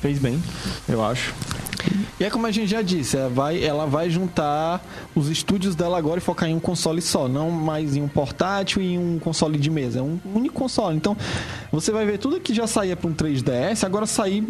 [0.01, 0.41] Fez bem,
[0.87, 1.33] eu acho.
[2.19, 4.83] E é como a gente já disse, ela vai, ela vai juntar
[5.15, 8.81] os estúdios dela agora e focar em um console só, não mais em um portátil
[8.81, 9.99] e em um console de mesa.
[9.99, 10.95] É um único console.
[10.95, 11.15] Então,
[11.71, 14.43] você vai ver tudo que já saía para um 3DS, agora sair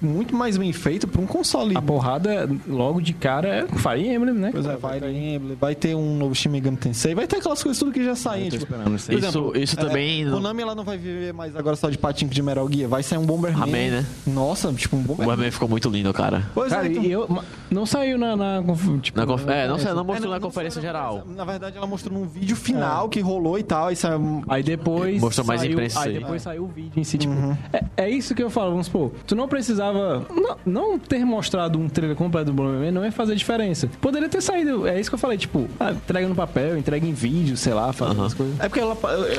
[0.00, 1.76] muito mais bem feito para um console.
[1.76, 4.50] A porrada, logo de cara, é Fire Emblem, né?
[4.52, 7.78] Pois é, Fire Emblem, vai ter um novo Shin Megami Tensei, vai ter aquelas coisas
[7.78, 10.96] tudo que já tô Tipo, isso exemplo, isso é, também não- Konami ela não vai
[10.98, 13.62] viver mais agora só de patinco de Metal Gear, vai sair um Bomberman.
[13.62, 14.04] Amém, né?
[14.26, 15.50] Nossa, tipo um O Bomberman.
[15.50, 16.50] Ficou muito lindo, cara.
[16.54, 18.62] Pois Cara, é, então- e eu, não saiu na, na,
[19.02, 21.12] tipo, Na conf- É, não, sei, não É, mostrou na não conferência saiu na geral.
[21.16, 21.36] conferência.
[21.36, 23.90] Na verdade, ela mostrou num vídeo final que rolou e tal.
[23.90, 24.10] Isso é...
[24.48, 25.20] Aí depois.
[25.20, 26.18] Mostrou mais saiu, imprensa Aí aí.
[26.20, 27.32] depois saiu o vídeo em si, tipo.
[27.72, 29.12] É, é isso que eu falo, vamos supor.
[29.26, 30.26] Tu não precisava.
[30.34, 33.88] Não, não ter mostrado um trailer completo do Bomberman não ia fazer diferença.
[34.00, 34.86] Poderia ter saído.
[34.86, 37.92] É isso que eu falei, tipo, ah, entrega no papel, entrega em vídeo, sei lá,
[37.92, 38.58] fazendo as coisas.
[38.60, 38.96] É porque ela,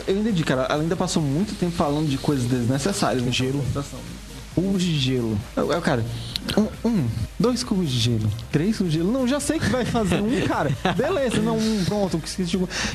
[0.08, 0.64] eu, entendi, cara.
[0.70, 3.24] Ela ainda passou muito tempo falando de coisas desnecessárias.
[3.24, 3.32] né?
[3.32, 3.64] Gelo.
[4.58, 5.38] Cubos de gelo.
[5.56, 6.04] Eu, eu, cara,
[6.58, 7.08] um, um,
[7.40, 9.12] dois cubos de gelo, três cubos de gelo.
[9.12, 10.76] Não, já sei que vai fazer um, cara.
[10.96, 12.18] Beleza, não, um, pronto.
[12.18, 12.46] de-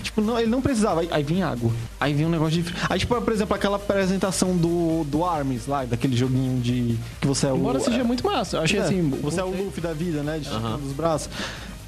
[0.02, 1.02] Tipo, não, ele não precisava.
[1.02, 1.70] Aí, aí vinha água.
[2.00, 2.74] Aí vinha um negócio de.
[2.90, 6.98] Aí, tipo, por exemplo, aquela apresentação do, do Arms lá, daquele joguinho de.
[7.20, 7.56] Que você é o.
[7.56, 8.56] Embora seja muito massa.
[8.56, 9.08] Eu achei É, assim.
[9.22, 10.40] Você é o Luffy da vida, né?
[10.40, 11.28] De dos braços.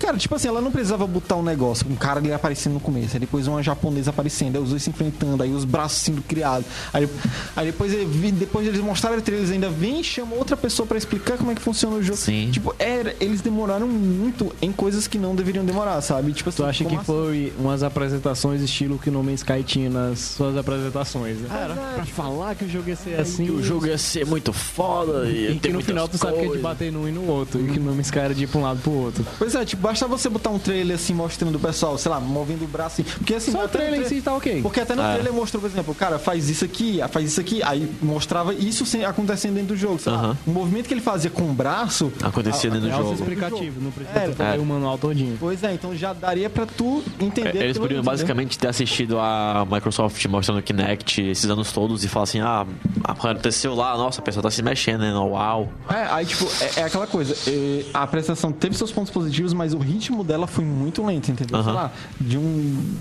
[0.04, 3.16] Cara, tipo assim, ela não precisava botar um negócio, um cara ali aparecendo no começo,
[3.16, 6.66] aí depois uma japonesa aparecendo, aí os dois se enfrentando, aí os braços sendo criados.
[6.92, 7.08] Aí,
[7.56, 7.90] aí depois,
[8.34, 11.50] depois eles mostraram o trailer, eles ainda vêm e chamam outra pessoa pra explicar como
[11.52, 12.18] é que funciona o jogo.
[12.18, 12.50] Sim.
[12.52, 16.34] Tipo, era, eles demoraram muito em coisas que não deveriam demorar, sabe?
[16.34, 17.04] Tipo assim, Tu acha que assim?
[17.04, 21.48] foi umas apresentações estilo que o No Man's Sky tinha nas suas apresentações, né?
[21.50, 21.74] Era.
[21.74, 23.46] Pra falar que o jogo ia ser assim.
[23.46, 26.44] Que o jogo ia ser muito foda e, E que no final tu sabe que
[26.44, 27.58] é de bater num e no outro.
[27.58, 29.24] E que no No Man's Sky era de ir pra um lado pro outro.
[29.38, 32.64] Pois é, tipo, basta você botar um trailer assim, mostrando o pessoal, sei lá, movendo
[32.64, 33.10] o braço assim.
[33.18, 34.60] Porque assim, Só o trailer em si tá ok.
[34.62, 35.12] Porque até no É.
[35.14, 38.84] trailer mostrou, por exemplo, o cara faz isso aqui, faz isso aqui, aí mostrava isso
[38.84, 39.98] sem- acontecendo dentro do jogo.
[39.98, 40.18] sei lá.
[40.18, 40.38] Aham.
[40.46, 42.12] O movimento que ele fazia com o braço.
[42.22, 43.10] Acontecia dentro do É jogo.
[43.10, 44.58] auto-explicativo, não precisa É, é.
[44.58, 45.36] o manual todinho.
[45.38, 47.58] Pois é, então já daria pra tu entender.
[47.58, 52.24] É, Eles basicamente ter assistido a Microsoft mostrando o Kinect esses anos todos e falar
[52.24, 52.66] assim: ah,
[53.02, 55.12] aconteceu lá, nossa, a pessoa tá se mexendo, né?
[55.14, 55.68] Uau.
[55.88, 57.34] É, aí tipo, é, é aquela coisa.
[57.50, 61.62] é, a apresentação teve seus pontos positivos, mas o ritmo dela foi muito lento, entendeu?
[61.62, 61.82] Sei Aham.
[61.82, 62.96] lá, de um.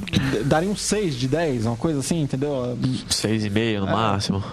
[0.45, 2.77] Daria um 6 de 10, uma coisa assim, entendeu?
[3.09, 4.43] Seis e meio no máximo.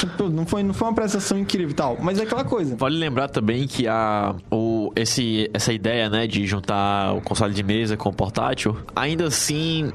[0.00, 1.96] Tipo, não foi, não foi uma apresentação incrível e tal.
[2.00, 2.76] Mas é aquela coisa.
[2.76, 7.62] Vale lembrar também que a, o, esse, essa ideia, né, de juntar o console de
[7.62, 9.92] mesa com o portátil, ainda assim,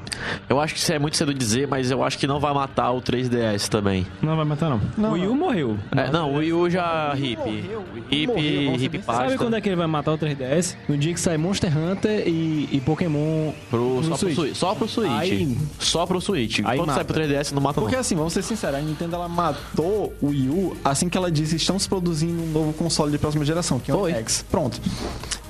[0.48, 2.92] eu acho que isso é muito cedo dizer, mas eu acho que não vai matar
[2.92, 4.06] o 3DS também.
[4.22, 4.80] Não vai matar, não.
[4.96, 5.76] Não, o Wii U morreu.
[5.96, 7.36] É, não, o Wii U já hip.
[7.36, 9.22] morreu, o Wii U Hip, morreu, vamos ser hip bem pasta.
[9.24, 10.76] Sabe quando é que ele vai matar o 3DS?
[10.88, 14.34] No dia que sai Monster Hunter e, e Pokémon Pro, no só, pro Switch.
[14.36, 14.54] Switch.
[14.56, 15.10] só pro Switch.
[15.10, 16.60] Aí- só pro Switch.
[16.64, 17.12] Aí Quando sai mata.
[17.12, 18.00] pro 3DS, não mata Porque não.
[18.00, 21.56] assim, vamos ser sinceros, a Nintendo ela matou o Wii U assim que ela disse
[21.56, 24.12] estamos produzindo um novo console de próxima geração, que é o Foi.
[24.12, 24.44] X.
[24.50, 24.80] Pronto.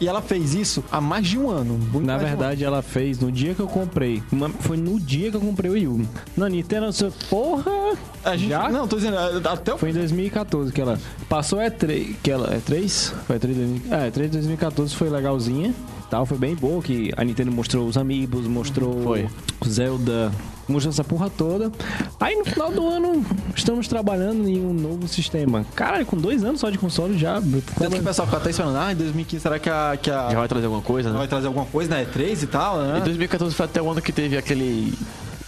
[0.01, 1.79] E ela fez isso há mais de um ano.
[2.01, 4.23] Na mais de um verdade, ela fez no dia que eu comprei.
[4.61, 6.09] Foi no dia que eu comprei o Wii U.
[6.37, 7.71] Na Nintendo, você- porra!
[7.71, 7.99] ano.
[8.25, 8.69] A gente, Já?
[8.69, 9.17] Não, tô dizendo,
[9.49, 10.99] até o Foi em 2014 que ela
[11.29, 13.15] passou E3, que ela é 3?
[13.27, 15.75] Foi E3 2000, é, E3 2014 foi legalzinha,
[16.07, 19.29] tal, foi bem boa que a Nintendo mostrou os amigos, mostrou Foi.
[19.61, 20.33] o Zelda,
[20.69, 21.71] mostrou essa porra toda.
[22.21, 23.25] Aí no final do ano
[23.55, 25.65] estamos trabalhando em um novo sistema.
[25.75, 27.41] Caralho, com dois anos só de console já.
[27.79, 30.31] Tanto que o pessoal fica até esperando, ah, em 2015 será que a, que a
[30.31, 31.19] Já vai trazer alguma coisa, né?
[31.19, 32.99] vai trazer alguma coisa na E3 e tal, né?
[32.99, 34.95] Em 2014 foi até o ano que teve aquele.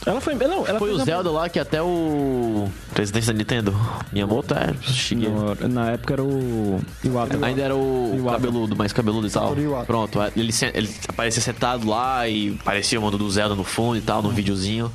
[0.08, 3.74] Ela foi, não, ela Foi o uma- Zelda lá que até o presidente da Nintendo,
[4.12, 4.74] Miyamoto, é.
[5.14, 7.38] Não, na época era o Iwata.
[7.46, 8.38] Ainda era o Iwata.
[8.40, 9.54] cabeludo, mais cabeludo e tal.
[9.86, 13.96] Pronto, ele, se- ele aparecia sentado lá e parecia o mundo do Zelda no fundo
[13.96, 14.90] e tal, no videozinho.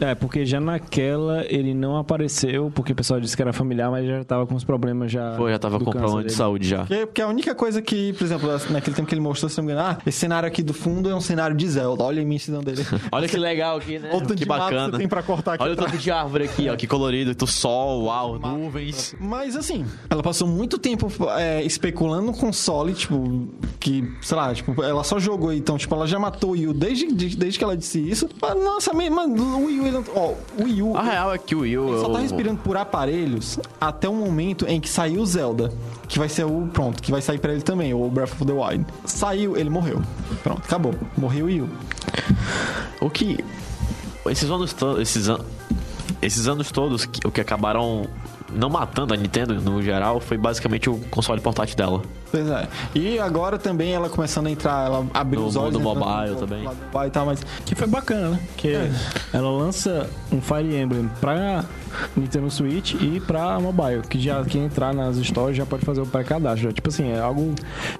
[0.00, 4.06] É, porque já naquela ele não apareceu, porque o pessoal disse que era familiar, mas
[4.06, 5.32] já tava com os problemas já.
[5.36, 6.30] Pô, já tava com problema de dele.
[6.30, 6.78] saúde já.
[6.78, 9.64] Porque, porque a única coisa que, por exemplo, naquele tempo que ele mostrou, se não
[9.64, 12.02] me engano, ah, esse cenário aqui do fundo é um cenário de Zelda.
[12.02, 12.84] Olha a imensidão dele.
[13.12, 14.08] Olha que legal aqui, né?
[14.10, 14.90] Olha o tanto Que de mato que bacana.
[14.92, 17.46] você tem pra cortar aqui Olha o tanto de árvore aqui, ó, que colorido, do
[17.46, 19.14] sol, uau, nuvens.
[19.20, 23.48] Mas assim, ela passou muito tempo é, especulando no console, tipo,
[23.80, 26.72] que, sei lá, tipo, ela só jogou, então, tipo, ela já matou o Wii U
[26.74, 28.28] desde, de- desde que ela disse isso.
[28.40, 31.38] Mas, nossa, me- mano, o Wii U, ele ó, o Wii U, A real é
[31.38, 31.88] que o Will.
[31.88, 35.72] ele só tá respirando por aparelhos até o momento em que saiu o Zelda,
[36.08, 38.52] que vai ser o, pronto, que vai sair pra ele também, o Breath of the
[38.52, 38.86] Wild.
[39.04, 40.00] Saiu, ele morreu.
[40.42, 40.94] Pronto, acabou.
[41.16, 41.68] Morreu o Wii U.
[43.00, 43.44] O que.
[44.30, 45.00] Esses anos todos.
[45.00, 45.38] Esses, an...
[46.20, 48.08] esses anos todos, o que acabaram
[48.52, 52.02] não matando a Nintendo no geral foi basicamente o console portátil dela.
[52.30, 52.68] Pois é.
[52.94, 55.74] E agora também ela começando a entrar, ela abriu No os olhos.
[55.76, 56.64] mundo entrando mobile no- também.
[56.64, 58.40] lado mobile e tal, mas Que foi bacana, né?
[58.56, 58.90] Que É.
[59.32, 61.64] ela lança um Fire Emblem pra
[62.16, 64.02] Nintendo Switch e pra mobile.
[64.08, 66.72] Que já quem entrar nas stores já pode fazer o pré-cadastro.
[66.72, 67.54] Tipo assim, é algo.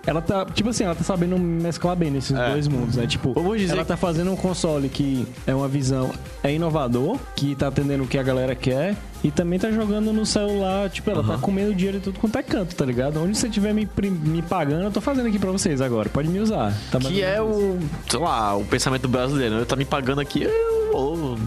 [0.07, 0.45] Ela tá.
[0.47, 2.51] Tipo assim, ela tá sabendo mesclar bem nesses É.
[2.51, 3.07] dois mundos, né?
[3.07, 6.11] Tipo, Vamos dizer ela tá fazendo um console que é uma visão.
[6.43, 8.97] É inovador, que tá atendendo o que a galera quer.
[9.25, 12.43] E também tá jogando no celular, tipo, ela tá comendo dinheiro de tudo quanto é
[12.45, 13.21] canto, tá ligado?
[13.21, 16.09] Onde você estiver me, prim- me pagando, eu tô fazendo aqui pra vocês agora.
[16.09, 16.73] Pode me usar.
[16.91, 17.79] Tá Que é o.
[18.09, 19.57] sei lá, o pensamento brasileiro.
[19.57, 21.39] Eu tá me pagando aqui, eu vou.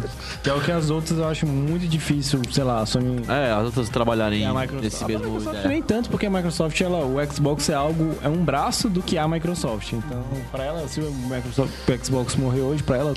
[0.43, 3.51] Que é o que as outras eu acho muito difícil, sei lá, a Sony É,
[3.51, 4.83] as outras trabalharem a Microsoft.
[4.83, 5.25] nesse A mesmo.
[5.25, 5.67] Microsoft ideia.
[5.69, 9.17] nem tanto, porque a Microsoft, ela, o Xbox é algo, é um braço do que
[9.17, 9.93] é a Microsoft.
[9.93, 13.13] Então, pra ela, se o, Microsoft, o Xbox morrer hoje, pra ela,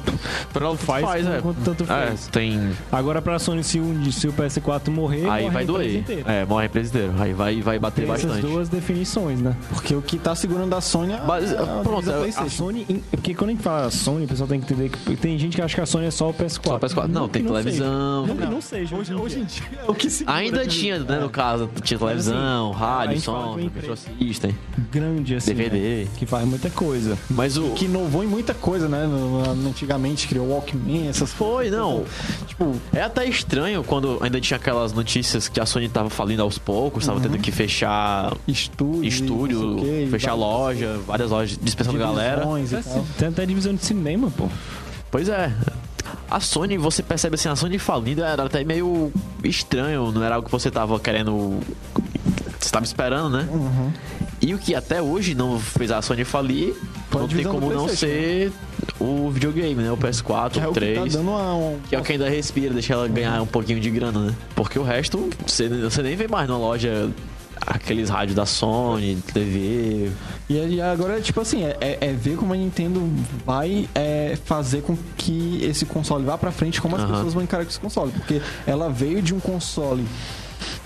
[0.52, 1.40] Pra ela faz, faz, é.
[1.40, 2.26] quanto tanto É, faz.
[2.28, 2.70] tem.
[2.90, 6.04] Agora pra Sony, se o, se o PS4 morrer, Aí morre vai a doer.
[6.26, 7.12] É, morre a empresa inteira.
[7.18, 8.46] Aí vai, vai bater Tem essas bastante.
[8.50, 9.56] duas definições, né?
[9.70, 12.44] porque o que tá segurando da Sony é a- Mas, é a pronto, divisa a
[12.44, 12.50] A.
[12.50, 15.56] Sony, porque quando a gente fala Sony, o pessoal tem que entender que tem gente
[15.56, 16.62] que acha que a Sony é só o PS4.
[16.62, 17.06] Só o PS4.
[17.08, 18.26] Não, que tem televisão.
[18.26, 18.40] Seja.
[18.40, 18.96] Não, não seja.
[18.96, 22.70] Hoje, hoje em dia é o que se Ainda tinha, né, no caso, tinha televisão,
[22.72, 23.58] assim, a rádio, som,
[23.92, 24.54] assistem,
[24.90, 25.54] grande assim.
[25.54, 26.04] DVD.
[26.04, 26.10] né?
[26.16, 27.18] Que faz muita coisa.
[27.30, 27.70] Mas o.
[27.70, 29.06] que inovou em muita coisa, né?
[29.66, 32.04] Antigamente criou Walkman, essas Foi, não.
[32.46, 36.58] Tipo, É até estranho quando ainda tinha aquelas notícias que a Sony tava falindo aos
[36.58, 42.42] poucos, tava tendo que fechar estúdio, estúdio, fechar loja, várias lojas dispensando galera.
[42.42, 43.04] e tal.
[43.18, 44.48] Tem até divisão de cinema, pô.
[45.10, 45.52] Pois é.
[46.30, 49.12] A Sony, você percebe assim, a Sony falindo era até meio
[49.44, 51.58] estranho, não era algo que você tava querendo.
[52.58, 53.46] Você tava esperando, né?
[53.50, 53.92] Uhum.
[54.40, 56.74] E o que até hoje não fez a Sony falir,
[57.12, 58.50] não tem como não ser
[58.98, 59.92] o videogame, né?
[59.92, 60.98] O PS4, Que é o o que 3.
[60.98, 63.78] tá dando uma, um- Que é o que ainda respira, deixa ela ganhar um pouquinho
[63.78, 64.34] de grana, né?
[64.56, 67.10] Porque o resto, você, você nem vê mais na loja
[67.66, 70.10] aqueles rádios da Sony, TV.
[70.48, 73.02] E agora, tipo assim, é, é- é ver como a Nintendo
[73.46, 77.12] vai é, fazer com que esse console vá pra frente, como as Aham.
[77.14, 78.12] pessoas vão encarar com esse console.
[78.12, 80.04] Porque ela veio de um console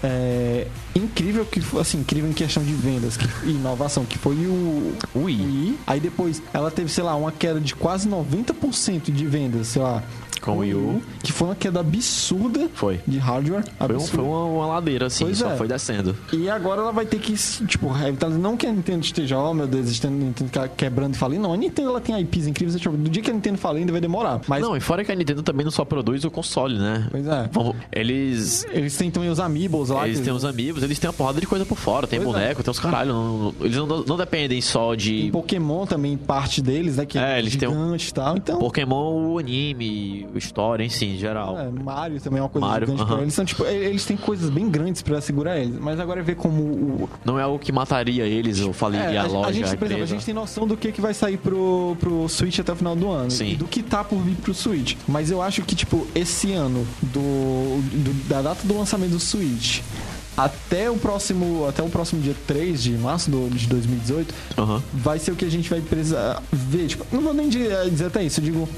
[0.02, 5.40] é, incrível, que assim, incrível em questão de vendas e inovação, que foi o Wii.
[5.40, 5.78] Wii.
[5.86, 10.02] Aí depois ela teve, sei lá, uma queda de quase 90% de vendas, sei lá.
[10.40, 11.02] Com o Wii U.
[11.22, 13.00] Que foi uma queda absurda Foi.
[13.06, 13.64] de hardware.
[13.78, 15.56] Foi, um- foi uma, uma ladeira, assim, Pois só é.
[15.56, 16.16] foi descendo.
[16.32, 17.34] E agora ela vai ter que,
[17.66, 17.90] tipo.
[18.38, 21.42] Não que a Nintendo esteja, oh meu Deus, a Nintendo quebrando e falindo.
[21.42, 22.80] Não, a Nintendo ela tem IPs incríveis.
[22.80, 24.40] Tipo, do dia que a Nintendo falir ainda vai demorar.
[24.46, 27.08] Mas, Não, e fora que a Nintendo também não só produz o console, né?
[27.10, 27.48] pois é.
[27.92, 28.64] Eles.
[28.70, 30.06] Eles têm também os Amiibos lá.
[30.06, 32.06] Eles têm os amigos, eles têm uma porrada de coisa por fora.
[32.06, 32.38] Tem Pois é.
[32.40, 33.12] boneco, tem os caralho.
[33.12, 37.06] não- eles não, não dependem só de Pokémon também, parte deles, né?
[37.06, 38.36] Que É, é, eles têm um- e tal.
[38.36, 41.58] Então, Pokémon, o anime, a história em si, em geral.
[41.58, 43.12] É, Mario também é uma coisa Mario, gigante aham.
[43.14, 43.32] pra eles.
[43.34, 45.78] Então, tipo, eles têm coisas bem grandes pra segurar eles.
[45.78, 47.08] Mas agora é ver como o.
[47.24, 49.84] Não é algo que mataria eles ou faliria É, a, loja, a gente, a por
[49.86, 52.76] exemplo, a gente tem noção do que, que vai sair pro, pro Switch até o
[52.76, 53.30] final do ano.
[53.30, 53.52] Sim.
[53.52, 54.96] E do que tá por vir pro Switch.
[55.06, 59.80] Mas eu acho que, tipo, esse ano, do, do- da data do lançamento do Switch.
[60.36, 64.82] Até o próximo, até o próximo dia 3 de março do, de 2018, Aham.
[64.92, 66.88] vai ser o que a gente vai precisar ver.
[66.88, 68.68] Tipo, não vou nem dizer, dizer até isso, eu digo,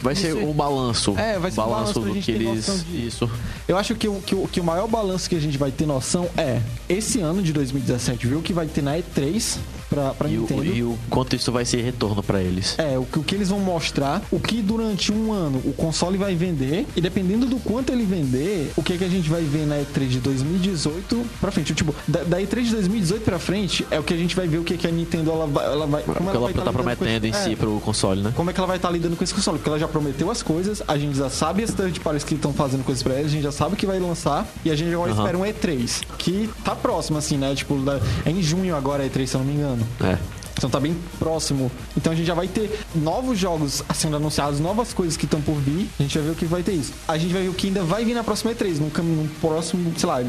[0.00, 1.14] Vai ser Isso- um balanço.
[1.18, 2.84] É, vai ser um balanço pra do gente que eles.
[2.86, 3.30] de- Isso.
[3.66, 5.86] Eu acho que o, que, o, que o maior balanço que a gente vai ter
[5.86, 8.38] noção é esse ano de 2017, viu?
[8.38, 9.56] O que vai ter na E3
[9.88, 10.64] pra, pra E o, Nintendo.
[10.64, 12.74] e o quanto isso vai ser retorno pra eles.
[12.78, 16.16] É, o que, o que eles vão mostrar, o que durante um ano o console
[16.18, 19.66] vai vender, e dependendo do quanto ele vender, o que, que a gente vai ver
[19.66, 21.74] na E3 de 2018 pra frente.
[21.74, 24.58] Tipo, da, da E3 de 2018 pra frente, é o que a gente vai ver
[24.58, 25.64] o que, que a Nintendo ela vai.
[25.64, 28.32] Ela vai como Porque ela vai tá com prometendo em si é, pro console, né?
[28.36, 29.58] como é que ela vai estar lidando com esse console?
[29.58, 32.52] Porque ela já prometeu as coisas, a gente já sabe as third parties que estão
[32.52, 35.12] fazendo coisas pra eles, a gente já sabe que vai lançar, e a gente agora
[35.12, 35.20] Aham.
[35.22, 37.54] espera um E3, que tá próximo, assim, né?
[37.54, 37.76] Tipo,
[38.24, 39.73] é em junho agora a E3, se eu não me engano.
[40.00, 40.18] É.
[40.56, 41.70] Então tá bem próximo.
[41.96, 45.56] Então a gente já vai ter novos jogos sendo anunciados, novas coisas que estão por
[45.56, 45.88] vir.
[45.98, 46.92] A gente vai ver o que vai ter isso.
[47.08, 48.86] A gente vai ver o que ainda vai vir na próxima E3, no,
[49.22, 50.22] no próximo, sei lá,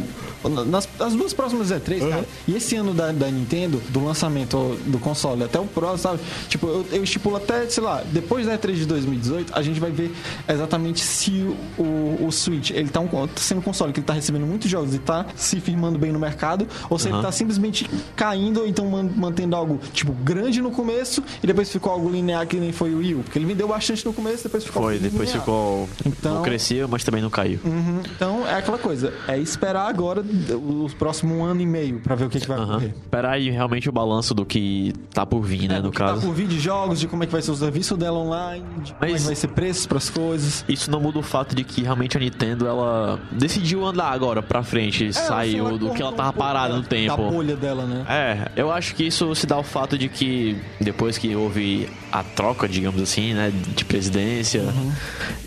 [0.67, 2.25] nas, nas duas próximas E3, cara.
[2.47, 6.19] E esse ano da, da Nintendo, do lançamento do console até o próximo, sabe?
[6.49, 9.91] Tipo, eu, eu estipulo até, sei lá, depois da E3 de 2018, a gente vai
[9.91, 10.11] ver
[10.47, 11.31] exatamente se
[11.77, 14.69] o, o Switch, ele tá, um, tá sendo um console que ele tá recebendo muitos
[14.69, 17.23] jogos e tá se firmando bem no mercado, ou se ele Aham.
[17.23, 21.91] tá simplesmente caindo ou então man- mantendo algo, tipo, grande no começo e depois ficou
[21.91, 23.17] algo linear que nem foi o Wii U.
[23.23, 25.39] Porque ele vendeu bastante no começo, depois ficou Foi, depois linear.
[25.39, 25.89] ficou.
[26.05, 27.59] Então- Não crescia, mas também não caiu.
[27.63, 28.01] Uhum.
[28.15, 30.23] Então é aquela coisa, é esperar agora
[30.53, 32.93] o próximo ano e meio pra ver o que, que vai ocorrer.
[33.03, 35.77] Esperar aí realmente o balanço do que tá por vir, né?
[35.77, 36.21] É, no Tá caso.
[36.21, 38.93] por vídeo de jogos, de como é que vai ser o serviço dela online, de
[38.93, 40.63] como é Mas- que vai ser preços pras coisas.
[40.67, 44.63] Isso não muda o fato de que realmente a Nintendo ela decidiu andar agora pra
[44.63, 47.15] frente, É, assim, saiu do que ela tava um parada da- no tempo.
[47.17, 48.05] Da bolha dela, né?
[48.09, 52.23] É, eu acho que isso se dá ao fato de que depois que houve a
[52.23, 54.91] troca, digamos assim, né, de presidência, Uhum.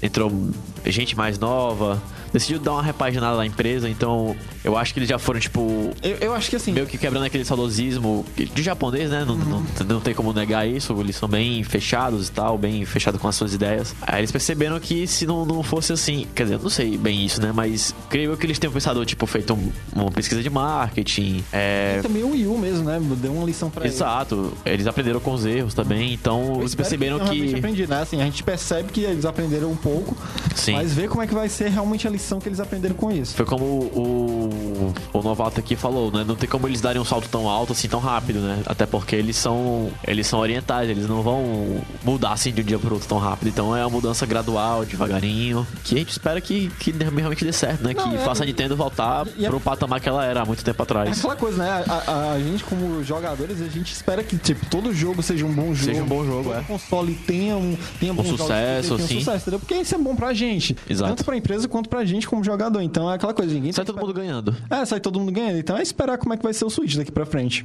[0.02, 0.50] entrou
[0.86, 2.02] gente mais nova,
[2.32, 4.34] decidiu dar uma repaginada na empresa, então
[4.64, 7.24] eu acho que eles já foram, tipo, Eu, eu acho que assim, meio que quebrando
[7.24, 9.24] aquele saudosismo de japonês, né?
[9.26, 10.98] Não, não, não tem como negar isso.
[11.00, 13.94] Eles são bem fechados e tal, bem fechados com as suas ideias.
[14.02, 17.24] Aí eles perceberam que se não, não fosse assim, quer dizer, eu não sei bem
[17.24, 17.52] isso, né?
[17.54, 21.44] Mas creio que eles tenham pensado, tipo, feito um- uma pesquisa de marketing.
[21.52, 23.00] É, também o Wii U mesmo, né?
[23.16, 23.96] Deu uma lição pra eles.
[23.96, 27.54] Exato, eles aprenderam com os erros também, então eles perceberam realmente que.
[27.58, 28.02] aprendido, né?
[28.02, 30.16] Assim, a gente percebe que eles aprenderam um pouco,
[30.54, 30.72] Sim.
[30.72, 33.34] mas ver como é que vai ser realmente a lição que eles aprenderam com isso.
[33.34, 36.24] Foi como o, o, o novato aqui falou, né?
[36.26, 38.62] Não tem como eles darem um salto tão alto assim tão rápido, né?
[38.66, 42.78] Até porque eles são eles são orientais, eles não vão mudar assim de um dia
[42.78, 43.48] pro outro tão rápido.
[43.48, 47.82] Então é uma mudança gradual, devagarinho, que a gente espera que, que realmente dê certo,
[47.84, 47.94] né?
[47.94, 50.44] Não, que é- faça a Nintendo voltar e é- pro patamar que ela era há
[50.44, 51.18] muito tempo É atrás.
[51.18, 51.84] aquela coisa, né?
[51.88, 55.52] A, a- a gente, como jogadores, a gente espera que, tipo, todo jogo seja um
[55.52, 55.84] bom jogo.
[55.92, 56.62] Seja um bom jogo, todo é.
[56.62, 59.18] console tenha um, tenha jogos, sucesso, tenha um sim.
[59.20, 59.58] sucesso, entendeu?
[59.60, 60.76] Porque isso é bom pra gente.
[60.88, 61.10] Exato.
[61.10, 62.80] Tanto pra empresa quanto pra gente como jogador.
[62.80, 64.54] Então é aquela coisa, ninguém Sai todo mundo ganhando.
[64.70, 65.58] É, sai todo mundo ganhando.
[65.58, 67.64] Então é esperar como é que vai ser o Switch daqui pra frente.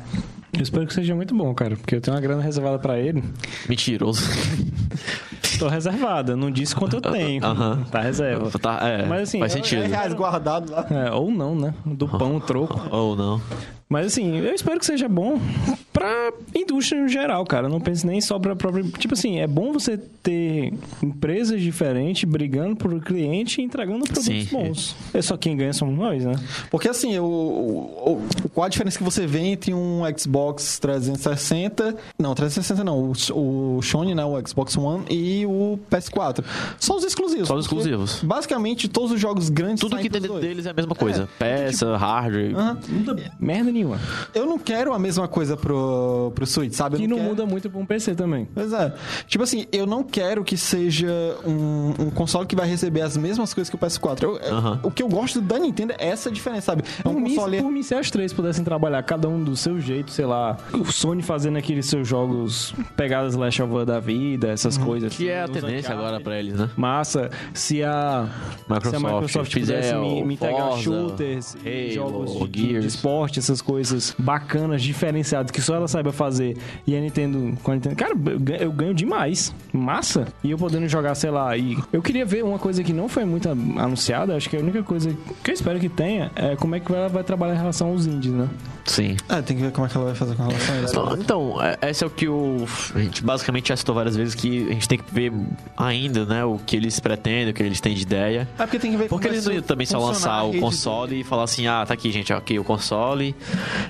[0.51, 3.23] Eu espero que seja muito bom, cara, porque eu tenho uma grana reservada pra ele.
[3.67, 4.21] Mentiroso.
[5.59, 7.43] Tô reservada, não disse quanto eu tenho.
[7.43, 7.83] Aham.
[7.91, 8.59] Tá reserva.
[8.59, 9.83] Tá, é, Mas, assim, faz sentido.
[9.83, 10.85] reais guardados lá.
[10.89, 11.73] É, ou não, né?
[11.85, 12.81] Do pão, troco.
[12.91, 13.41] Ou não.
[13.89, 15.39] Mas assim, eu espero que seja bom
[15.91, 17.67] pra indústria no geral, cara.
[17.67, 18.83] Eu não penso nem só pra própria.
[18.97, 20.73] Tipo assim, é bom você ter
[21.03, 24.47] empresas diferentes brigando por cliente e entregando produtos Sim.
[24.51, 24.95] bons.
[25.13, 26.33] É só quem ganha somos nós, né?
[26.71, 28.11] Porque assim, o, o,
[28.45, 31.95] o- qual a diferença que você vê entre um Xbox 360.
[32.17, 33.11] Não, 360 não.
[33.31, 34.25] O, o Sony, né?
[34.25, 36.43] O Xbox One e o PS4.
[36.79, 37.47] Só os exclusivos.
[37.47, 38.21] Só os exclusivos.
[38.23, 41.29] Basicamente, todos os jogos grandes Tudo saem que tem dentro deles é a mesma coisa.
[41.37, 42.55] Peça, hardware.
[42.55, 42.79] Aham.
[43.39, 43.99] Merda nenhuma.
[44.33, 46.95] Eu não quero a mesma coisa pro, pro, Switch, sabe?
[46.95, 48.47] Eu Que não quero- muda muito pra um PC também.
[48.53, 48.93] Pois é.
[49.27, 51.07] Tipo assim, eu não quero que seja
[51.45, 54.23] um, um console que vai receber as mesmas coisas que o PS4.
[54.23, 54.79] Eu- eu- Aham.
[54.83, 56.83] O que eu gosto da Nintendo é essa diferença, sabe?
[57.03, 57.61] É um Por mim, console.
[57.61, 60.85] por mim, se as três pudessem trabalhar cada um do seu jeito, sei lá, o
[60.91, 65.15] Sony fazendo aqueles seus jogos pegadas Last of Us da vida, essas coisas.
[65.15, 66.69] Que é a assim, tendência agora pra eles, né?
[66.77, 68.27] Massa, se a
[68.69, 72.87] Microsoft se a Microsoft fizer pudesse me, me entregar Forza, shooters, Halo, jogos de, de
[72.87, 77.75] esporte, essas coisas bacanas, diferenciadas, que só ela saiba fazer, e a Nintendo, com a
[77.75, 78.13] Nintendo, cara,
[78.59, 82.59] eu ganho, demais, massa, e eu podendo jogar, sei lá, e eu queria ver uma
[82.59, 85.89] coisa que não foi muito anunciada, acho que a única coisa que eu espero que
[85.89, 88.47] tenha é como é que ela vai trabalhar em relação aos indies, né?
[88.85, 89.15] Sim.
[89.29, 90.93] É, tem que ver como é que ela vai fazer com relação a isso.
[90.93, 92.65] Então, então, esse é o que o.
[92.95, 95.31] A gente basicamente já citou várias vezes que a gente tem que ver
[95.77, 96.43] ainda, né?
[96.43, 98.47] O que eles pretendem, o que eles têm de ideia.
[98.57, 101.23] É porque tem que ver Porque eles não iam também só lançar o console e
[101.23, 103.35] falar assim, ah, tá aqui, gente, aqui o console,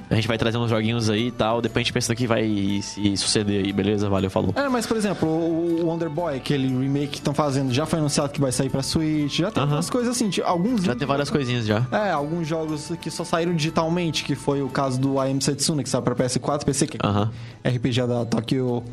[0.09, 2.27] a gente vai trazer uns joguinhos aí e tal, depois a gente pensa no que
[2.27, 4.09] vai se suceder aí, beleza?
[4.09, 4.53] Valeu, falou.
[4.55, 8.31] É, mas por exemplo, o Wonder Boy, aquele remake que estão fazendo, já foi anunciado
[8.31, 9.73] que vai sair pra Switch, já tem Aham.
[9.75, 11.85] umas coisas assim, tipo, alguns Já tem várias coisinhas já.
[11.91, 15.83] É, alguns jogos que só saíram digitalmente, que foi o caso do I Am Setsuna,
[15.83, 17.31] que saiu pra PS4, PC, que é Aham.
[17.65, 18.83] RPG da Tokyo,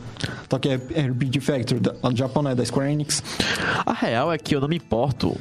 [0.48, 3.22] Tokyo RPG Factory, da, do Japão, né, da Square Enix.
[3.84, 5.36] A real é que eu não me importo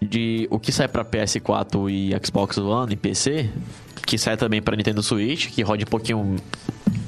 [0.00, 3.50] de o que sai pra PS4 e Xbox One e PC,
[4.06, 6.36] que sai também pra Nintendo Switch, que roda um pouquinho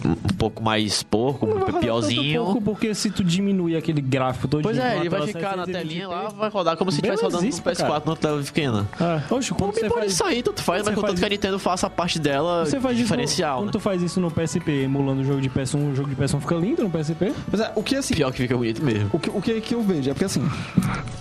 [0.05, 2.45] um pouco mais porco, Não vai rodar piorzinho.
[2.45, 6.09] pouco, porque se tu diminui aquele gráfico todo Pois é, ele vai ficar na telinha
[6.09, 8.03] lá, vai rodar como se estivesse rodando no Belezíssimo, PS4 cara.
[8.07, 8.89] no tela pequena.
[9.01, 9.35] É.
[9.35, 10.13] Oxe, quando Pode, você pode faz...
[10.15, 13.05] sair, tanto faz, mas contanto que a Nintendo faça a parte dela Você faz isso
[13.05, 13.73] diferencial, quando né?
[13.73, 16.55] tu faz isso no PSP, emulando o jogo de PS1, o jogo de PS1 fica
[16.55, 17.33] lindo no PSP.
[17.51, 19.11] Mas é, o que assim, Pior que fica bonito mesmo.
[19.13, 20.43] o que, o que, que eu vejo é porque assim,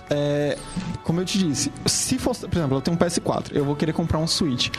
[0.09, 0.57] é,
[1.03, 3.93] como eu te disse, se fosse, por exemplo, eu tenho um PS4, eu vou querer
[3.93, 4.69] comprar um Switch.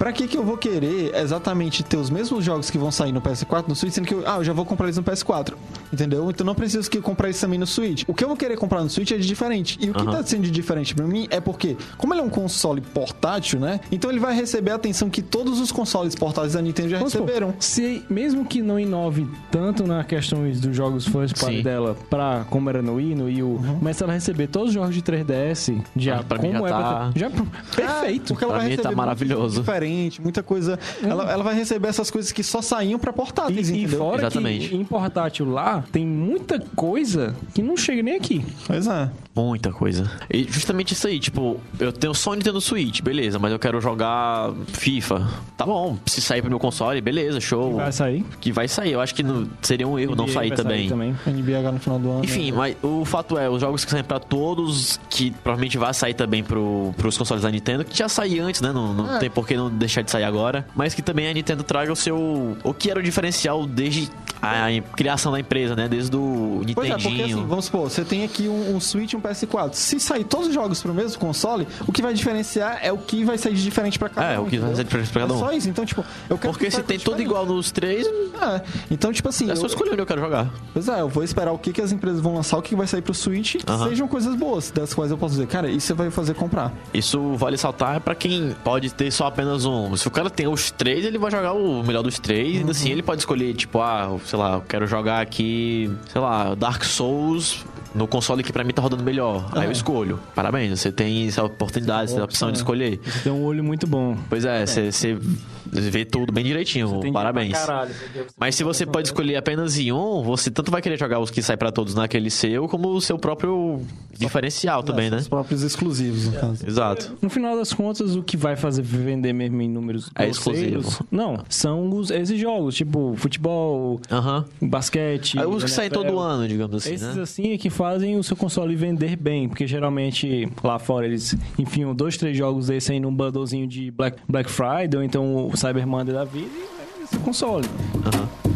[0.00, 3.20] Pra que que eu vou querer exatamente ter os mesmos jogos que vão sair no
[3.20, 5.52] PS4 no Switch, sendo que eu, ah, eu já vou comprar eles no PS4,
[5.92, 6.30] entendeu?
[6.30, 8.04] Então não preciso que eu comprar eles também no Switch.
[8.08, 9.76] O que eu vou querer comprar no Switch é de diferente.
[9.78, 10.10] E o que Aham.
[10.12, 13.78] tá sendo de diferente pra mim é porque, como ele é um console portátil, né?
[13.92, 17.52] Então ele vai receber a atenção que todos os consoles portáteis da Nintendo já receberam.
[17.60, 21.62] se, mesmo que não inove tanto na questão dos jogos first party Sim.
[21.62, 24.74] dela, pra, como era no Wii, no Wii U, mas se ela receber todos os
[24.74, 27.30] jogos de 3DS, já, Ah, pra mim como já é tá- já
[27.76, 28.32] Perfeito.
[28.32, 29.54] Porque ela Pra vai mim tá receber muito maravilhoso.
[29.56, 30.78] jogo diferente, muita coisa.
[31.02, 33.98] Ela, ela vai receber essas coisas que só saíam pra portáteis, E, e entendeu?
[33.98, 34.68] fora Exatamente.
[34.68, 38.44] que em portátil lá, tem muita coisa que não chega nem aqui.
[38.66, 39.10] Pois é.
[39.34, 40.10] Muita coisa.
[40.28, 43.80] E justamente isso aí, tipo, eu tenho só o Nintendo Switch, beleza, mas eu quero
[43.80, 45.26] jogar FIFA.
[45.56, 47.76] Tá bom, se sair pro meu console, beleza, show.
[47.76, 48.24] Vai sair.
[48.40, 48.92] Que vai sair.
[48.92, 50.88] Eu acho que não- seria um erro não NBA sair vai também.
[50.88, 51.16] também.
[51.26, 52.24] NBA no final do ano.
[52.24, 52.56] Enfim, né?
[52.56, 56.42] mas o fato é, os jogos que saem pra todos, que provavelmente vai sair também
[56.42, 58.72] pro, pros consoles da Nintendo, que já saiu antes, né?
[58.72, 59.18] Não, não É.
[59.20, 60.66] tem por que não deixar de sair agora.
[60.76, 62.56] Mas que também a Nintendo traga o seu.
[62.62, 64.08] O que era o diferencial desde
[64.42, 65.88] a criação da empresa, né?
[65.88, 67.38] Desde o Pois é, porque Nintendinho.
[67.38, 69.74] assim, vamos supor, você tem aqui um, um Switch e um PS4.
[69.74, 73.22] Se sair todos os jogos pro mesmo console, o que vai diferenciar é o que
[73.24, 74.44] vai sair de diferente pra cada É, um.
[74.44, 74.76] o que vai entendeu?
[74.76, 75.40] ser diferente pra cada É um.
[75.40, 75.68] só isso.
[75.68, 77.26] Então, tipo, eu quero Porque que se tem tudo diferente.
[77.26, 79.50] igual nos três, É, então, tipo assim.
[79.50, 80.48] é só escolher onde eu quero jogar.
[80.72, 82.86] Pois é, eu vou esperar o que, que as empresas vão lançar, o que vai
[82.86, 83.88] sair pro Switch, que Aham.
[83.90, 86.72] sejam coisas boas, das quais eu posso dizer, cara, isso você vai fazer comprar.
[86.94, 89.69] Isso vale saltar pra quem pode ter só apenas um.
[89.96, 92.54] Se o cara tem os três, ele vai jogar o melhor dos três.
[92.54, 96.20] E ainda assim ele pode escolher, tipo, ah, sei lá, eu quero jogar aqui, sei
[96.20, 97.64] lá, Dark Souls
[97.94, 99.48] no console que pra mim tá rodando melhor.
[99.52, 99.72] Aí eu É.
[99.72, 100.18] escolho.
[100.34, 103.00] Parabéns, você tem essa oportunidade, essa opção de escolher.
[103.04, 104.16] Você tem um olho muito bom.
[104.28, 105.18] Pois é, você, você
[105.66, 107.00] vê tudo bem direitinho.
[107.12, 107.52] Parabéns.
[107.52, 107.90] caralho.
[108.38, 111.42] Mas se você pode escolher apenas em um, você tanto vai querer jogar os que
[111.42, 113.80] saem pra todos naquele seu, como o seu próprio
[114.18, 115.16] diferencial também, É, né?
[115.18, 116.66] Os próprios exclusivos, no caso.
[116.66, 117.16] Exato.
[117.22, 121.04] No final das contas, o que vai fazer vender mesmo em números É exclusivo.
[121.10, 124.44] Não, são os, esses jogos, tipo futebol, Aham.
[124.60, 125.38] basquete.
[125.38, 127.22] Aí os que saem todo ano, digamos assim, Esses né?
[127.22, 131.94] assim é que fazem o seu console vender bem, porque geralmente lá fora eles enfiam
[131.94, 135.86] dois, três jogos desses aí num bundlezinho de Black, Black Friday ou então o Cyber
[135.86, 137.66] Monday da vida e vende seu console.
[138.04, 138.49] Aham.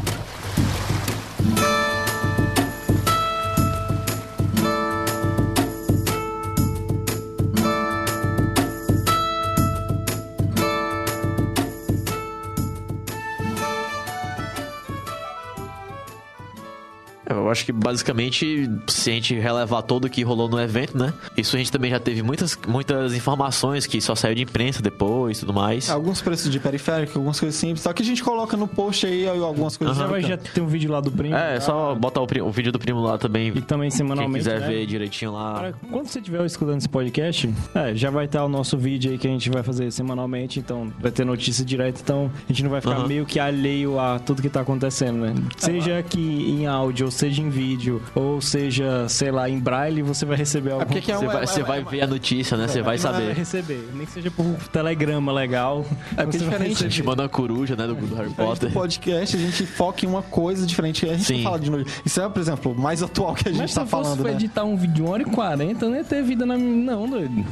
[17.34, 21.12] Eu acho que basicamente, se a gente relevar todo o que rolou no evento, né?
[21.36, 25.38] Isso a gente também já teve muitas, muitas informações que só saiu de imprensa depois
[25.38, 25.90] e tudo mais.
[25.90, 27.80] Alguns preços de periférico, algumas coisas simples.
[27.80, 29.96] Só que a gente coloca no post aí algumas coisas.
[29.96, 31.34] Já vai já ter um vídeo lá do primo.
[31.34, 33.48] É, só botar o, o vídeo do primo lá também.
[33.54, 34.38] E também Quem semanalmente.
[34.38, 34.66] quiser né?
[34.68, 35.54] ver direitinho lá.
[35.54, 39.18] Cara, quando você estiver escutando esse podcast, é, já vai estar o nosso vídeo aí
[39.18, 42.70] que a gente vai fazer semanalmente, então vai ter notícia direta, então a gente não
[42.70, 43.08] vai ficar Aham.
[43.08, 45.34] meio que alheio a tudo que tá acontecendo, né?
[45.56, 50.24] Seja aqui em áudio, ou seja em vídeo, ou seja, sei lá, em braille, você
[50.24, 50.84] vai receber algum...
[50.84, 52.66] porque que é Você um- vai, é- você é- vai ver a notícia, né?
[52.68, 53.32] Você vai Você vai saber.
[53.34, 55.84] receber, nem que seja por telegrama legal.
[56.16, 57.86] É porque diferente A gente manda uma coruja, né?
[57.86, 58.68] Do, do Harry Potter.
[58.68, 61.04] do podcast, a gente foca em uma coisa diferente.
[61.08, 61.36] A gente Sim.
[61.38, 61.84] não fala de novo.
[62.04, 64.32] Isso é, por exemplo, o mais atual que a gente Mas se tá falando, né?
[64.32, 66.92] editar um vídeo de 1 hora e 40, não ia ter vida na minha...
[66.94, 67.44] Não, doido.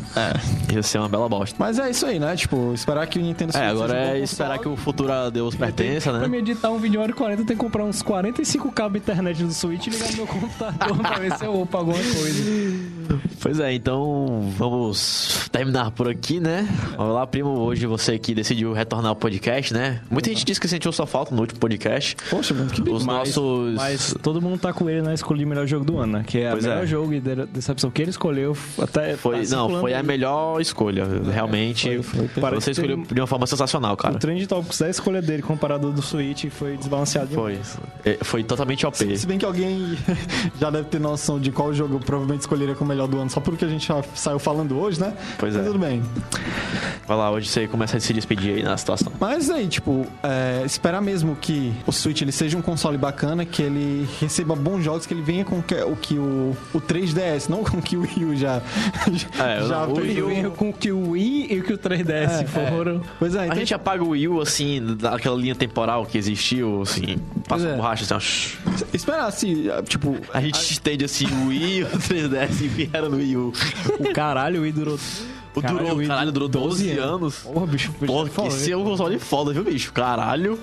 [0.72, 1.56] Ia ser uma bela bosta.
[1.58, 2.34] Mas é isso aí, né?
[2.36, 4.76] Tipo, esperar que o Nintendo Switch É, agora seja um bom é esperar que o
[4.76, 6.28] futuro a Deus pertença, Pra né?
[6.28, 8.70] me editar um vídeo de 1 hora e 40, eu tenho que comprar uns 45
[8.72, 11.98] cabos internet do Switch e ligar no meu computador pra ver se eu upo alguma
[11.98, 12.42] coisa.
[13.40, 16.66] Pois é, então vamos terminar por aqui, né?
[16.96, 17.50] Olá, primo.
[17.50, 20.00] Hoje você que decidiu retornar ao podcast, né?
[20.10, 22.16] Muita gente disse que sentiu sua falta no último podcast.
[22.30, 23.74] Poxa, mano, que Os Mas- nossos.
[23.74, 26.24] Mas todo mundo tá com ele na escolha de melhor jogo do ano, né?
[26.26, 26.86] Que é Pois o melhor é.
[26.86, 28.56] jogo e de- decepção que ele escolheu.
[28.80, 31.04] Até Foi, tá não, foi a melhor escolha.
[31.30, 32.40] Realmente, foi, foi.
[32.40, 34.18] Parece você escolheu de uma forma sensacional, O cara.
[34.18, 37.52] Trend Topics da escolha dele comparado ao do Switch foi desbalanceado Foi.
[37.52, 37.78] demais.
[38.04, 39.16] É, Foi totalmente OP.
[39.18, 39.98] Se bem que alguém
[40.60, 43.40] já deve ter noção de qual jogo eu provavelmente escolheria como melhor do ano, só
[43.40, 45.12] porque a gente já saiu falando hoje, né?
[45.38, 45.66] Pois Mas é.
[45.66, 46.00] tudo bem.
[47.06, 49.12] Vai lá, hoje você começa a se despedir aí na situação.
[49.18, 53.62] Mas aí, tipo, é, esperar mesmo que o Switch ele seja um console bacana, que
[53.62, 57.64] ele receba bons jogos, que ele venha com que- o que o, o 3DS, não
[57.64, 58.62] com o que o Wii U já,
[59.38, 60.16] É, já o fez.
[60.24, 63.02] Wii U- com o que o Wii e o que o 3DS É, foram.
[63.18, 66.82] Pois é, A então, gente apaga o Wii U, assim, daquela linha temporal que existiu,
[66.82, 67.16] assim,
[67.48, 67.76] passa é.
[67.76, 68.86] borracha, assim, ó.
[68.94, 73.36] esperar assim, tipo, A gente estende, assim, o Wii o 3DS e vieram no Wii
[73.36, 73.52] U.
[74.00, 74.98] O caralho, o Wii durou.
[75.54, 77.36] O durou, Wii caralho, durou 12 anos.
[77.40, 79.92] Porra, bicho, Pô, que esse é um console foda, viu, bicho?
[79.92, 80.58] Caralho.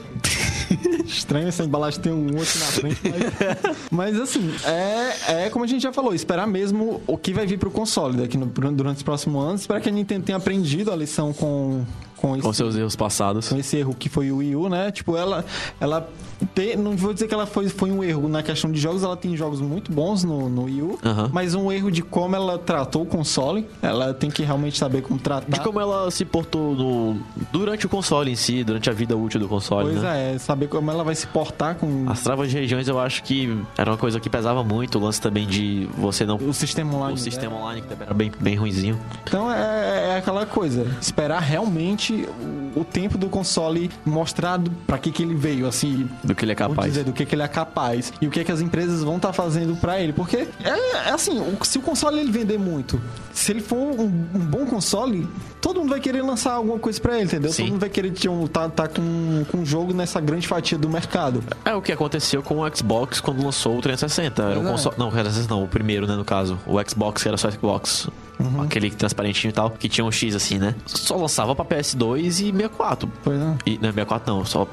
[1.05, 3.77] estranho essa embalagem ter um outro na frente, mas,
[4.15, 7.57] mas, assim, é, é como a gente já falou, esperar mesmo o que vai vir
[7.57, 10.95] pro console daqui no- durante os próximos anos, esperar que a Nintendo tenha aprendido a
[10.95, 11.83] lição com
[12.19, 13.49] com esse Com seus erros passados.
[13.49, 14.91] com esse erro que foi o Wii U, né?
[14.91, 15.43] Tipo, ela.
[15.79, 16.07] ela
[16.55, 19.17] te- não vou dizer que ela foi, foi um erro na questão de jogos, ela
[19.17, 21.29] tem jogos muito bons no, no Wii U, Aham.
[21.33, 23.67] mas um erro de como ela tratou o console.
[23.81, 25.51] Ela tem que realmente saber como tratar.
[25.51, 27.17] De como ela se portou no...
[27.51, 30.35] durante o console em si, durante a vida útil do console, Pois né?
[30.35, 33.57] é, saber como ela vai se portar com As travas de regiões eu acho que
[33.77, 36.37] era uma coisa que pesava muito, o lance também de você não...
[36.37, 37.13] o sistema online.
[37.13, 37.21] O né?
[37.21, 38.97] sistema online que também era bem, bem ruinzinho.
[39.23, 45.11] Então é, é aquela coisa, esperar realmente o, o tempo do console mostrado pra que
[45.11, 46.87] que ele veio, assim, Do que ele é capaz.
[46.89, 49.33] dizer do que, que ele é capaz e o que, que as empresas vão estar
[49.33, 50.13] fazendo pra ele.
[50.13, 53.01] Porque é, é assim, se o console ele vender muito,
[53.33, 55.27] se ele for um, um bom console,
[55.61, 57.51] todo mundo vai querer lançar alguma coisa pra ele, entendeu?
[57.51, 57.63] Sim.
[57.63, 60.77] Todo mundo vai querer ter um, tá, tá com, com um jogo nessa grande fatia
[60.77, 61.43] do mercado.
[61.65, 64.41] É o que aconteceu com o Xbox quando lançou o 360.
[64.41, 64.71] Era um é.
[64.71, 64.95] console.
[64.97, 66.59] Não, o 360 não, o primeiro, né, no caso.
[66.65, 68.07] O Xbox, que era só Xbox.
[68.39, 68.61] Uhum.
[68.61, 70.73] Aquele transparentinho e tal, que tinha um X assim, né?
[70.85, 73.11] Só lançava pra PS2 e 64.
[73.23, 73.55] Pois é.
[73.65, 74.65] E, não, 64 não, só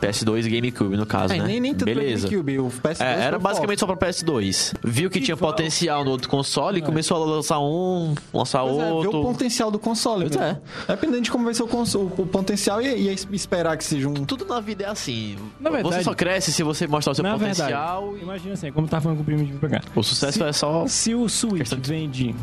[0.00, 1.44] PS2 e GameCube, no caso, É, né?
[1.46, 2.28] nem, nem tanto Beleza.
[2.28, 4.74] pra GameCube, o PS2 É, era basicamente só pra PS2.
[4.84, 8.84] Viu que tinha potencial no outro console e começou a lançar um, lançar Pois é,
[8.84, 9.20] ver outro.
[9.20, 10.26] o potencial do console.
[10.28, 10.60] Pois mesmo.
[10.86, 14.14] Dependendo de como vai ser o, cons- o, potencial e, e esperar que seja um.
[14.26, 15.36] Tudo na vida é assim.
[15.58, 18.02] Na verdade- você só cresce se você mostrar o seu potencial.
[18.08, 19.80] verdade, imagina assim, como tá falando com o primo de cá.
[19.94, 20.86] O sucesso é só.
[20.86, 22.34] Se o Switch Questão de- vende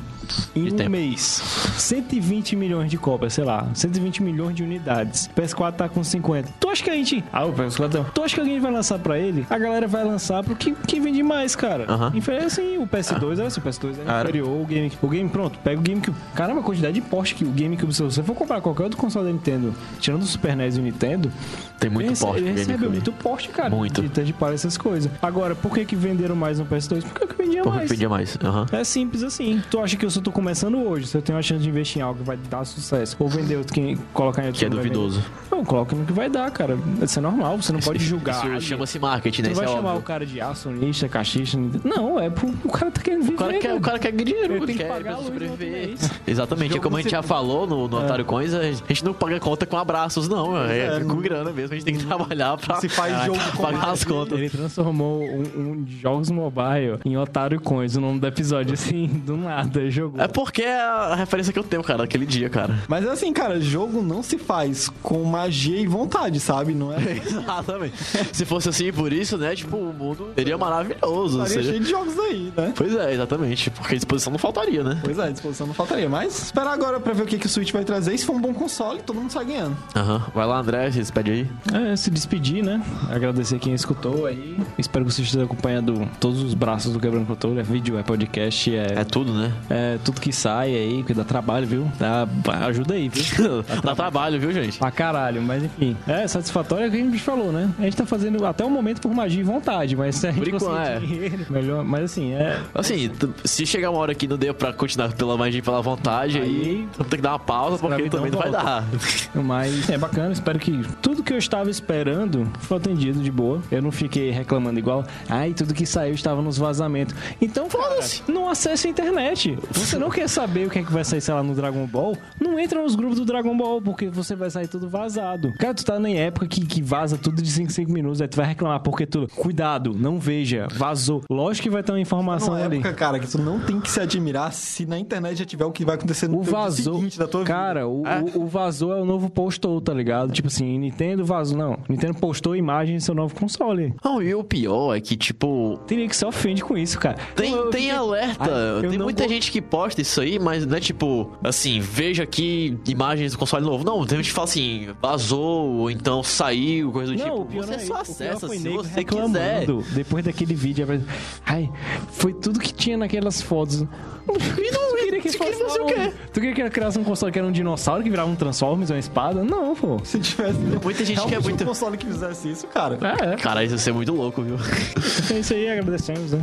[0.56, 0.90] em de um tempo.
[0.92, 1.42] mês
[1.78, 6.50] 120 milhões de cópias, sei lá, 120 milhões de unidades, o PS4 tá com 50.
[6.60, 7.24] Tu acha que a gente.
[7.32, 8.04] Ah, o PS4 não.
[8.06, 9.46] Tu acha que alguém vai lançar pra ele?
[9.50, 11.86] A galera vai lançar pro que, que vende mais, cara.
[11.92, 12.12] Aham.
[12.16, 14.24] Inferior assim, o PS2 é assim, o PS2 é Cara.
[14.30, 14.92] inferior, o game.
[15.02, 16.18] O game, pronto, pega o GameCube.
[16.36, 19.26] Caramba, a quantidade de porte que o GameCube, se você for comprar qualquer outro console
[19.28, 21.32] da Nintendo, tirando o Super NES e o Nintendo,
[21.80, 22.92] Tem muito ele porte Ele pro recebe GameCube.
[22.92, 23.70] muito porte, cara.
[23.70, 24.02] Muito.
[24.02, 25.12] De third party, essas coisas.
[25.22, 27.04] Agora, por que que venderam mais no PS2?
[27.04, 27.90] Porque é o que vendia Porque mais.
[27.90, 28.38] pedia mais.
[28.44, 28.66] Aham.
[28.72, 29.62] É simples assim.
[29.70, 30.53] Tu acha que eu só tô começando
[30.88, 33.28] hoje, se eu tenho a chance de investir em algo que vai dar sucesso, ou
[33.28, 35.20] vender outro que colocar em outro Que é vai duvidoso.
[35.20, 35.34] vender.
[35.52, 36.78] Não, coloca no que vai dar, cara.
[37.02, 38.58] Isso é normal, você não pode julgar.
[38.58, 39.48] Isso chama-se marketing, né?
[39.50, 40.00] não vai é chamar óbvio.
[40.00, 41.58] o cara de acionista, caixista.
[41.84, 43.34] Não, é pro, o cara tá querendo viver.
[43.36, 43.76] O cara, quer, cara.
[43.76, 45.96] o cara quer dinheiro, Ele ele tem que quer pagar sobreviver.
[46.26, 49.14] Exatamente, é como a gente você- já falou no, no Otário Coins, a gente não
[49.14, 50.58] paga conta com abraços, não.
[50.66, 53.64] É, é, com grana mesmo, a gente tem que trabalhar pra Se faz jogo com
[53.64, 54.38] pagar as contas.
[54.38, 59.08] Ele transformou um, um jogos mobile em, ot- Atari Coins, o nome do episódio, assim,
[59.08, 60.22] do nada, jogou.
[60.22, 62.78] É porque é a referência que eu tenho, cara, daquele dia, cara.
[62.88, 66.74] Mas assim, cara, jogo não se faz com magia e vontade, sabe?
[66.74, 66.98] Não é.
[67.26, 67.94] Exatamente.
[68.32, 69.56] Se fosse assim por isso, né?
[69.56, 71.38] Tipo, o mundo seria maravilhoso.
[71.44, 72.74] Estaria seria- cheio de jogos aí, né?
[72.76, 73.70] Pois é, exatamente.
[73.72, 75.00] Porque disposição não faltaria, né?
[75.04, 76.10] Pois é, a disposição não faltaria.
[76.10, 78.18] Mas esperar agora pra ver o que, que o Switch vai trazer.
[78.18, 79.78] Se for um bom console, todo mundo sai ganhando.
[79.96, 80.24] Aham.
[80.36, 81.48] Vai lá, André, se despede aí.
[81.92, 82.82] É, se despedir, né?
[83.10, 84.58] Agradecer quem escutou aí.
[84.78, 87.60] Espero que vocês estejam acompanhando todos os braços do Quebrando Controle.
[87.60, 89.52] É vídeo, é podcast, é, É tudo, né?
[89.70, 91.92] é tudo que sai aí, porque dá trabalho, viu?
[92.00, 92.26] Dá,
[92.66, 93.62] ajuda aí, viu?
[93.84, 94.80] Dá trabalho, viu, gente?
[94.80, 95.98] Pra caralho, mas enfim.
[96.08, 97.70] É, satisfatório é o que a gente falou, né?
[97.78, 100.50] A gente tá fazendo até o momento por magia e vontade, mas se a gente
[100.50, 101.00] conseguir é.
[101.00, 101.84] dinheiro, melhor.
[101.84, 102.58] Mas assim, é.
[102.74, 103.12] Assim,
[103.44, 106.88] se chegar uma hora que não deu pra continuar pela magia e pela vontade, aí,
[106.98, 108.66] Aí- ter que dar uma pausa, porque também não vai volta.
[108.66, 108.86] dar.
[109.36, 113.62] Mas é bacana, espero que tudo que eu estava esperando foi atendido de boa.
[113.70, 117.14] Eu não fiquei reclamando igual, ai, tudo que saiu estava nos vazamentos.
[117.42, 119.58] Então, cara, não acesse a internet.
[119.72, 122.16] Você não quer saber o que é que vai sair, sei lá, no Dragon Ball?
[122.40, 125.54] Não entra nos grupos do Dragon Ball, porque você vai sair tudo vazado.
[125.60, 128.28] Cara, tu tá na época que, que vaza tudo de 5 em 5 minutos, aí
[128.28, 129.28] tu vai reclamar porque tu.
[129.36, 131.22] Cuidado, não veja, vazou.
[131.30, 132.76] Lógico que vai ter uma informação Numa ali.
[132.78, 135.72] época, cara, que tu não tem que se admirar se na internet já tiver o
[135.72, 136.96] que vai acontecer no O vazou.
[136.96, 140.32] seguinte da tua Cara, o, o, o vazou é o novo postou, tá ligado?
[140.32, 141.58] Tipo assim, Nintendo vazou.
[141.58, 143.94] Não, Nintendo postou imagem do seu novo console.
[144.04, 147.18] Não, e o pior é que, tipo, Teria que se ofende com isso, cara.
[147.36, 148.44] Tem, Eu- eu tem alerta.
[148.46, 151.32] Ah, eu tem não muita vou- gente que posta isso aí, mas não é tipo,
[151.44, 153.84] assim, veja aqui imagens do console novo.
[153.84, 157.42] Não, tem gente que fala assim, vazou, ou então saiu, coisa do Não, tipo.
[157.42, 158.96] o pior você não é só acessa se você quiser.
[158.96, 161.00] reclamando Depois daquele vídeo, é
[161.46, 161.72] ai,
[162.12, 163.82] foi tudo que tinha naquelas fotos.
[164.26, 166.14] E não, queria que tu queria fazer o quê?
[166.32, 168.98] Tu queria que criasse um console que era um dinossauro que virava um Transformers, uma
[169.00, 169.44] espada?
[169.44, 170.00] Não, pô.
[170.04, 172.98] Se tivesse Muita gente quer muito- um console que fizesse isso, cara.
[173.02, 174.56] É, Cara, isso ia ser muito louco, viu?
[174.56, 175.34] é.
[175.36, 176.42] É isso aí, agradecemos, né?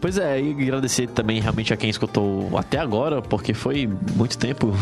[0.00, 4.74] Pois é, e agradecer também realmente a quem escutou até agora, porque foi muito tempo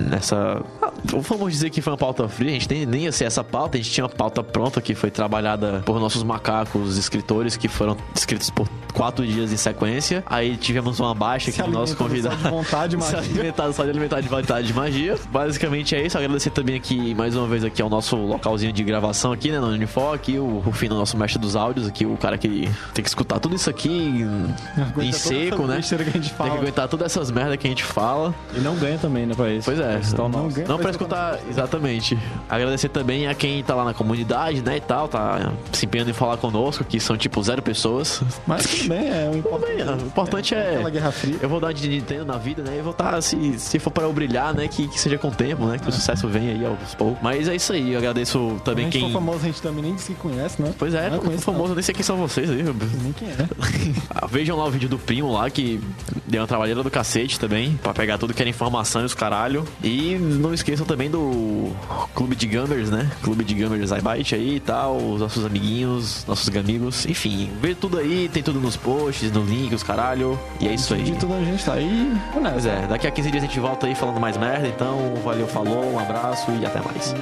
[0.00, 0.62] nessa.
[1.04, 3.76] Vamos dizer que foi uma pauta fria, a gente nem, nem ia ser essa pauta,
[3.76, 7.96] a gente tinha uma pauta pronta que foi trabalhada por nossos macacos escritores que foram
[8.14, 10.22] escritos por quatro dias em sequência.
[10.26, 12.36] Aí tivemos uma baixa aqui Se do nosso alimentando só convidado.
[12.36, 13.18] de vontade, Se magia.
[13.32, 15.16] alimentar só de alimentar de vontade de magia.
[15.30, 16.18] Basicamente é isso.
[16.18, 19.58] Agradecer também aqui, mais uma vez, aqui ao nosso localzinho de gravação aqui, né?
[19.60, 23.08] No Unifor, aqui, o Rufino, nosso mestre dos áudios, aqui, o cara que tem que
[23.08, 25.80] escutar tudo isso aqui em Aguenta seco, né?
[25.80, 28.34] que Tem que aguentar todas essas merdas que a gente fala.
[28.54, 29.64] E não ganha também, né, pra isso.
[29.64, 29.89] Pois é.
[29.98, 32.18] Tá o Não Não pra pra escutar, exatamente.
[32.48, 36.14] Agradecer também a quem tá lá na comunidade, né, e tal, tá se empenhando em
[36.14, 38.22] falar conosco, que são tipo zero pessoas.
[38.46, 39.76] Mas tudo bem, é o importante.
[39.76, 40.70] Bem, o importante é.
[40.74, 41.36] Aquela Guerra Fria.
[41.40, 42.76] Eu vou dar de Nintendo na vida, né?
[42.78, 44.68] E vou estar, se, se for para eu brilhar, né?
[44.68, 45.78] Que, que seja com o tempo, né?
[45.78, 47.18] Que o sucesso venha aí aos poucos.
[47.22, 49.02] Mas é isso aí, eu agradeço também quem.
[49.02, 50.72] for famoso, a gente também nem que conhece, né?
[50.78, 52.62] Pois é, Não tô conheço, famoso, eu nem sei quem são vocês aí.
[52.62, 52.74] não.
[53.02, 53.36] Nem quem é.
[54.14, 55.80] Ah, Vejam lá o vídeo do primo lá, que
[56.26, 59.64] deu uma trabalheira do cacete também, pra pegar tudo que era informação e os caralho.
[59.82, 61.72] E não esqueçam também do
[62.14, 63.10] Clube de Gamers, né?
[63.22, 67.06] Clube de Gamers iByte aí e tal, os nossos amiguinhos, nossos amigos.
[67.06, 70.38] Enfim, vê tudo aí, tem tudo nos posts, no link, os caralho.
[70.60, 71.02] E é isso aí.
[71.02, 72.12] De tudo a gente tá aí.
[72.32, 74.68] Pois é, daqui a 15 dias a gente volta aí falando mais merda.
[74.68, 77.14] Então, valeu, falou, um abraço e até mais.